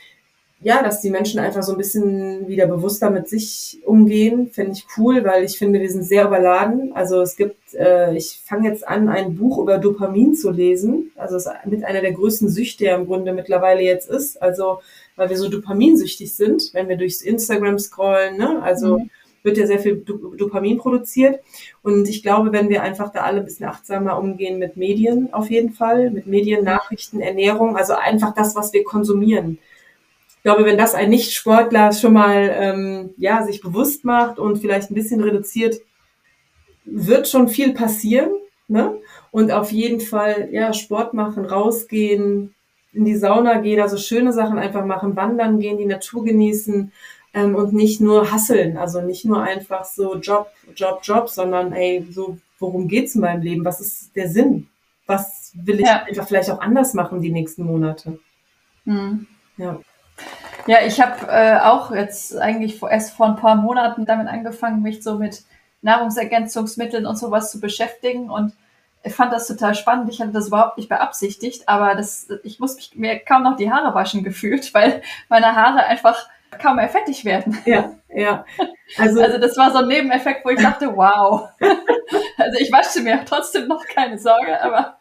ja, 0.60 0.82
dass 0.82 1.02
die 1.02 1.10
Menschen 1.10 1.38
einfach 1.38 1.62
so 1.62 1.72
ein 1.72 1.78
bisschen 1.78 2.48
wieder 2.48 2.66
bewusster 2.66 3.10
mit 3.10 3.28
sich 3.28 3.78
umgehen, 3.84 4.50
finde 4.50 4.72
ich 4.72 4.86
cool, 4.96 5.22
weil 5.22 5.44
ich 5.44 5.58
finde, 5.58 5.80
wir 5.80 5.90
sind 5.90 6.02
sehr 6.02 6.24
überladen. 6.24 6.92
Also 6.94 7.20
es 7.20 7.36
gibt, 7.36 7.74
äh, 7.74 8.16
ich 8.16 8.40
fange 8.42 8.68
jetzt 8.68 8.88
an, 8.88 9.10
ein 9.10 9.36
Buch 9.36 9.58
über 9.58 9.76
Dopamin 9.76 10.34
zu 10.34 10.50
lesen. 10.50 11.12
Also 11.16 11.36
es 11.36 11.44
ist 11.44 11.52
mit 11.66 11.84
einer 11.84 12.00
der 12.00 12.12
größten 12.12 12.48
Süchte 12.48 12.86
ja 12.86 12.96
im 12.96 13.06
Grunde 13.06 13.32
mittlerweile 13.34 13.82
jetzt 13.82 14.08
ist. 14.08 14.40
Also 14.40 14.78
weil 15.14 15.28
wir 15.28 15.36
so 15.36 15.48
dopaminsüchtig 15.48 16.34
sind, 16.34 16.70
wenn 16.72 16.88
wir 16.88 16.96
durchs 16.96 17.20
Instagram 17.20 17.78
scrollen. 17.78 18.38
Ne? 18.38 18.62
Also 18.62 18.98
mhm. 18.98 19.10
wird 19.42 19.58
ja 19.58 19.66
sehr 19.66 19.78
viel 19.78 19.96
Dopamin 19.96 20.78
produziert. 20.78 21.40
Und 21.82 22.08
ich 22.08 22.22
glaube, 22.22 22.52
wenn 22.52 22.70
wir 22.70 22.82
einfach 22.82 23.12
da 23.12 23.20
alle 23.20 23.40
ein 23.40 23.44
bisschen 23.44 23.66
achtsamer 23.66 24.18
umgehen 24.18 24.58
mit 24.58 24.78
Medien 24.78 25.34
auf 25.34 25.50
jeden 25.50 25.72
Fall, 25.72 26.10
mit 26.10 26.26
Medien, 26.26 26.64
Nachrichten, 26.64 27.20
Ernährung, 27.20 27.76
also 27.76 27.94
einfach 27.94 28.34
das, 28.34 28.56
was 28.56 28.72
wir 28.72 28.84
konsumieren. 28.84 29.58
Ich 30.46 30.48
glaube, 30.48 30.64
wenn 30.64 30.78
das 30.78 30.94
ein 30.94 31.10
Nicht-Sportler 31.10 31.92
schon 31.92 32.12
mal 32.12 32.54
ähm, 32.56 33.14
ja, 33.16 33.42
sich 33.42 33.60
bewusst 33.60 34.04
macht 34.04 34.38
und 34.38 34.58
vielleicht 34.58 34.92
ein 34.92 34.94
bisschen 34.94 35.20
reduziert, 35.20 35.80
wird 36.84 37.26
schon 37.26 37.48
viel 37.48 37.74
passieren. 37.74 38.30
Ne? 38.68 38.96
Und 39.32 39.50
auf 39.50 39.72
jeden 39.72 39.98
Fall 39.98 40.50
ja, 40.52 40.72
Sport 40.72 41.14
machen, 41.14 41.46
rausgehen, 41.46 42.54
in 42.92 43.04
die 43.04 43.16
Sauna 43.16 43.58
gehen, 43.58 43.80
also 43.80 43.96
schöne 43.96 44.32
Sachen 44.32 44.56
einfach 44.56 44.84
machen, 44.86 45.16
wandern 45.16 45.58
gehen, 45.58 45.78
die 45.78 45.84
Natur 45.84 46.24
genießen 46.24 46.92
ähm, 47.34 47.56
und 47.56 47.72
nicht 47.72 48.00
nur 48.00 48.30
hasseln, 48.30 48.76
also 48.76 49.00
nicht 49.00 49.24
nur 49.24 49.42
einfach 49.42 49.84
so 49.84 50.14
Job, 50.14 50.52
Job, 50.76 51.00
Job, 51.02 51.28
sondern 51.28 51.72
ey, 51.72 52.06
so 52.08 52.38
worum 52.60 52.86
geht's 52.86 53.16
in 53.16 53.22
meinem 53.22 53.42
Leben? 53.42 53.64
Was 53.64 53.80
ist 53.80 54.14
der 54.14 54.28
Sinn? 54.28 54.68
Was 55.08 55.50
will 55.56 55.80
ich 55.80 55.86
ja. 55.86 56.04
einfach 56.04 56.28
vielleicht 56.28 56.50
auch 56.52 56.60
anders 56.60 56.94
machen 56.94 57.20
die 57.20 57.32
nächsten 57.32 57.64
Monate? 57.64 58.20
Mhm. 58.84 59.26
Ja. 59.56 59.80
Ja, 60.66 60.78
ich 60.84 61.00
habe 61.00 61.26
äh, 61.28 61.60
auch 61.60 61.92
jetzt 61.92 62.36
eigentlich 62.36 62.78
vor, 62.78 62.90
erst 62.90 63.12
vor 63.12 63.26
ein 63.26 63.36
paar 63.36 63.54
Monaten 63.54 64.04
damit 64.04 64.28
angefangen, 64.28 64.82
mich 64.82 65.02
so 65.02 65.16
mit 65.16 65.42
Nahrungsergänzungsmitteln 65.82 67.06
und 67.06 67.16
sowas 67.16 67.50
zu 67.50 67.60
beschäftigen 67.60 68.30
und 68.30 68.52
ich 69.04 69.14
fand 69.14 69.32
das 69.32 69.46
total 69.46 69.74
spannend. 69.76 70.10
Ich 70.10 70.20
hatte 70.20 70.32
das 70.32 70.48
überhaupt 70.48 70.78
nicht 70.78 70.88
beabsichtigt, 70.88 71.68
aber 71.68 71.94
das, 71.94 72.28
ich 72.42 72.58
muss 72.58 72.74
mich, 72.74 72.96
mir 72.96 73.18
kaum 73.20 73.44
noch 73.44 73.56
die 73.56 73.70
Haare 73.70 73.94
waschen 73.94 74.24
gefühlt, 74.24 74.74
weil 74.74 75.02
meine 75.28 75.54
Haare 75.54 75.84
einfach 75.84 76.28
kaum 76.60 76.76
mehr 76.76 76.88
fettig 76.88 77.24
werden. 77.24 77.56
Ja, 77.64 77.92
ja. 78.08 78.44
Also, 78.98 79.20
also 79.20 79.38
das 79.38 79.56
war 79.56 79.70
so 79.72 79.78
ein 79.78 79.88
Nebeneffekt, 79.88 80.44
wo 80.44 80.50
ich 80.50 80.60
dachte, 80.60 80.94
wow. 80.96 81.48
Also 82.38 82.58
ich 82.60 82.70
wasche 82.70 83.00
mir 83.00 83.24
trotzdem 83.24 83.66
noch 83.66 83.84
keine 83.84 84.18
Sorge, 84.18 84.62
aber 84.62 84.95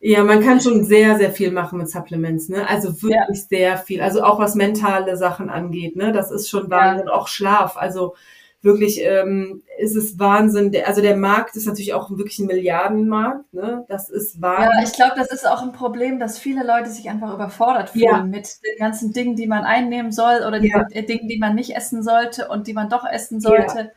ja, 0.00 0.24
man 0.24 0.42
kann 0.42 0.60
schon 0.60 0.84
sehr, 0.84 1.16
sehr 1.16 1.30
viel 1.30 1.52
machen 1.52 1.78
mit 1.78 1.88
Supplements, 1.88 2.48
ne? 2.48 2.68
Also 2.68 3.02
wirklich 3.02 3.38
ja. 3.38 3.48
sehr 3.48 3.78
viel. 3.78 4.00
Also 4.00 4.22
auch 4.22 4.38
was 4.38 4.54
mentale 4.54 5.16
Sachen 5.16 5.50
angeht, 5.50 5.96
ne? 5.96 6.12
Das 6.12 6.30
ist 6.30 6.48
schon 6.48 6.70
Wahnsinn. 6.70 7.06
Ja. 7.06 7.12
Auch 7.12 7.28
Schlaf. 7.28 7.76
Also 7.76 8.14
wirklich 8.62 9.00
ähm, 9.02 9.62
ist 9.78 9.96
es 9.96 10.18
Wahnsinn. 10.18 10.72
Also 10.86 11.02
der 11.02 11.16
Markt 11.16 11.56
ist 11.56 11.66
natürlich 11.66 11.94
auch 11.94 12.10
wirklich 12.10 12.38
ein 12.38 12.46
Milliardenmarkt. 12.46 13.52
Ne? 13.52 13.84
Das 13.88 14.08
ist 14.08 14.40
Wahnsinn. 14.40 14.70
Ja, 14.76 14.84
ich 14.84 14.92
glaube, 14.92 15.14
das 15.16 15.32
ist 15.32 15.46
auch 15.46 15.62
ein 15.62 15.72
Problem, 15.72 16.18
dass 16.20 16.38
viele 16.38 16.64
Leute 16.64 16.88
sich 16.88 17.10
einfach 17.10 17.34
überfordert 17.34 17.90
fühlen 17.90 18.04
ja. 18.04 18.22
mit 18.22 18.48
den 18.64 18.78
ganzen 18.78 19.12
Dingen, 19.12 19.36
die 19.36 19.48
man 19.48 19.64
einnehmen 19.64 20.12
soll 20.12 20.44
oder 20.46 20.60
die 20.60 20.68
ja. 20.68 20.84
Dingen, 20.84 21.28
die 21.28 21.38
man 21.38 21.54
nicht 21.54 21.76
essen 21.76 22.02
sollte 22.02 22.48
und 22.48 22.68
die 22.68 22.74
man 22.74 22.88
doch 22.88 23.04
essen 23.04 23.40
sollte. 23.40 23.92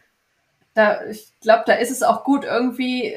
Da, 0.73 1.05
ich 1.05 1.31
glaube, 1.41 1.63
da 1.67 1.73
ist 1.73 1.91
es 1.91 2.03
auch 2.03 2.23
gut, 2.23 2.43
irgendwie 2.43 3.15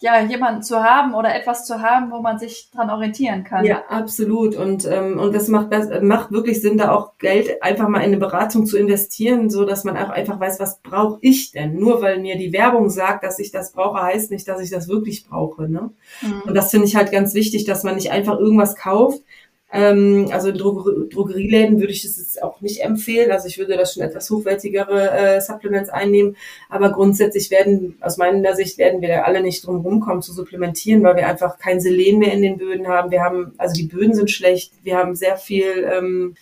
ja, 0.00 0.20
jemanden 0.20 0.62
zu 0.62 0.82
haben 0.82 1.12
oder 1.14 1.34
etwas 1.34 1.66
zu 1.66 1.82
haben, 1.82 2.12
wo 2.12 2.20
man 2.20 2.38
sich 2.38 2.70
dran 2.72 2.88
orientieren 2.88 3.42
kann. 3.42 3.64
Ja, 3.64 3.82
absolut. 3.88 4.54
Und, 4.54 4.86
ähm, 4.86 5.18
und 5.18 5.34
das 5.34 5.48
macht, 5.48 5.72
das 5.72 5.88
macht 6.02 6.30
wirklich 6.30 6.60
Sinn, 6.60 6.78
da 6.78 6.92
auch 6.92 7.18
Geld 7.18 7.62
einfach 7.62 7.88
mal 7.88 7.98
in 7.98 8.04
eine 8.04 8.16
Beratung 8.16 8.64
zu 8.64 8.78
investieren, 8.78 9.50
so 9.50 9.64
dass 9.64 9.82
man 9.82 9.96
auch 9.96 10.10
einfach 10.10 10.38
weiß, 10.38 10.60
was 10.60 10.78
brauche 10.82 11.18
ich 11.20 11.50
denn? 11.50 11.74
Nur 11.74 12.00
weil 12.00 12.20
mir 12.20 12.38
die 12.38 12.52
Werbung 12.52 12.90
sagt, 12.90 13.24
dass 13.24 13.40
ich 13.40 13.50
das 13.50 13.72
brauche, 13.72 14.00
heißt 14.00 14.30
nicht, 14.30 14.46
dass 14.46 14.60
ich 14.60 14.70
das 14.70 14.86
wirklich 14.86 15.26
brauche. 15.28 15.68
Ne? 15.68 15.90
Mhm. 16.22 16.42
Und 16.46 16.54
das 16.54 16.70
finde 16.70 16.86
ich 16.86 16.94
halt 16.94 17.10
ganz 17.10 17.34
wichtig, 17.34 17.64
dass 17.64 17.82
man 17.82 17.96
nicht 17.96 18.12
einfach 18.12 18.38
irgendwas 18.38 18.76
kauft, 18.76 19.20
ähm, 19.70 20.28
also 20.32 20.48
in 20.48 20.56
Droger 20.56 21.06
Drogerieläden 21.10 21.78
würde 21.78 21.92
ich 21.92 22.02
das 22.02 22.16
jetzt 22.16 22.42
auch 22.42 22.60
nicht 22.60 22.80
empfehlen. 22.82 23.30
Also 23.30 23.48
ich 23.48 23.58
würde 23.58 23.76
das 23.76 23.92
schon 23.92 24.02
etwas 24.02 24.30
hochwertigere 24.30 25.10
äh, 25.10 25.40
Supplements 25.40 25.90
einnehmen. 25.90 26.36
Aber 26.70 26.90
grundsätzlich 26.90 27.50
werden, 27.50 27.96
aus 28.00 28.16
meiner 28.16 28.54
Sicht, 28.54 28.78
werden 28.78 29.02
wir 29.02 29.08
da 29.08 29.22
alle 29.22 29.42
nicht 29.42 29.66
drum 29.66 29.80
rumkommen 29.80 30.22
zu 30.22 30.32
supplementieren, 30.32 31.02
weil 31.02 31.16
wir 31.16 31.28
einfach 31.28 31.58
kein 31.58 31.80
Selen 31.80 32.18
mehr 32.18 32.32
in 32.32 32.42
den 32.42 32.56
Böden 32.56 32.88
haben. 32.88 33.10
Wir 33.10 33.22
haben, 33.22 33.52
also 33.58 33.74
die 33.74 33.86
Böden 33.86 34.14
sind 34.14 34.30
schlecht. 34.30 34.72
Wir 34.82 34.96
haben 34.96 35.14
sehr 35.14 35.36
viel 35.36 35.86
ähm, 35.92 36.34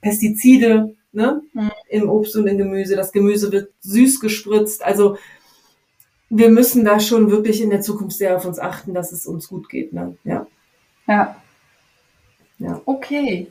Pestizide 0.00 0.94
ne? 1.12 1.42
Mhm. 1.52 1.70
im 1.88 2.08
Obst 2.08 2.36
und 2.36 2.46
im 2.46 2.58
Gemüse. 2.58 2.94
Das 2.94 3.10
Gemüse 3.10 3.50
wird 3.50 3.70
süß 3.80 4.20
gespritzt. 4.20 4.84
Also 4.84 5.16
wir 6.28 6.50
müssen 6.50 6.84
da 6.84 7.00
schon 7.00 7.32
wirklich 7.32 7.60
in 7.60 7.70
der 7.70 7.80
Zukunft 7.80 8.16
sehr 8.16 8.36
auf 8.36 8.44
uns 8.44 8.60
achten, 8.60 8.94
dass 8.94 9.10
es 9.10 9.26
uns 9.26 9.48
gut 9.48 9.68
geht. 9.68 9.92
Ne? 9.92 10.16
Ja. 10.22 10.46
Ja. 11.08 11.39
Ja. 12.60 12.80
Okay. 12.84 13.48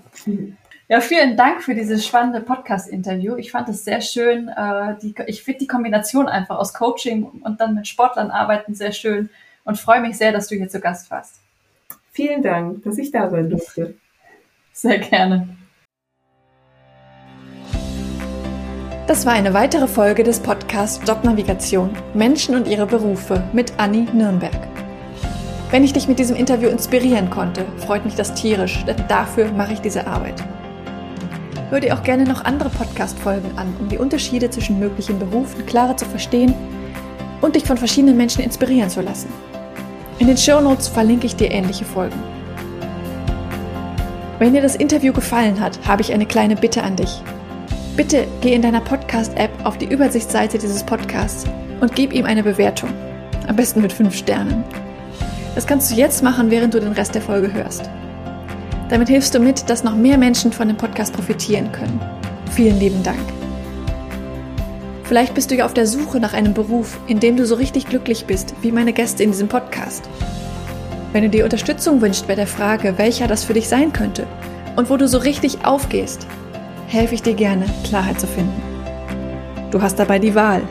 Ja, 0.87 1.01
vielen 1.01 1.35
Dank 1.35 1.61
für 1.61 1.75
dieses 1.75 2.05
spannende 2.05 2.41
Podcast-Interview. 2.41 3.35
Ich 3.35 3.51
fand 3.51 3.69
es 3.69 3.83
sehr 3.83 4.01
schön. 4.01 4.47
Äh, 4.47 4.95
die, 5.01 5.13
ich 5.27 5.43
finde 5.43 5.59
die 5.59 5.67
Kombination 5.67 6.27
einfach 6.27 6.57
aus 6.57 6.73
Coaching 6.73 7.23
und 7.23 7.59
dann 7.59 7.75
mit 7.75 7.87
Sportlern 7.87 8.31
arbeiten 8.31 8.73
sehr 8.73 8.91
schön 8.91 9.29
und 9.65 9.77
freue 9.77 10.01
mich 10.01 10.17
sehr, 10.17 10.31
dass 10.31 10.47
du 10.47 10.55
hier 10.55 10.69
zu 10.69 10.79
Gast 10.79 11.11
warst. 11.11 11.35
Vielen 12.11 12.41
Dank, 12.41 12.83
dass 12.83 12.97
ich 12.97 13.11
da 13.11 13.29
sein 13.29 13.49
durfte. 13.49 13.95
Sehr 14.73 14.99
gerne. 14.99 15.49
Das 19.07 19.25
war 19.25 19.33
eine 19.33 19.53
weitere 19.53 19.87
Folge 19.87 20.23
des 20.23 20.39
Podcasts 20.39 21.01
Jobnavigation 21.07 21.95
Menschen 22.13 22.55
und 22.55 22.67
ihre 22.67 22.85
Berufe 22.85 23.43
mit 23.53 23.73
Anni 23.77 24.07
Nürnberg. 24.13 24.78
Wenn 25.71 25.83
ich 25.83 25.93
dich 25.93 26.07
mit 26.07 26.17
diesem 26.17 26.35
Interview 26.35 26.67
inspirieren 26.69 27.29
konnte, 27.29 27.63
freut 27.77 28.03
mich 28.03 28.15
das 28.15 28.33
tierisch, 28.33 28.83
denn 28.85 28.95
dafür 29.07 29.51
mache 29.51 29.73
ich 29.73 29.81
diese 29.81 30.07
Arbeit. 30.07 30.43
Hör 31.69 31.79
dir 31.79 31.93
auch 31.93 32.01
gerne 32.01 32.23
noch 32.23 32.43
andere 32.43 32.69
Podcast-Folgen 32.69 33.55
an, 33.55 33.75
um 33.79 33.87
die 33.87 33.99
Unterschiede 33.99 34.49
zwischen 34.49 34.79
möglichen 34.79 35.19
Berufen 35.19 35.67
klarer 35.67 35.95
zu 35.95 36.05
verstehen 36.05 36.55
und 37.41 37.55
dich 37.55 37.65
von 37.65 37.77
verschiedenen 37.77 38.17
Menschen 38.17 38.43
inspirieren 38.43 38.89
zu 38.89 39.01
lassen. 39.01 39.29
In 40.17 40.25
den 40.25 40.37
Show 40.37 40.59
Notes 40.59 40.87
verlinke 40.87 41.27
ich 41.27 41.35
dir 41.35 41.51
ähnliche 41.51 41.85
Folgen. 41.85 42.17
Wenn 44.39 44.53
dir 44.53 44.63
das 44.63 44.75
Interview 44.75 45.13
gefallen 45.13 45.59
hat, 45.59 45.77
habe 45.87 46.01
ich 46.01 46.11
eine 46.11 46.25
kleine 46.25 46.55
Bitte 46.55 46.81
an 46.81 46.95
dich. 46.95 47.21
Bitte 47.95 48.27
geh 48.41 48.55
in 48.55 48.63
deiner 48.63 48.81
Podcast-App 48.81 49.51
auf 49.63 49.77
die 49.77 49.85
Übersichtsseite 49.85 50.57
dieses 50.57 50.83
Podcasts 50.83 51.45
und 51.79 51.93
gib 51.93 52.11
ihm 52.11 52.25
eine 52.25 52.41
Bewertung. 52.41 52.89
Am 53.47 53.55
besten 53.55 53.81
mit 53.81 53.93
5 53.93 54.15
Sternen. 54.15 54.63
Das 55.59 55.67
kannst 55.67 55.91
du 55.91 55.95
jetzt 55.95 56.23
machen, 56.23 56.49
während 56.51 56.73
du 56.73 56.79
den 56.79 56.93
Rest 56.93 57.13
der 57.15 57.21
Folge 57.21 57.51
hörst. 57.51 57.89
Damit 58.87 59.09
hilfst 59.09 59.35
du 59.35 59.41
mit, 59.41 59.69
dass 59.69 59.83
noch 59.83 59.93
mehr 59.93 60.17
Menschen 60.17 60.53
von 60.53 60.69
dem 60.69 60.77
Podcast 60.77 61.11
profitieren 61.11 61.69
können. 61.73 61.99
Vielen 62.51 62.79
lieben 62.79 63.03
Dank. 63.03 63.19
Vielleicht 65.03 65.33
bist 65.33 65.51
du 65.51 65.55
ja 65.55 65.65
auf 65.65 65.73
der 65.73 65.85
Suche 65.85 66.21
nach 66.21 66.31
einem 66.31 66.53
Beruf, 66.53 66.97
in 67.07 67.19
dem 67.19 67.35
du 67.35 67.45
so 67.45 67.55
richtig 67.55 67.87
glücklich 67.87 68.23
bist, 68.23 68.55
wie 68.61 68.71
meine 68.71 68.93
Gäste 68.93 69.21
in 69.21 69.31
diesem 69.31 69.49
Podcast. 69.49 70.07
Wenn 71.11 71.23
du 71.23 71.29
dir 71.29 71.43
Unterstützung 71.43 71.99
wünschst 71.99 72.25
bei 72.25 72.35
der 72.35 72.47
Frage, 72.47 72.97
welcher 72.97 73.27
das 73.27 73.43
für 73.43 73.53
dich 73.53 73.67
sein 73.67 73.91
könnte 73.91 74.27
und 74.77 74.89
wo 74.89 74.95
du 74.95 75.09
so 75.09 75.17
richtig 75.17 75.65
aufgehst, 75.65 76.25
helfe 76.87 77.15
ich 77.15 77.21
dir 77.21 77.33
gerne, 77.33 77.65
Klarheit 77.83 78.21
zu 78.21 78.27
finden. 78.27 78.61
Du 79.71 79.81
hast 79.81 79.99
dabei 79.99 80.19
die 80.19 80.35
Wahl. 80.35 80.61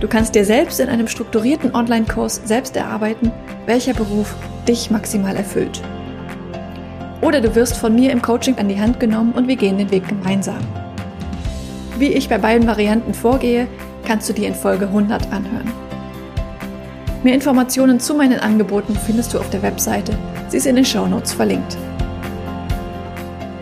Du 0.00 0.08
kannst 0.08 0.34
dir 0.34 0.44
selbst 0.44 0.78
in 0.78 0.90
einem 0.90 1.08
strukturierten 1.08 1.74
Online-Kurs 1.74 2.42
selbst 2.44 2.76
erarbeiten, 2.76 3.32
welcher 3.64 3.94
Beruf 3.94 4.34
dich 4.68 4.90
maximal 4.90 5.34
erfüllt. 5.34 5.80
Oder 7.22 7.40
du 7.40 7.54
wirst 7.54 7.76
von 7.76 7.94
mir 7.94 8.12
im 8.12 8.20
Coaching 8.20 8.58
an 8.58 8.68
die 8.68 8.78
Hand 8.78 9.00
genommen 9.00 9.32
und 9.32 9.48
wir 9.48 9.56
gehen 9.56 9.78
den 9.78 9.90
Weg 9.90 10.06
gemeinsam. 10.06 10.58
Wie 11.98 12.12
ich 12.12 12.28
bei 12.28 12.36
beiden 12.36 12.68
Varianten 12.68 13.14
vorgehe, 13.14 13.66
kannst 14.06 14.28
du 14.28 14.34
dir 14.34 14.48
in 14.48 14.54
Folge 14.54 14.86
100 14.86 15.32
anhören. 15.32 15.72
Mehr 17.24 17.34
Informationen 17.34 17.98
zu 17.98 18.14
meinen 18.14 18.38
Angeboten 18.38 18.94
findest 19.06 19.32
du 19.32 19.38
auf 19.38 19.48
der 19.48 19.62
Webseite. 19.62 20.16
Sie 20.48 20.58
ist 20.58 20.66
in 20.66 20.76
den 20.76 20.84
Show 20.84 21.06
Notes 21.06 21.32
verlinkt. 21.32 21.76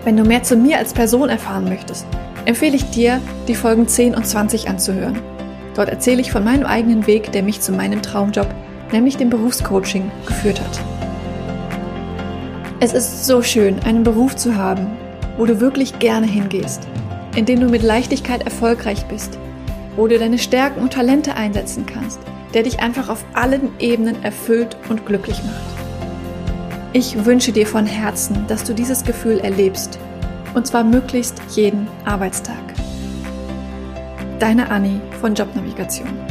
Wenn 0.02 0.16
du 0.16 0.24
mehr 0.24 0.42
zu 0.42 0.56
mir 0.56 0.78
als 0.78 0.92
Person 0.92 1.28
erfahren 1.28 1.64
möchtest, 1.64 2.06
empfehle 2.44 2.76
ich 2.76 2.90
dir, 2.90 3.20
die 3.46 3.54
Folgen 3.54 3.86
10 3.86 4.16
und 4.16 4.26
20 4.26 4.68
anzuhören. 4.68 5.33
Dort 5.74 5.88
erzähle 5.88 6.20
ich 6.20 6.30
von 6.30 6.44
meinem 6.44 6.66
eigenen 6.66 7.06
Weg, 7.06 7.32
der 7.32 7.42
mich 7.42 7.60
zu 7.60 7.72
meinem 7.72 8.02
Traumjob 8.02 8.48
nämlich 8.92 9.16
dem 9.16 9.30
Berufscoaching, 9.30 10.10
geführt 10.26 10.60
hat. 10.60 10.80
Es 12.80 12.92
ist 12.92 13.26
so 13.26 13.42
schön, 13.42 13.78
einen 13.80 14.02
Beruf 14.02 14.36
zu 14.36 14.56
haben, 14.56 14.86
wo 15.36 15.46
du 15.46 15.60
wirklich 15.60 15.98
gerne 15.98 16.26
hingehst, 16.26 16.86
in 17.34 17.44
dem 17.44 17.60
du 17.60 17.68
mit 17.68 17.82
Leichtigkeit 17.82 18.44
erfolgreich 18.44 19.06
bist, 19.06 19.38
wo 19.96 20.06
du 20.06 20.18
deine 20.18 20.38
Stärken 20.38 20.80
und 20.80 20.92
Talente 20.92 21.34
einsetzen 21.34 21.86
kannst, 21.86 22.20
der 22.52 22.62
dich 22.62 22.80
einfach 22.80 23.08
auf 23.08 23.24
allen 23.32 23.70
Ebenen 23.80 24.22
erfüllt 24.22 24.76
und 24.88 25.06
glücklich 25.06 25.42
macht. 25.42 25.74
Ich 26.92 27.24
wünsche 27.24 27.50
dir 27.50 27.66
von 27.66 27.86
Herzen, 27.86 28.44
dass 28.46 28.62
du 28.62 28.74
dieses 28.74 29.02
Gefühl 29.04 29.40
erlebst, 29.40 29.98
und 30.54 30.66
zwar 30.66 30.84
möglichst 30.84 31.40
jeden 31.56 31.88
Arbeitstag. 32.04 32.73
Deine 34.38 34.68
Anni 34.68 35.00
von 35.20 35.34
Jobnavigation. 35.34 36.23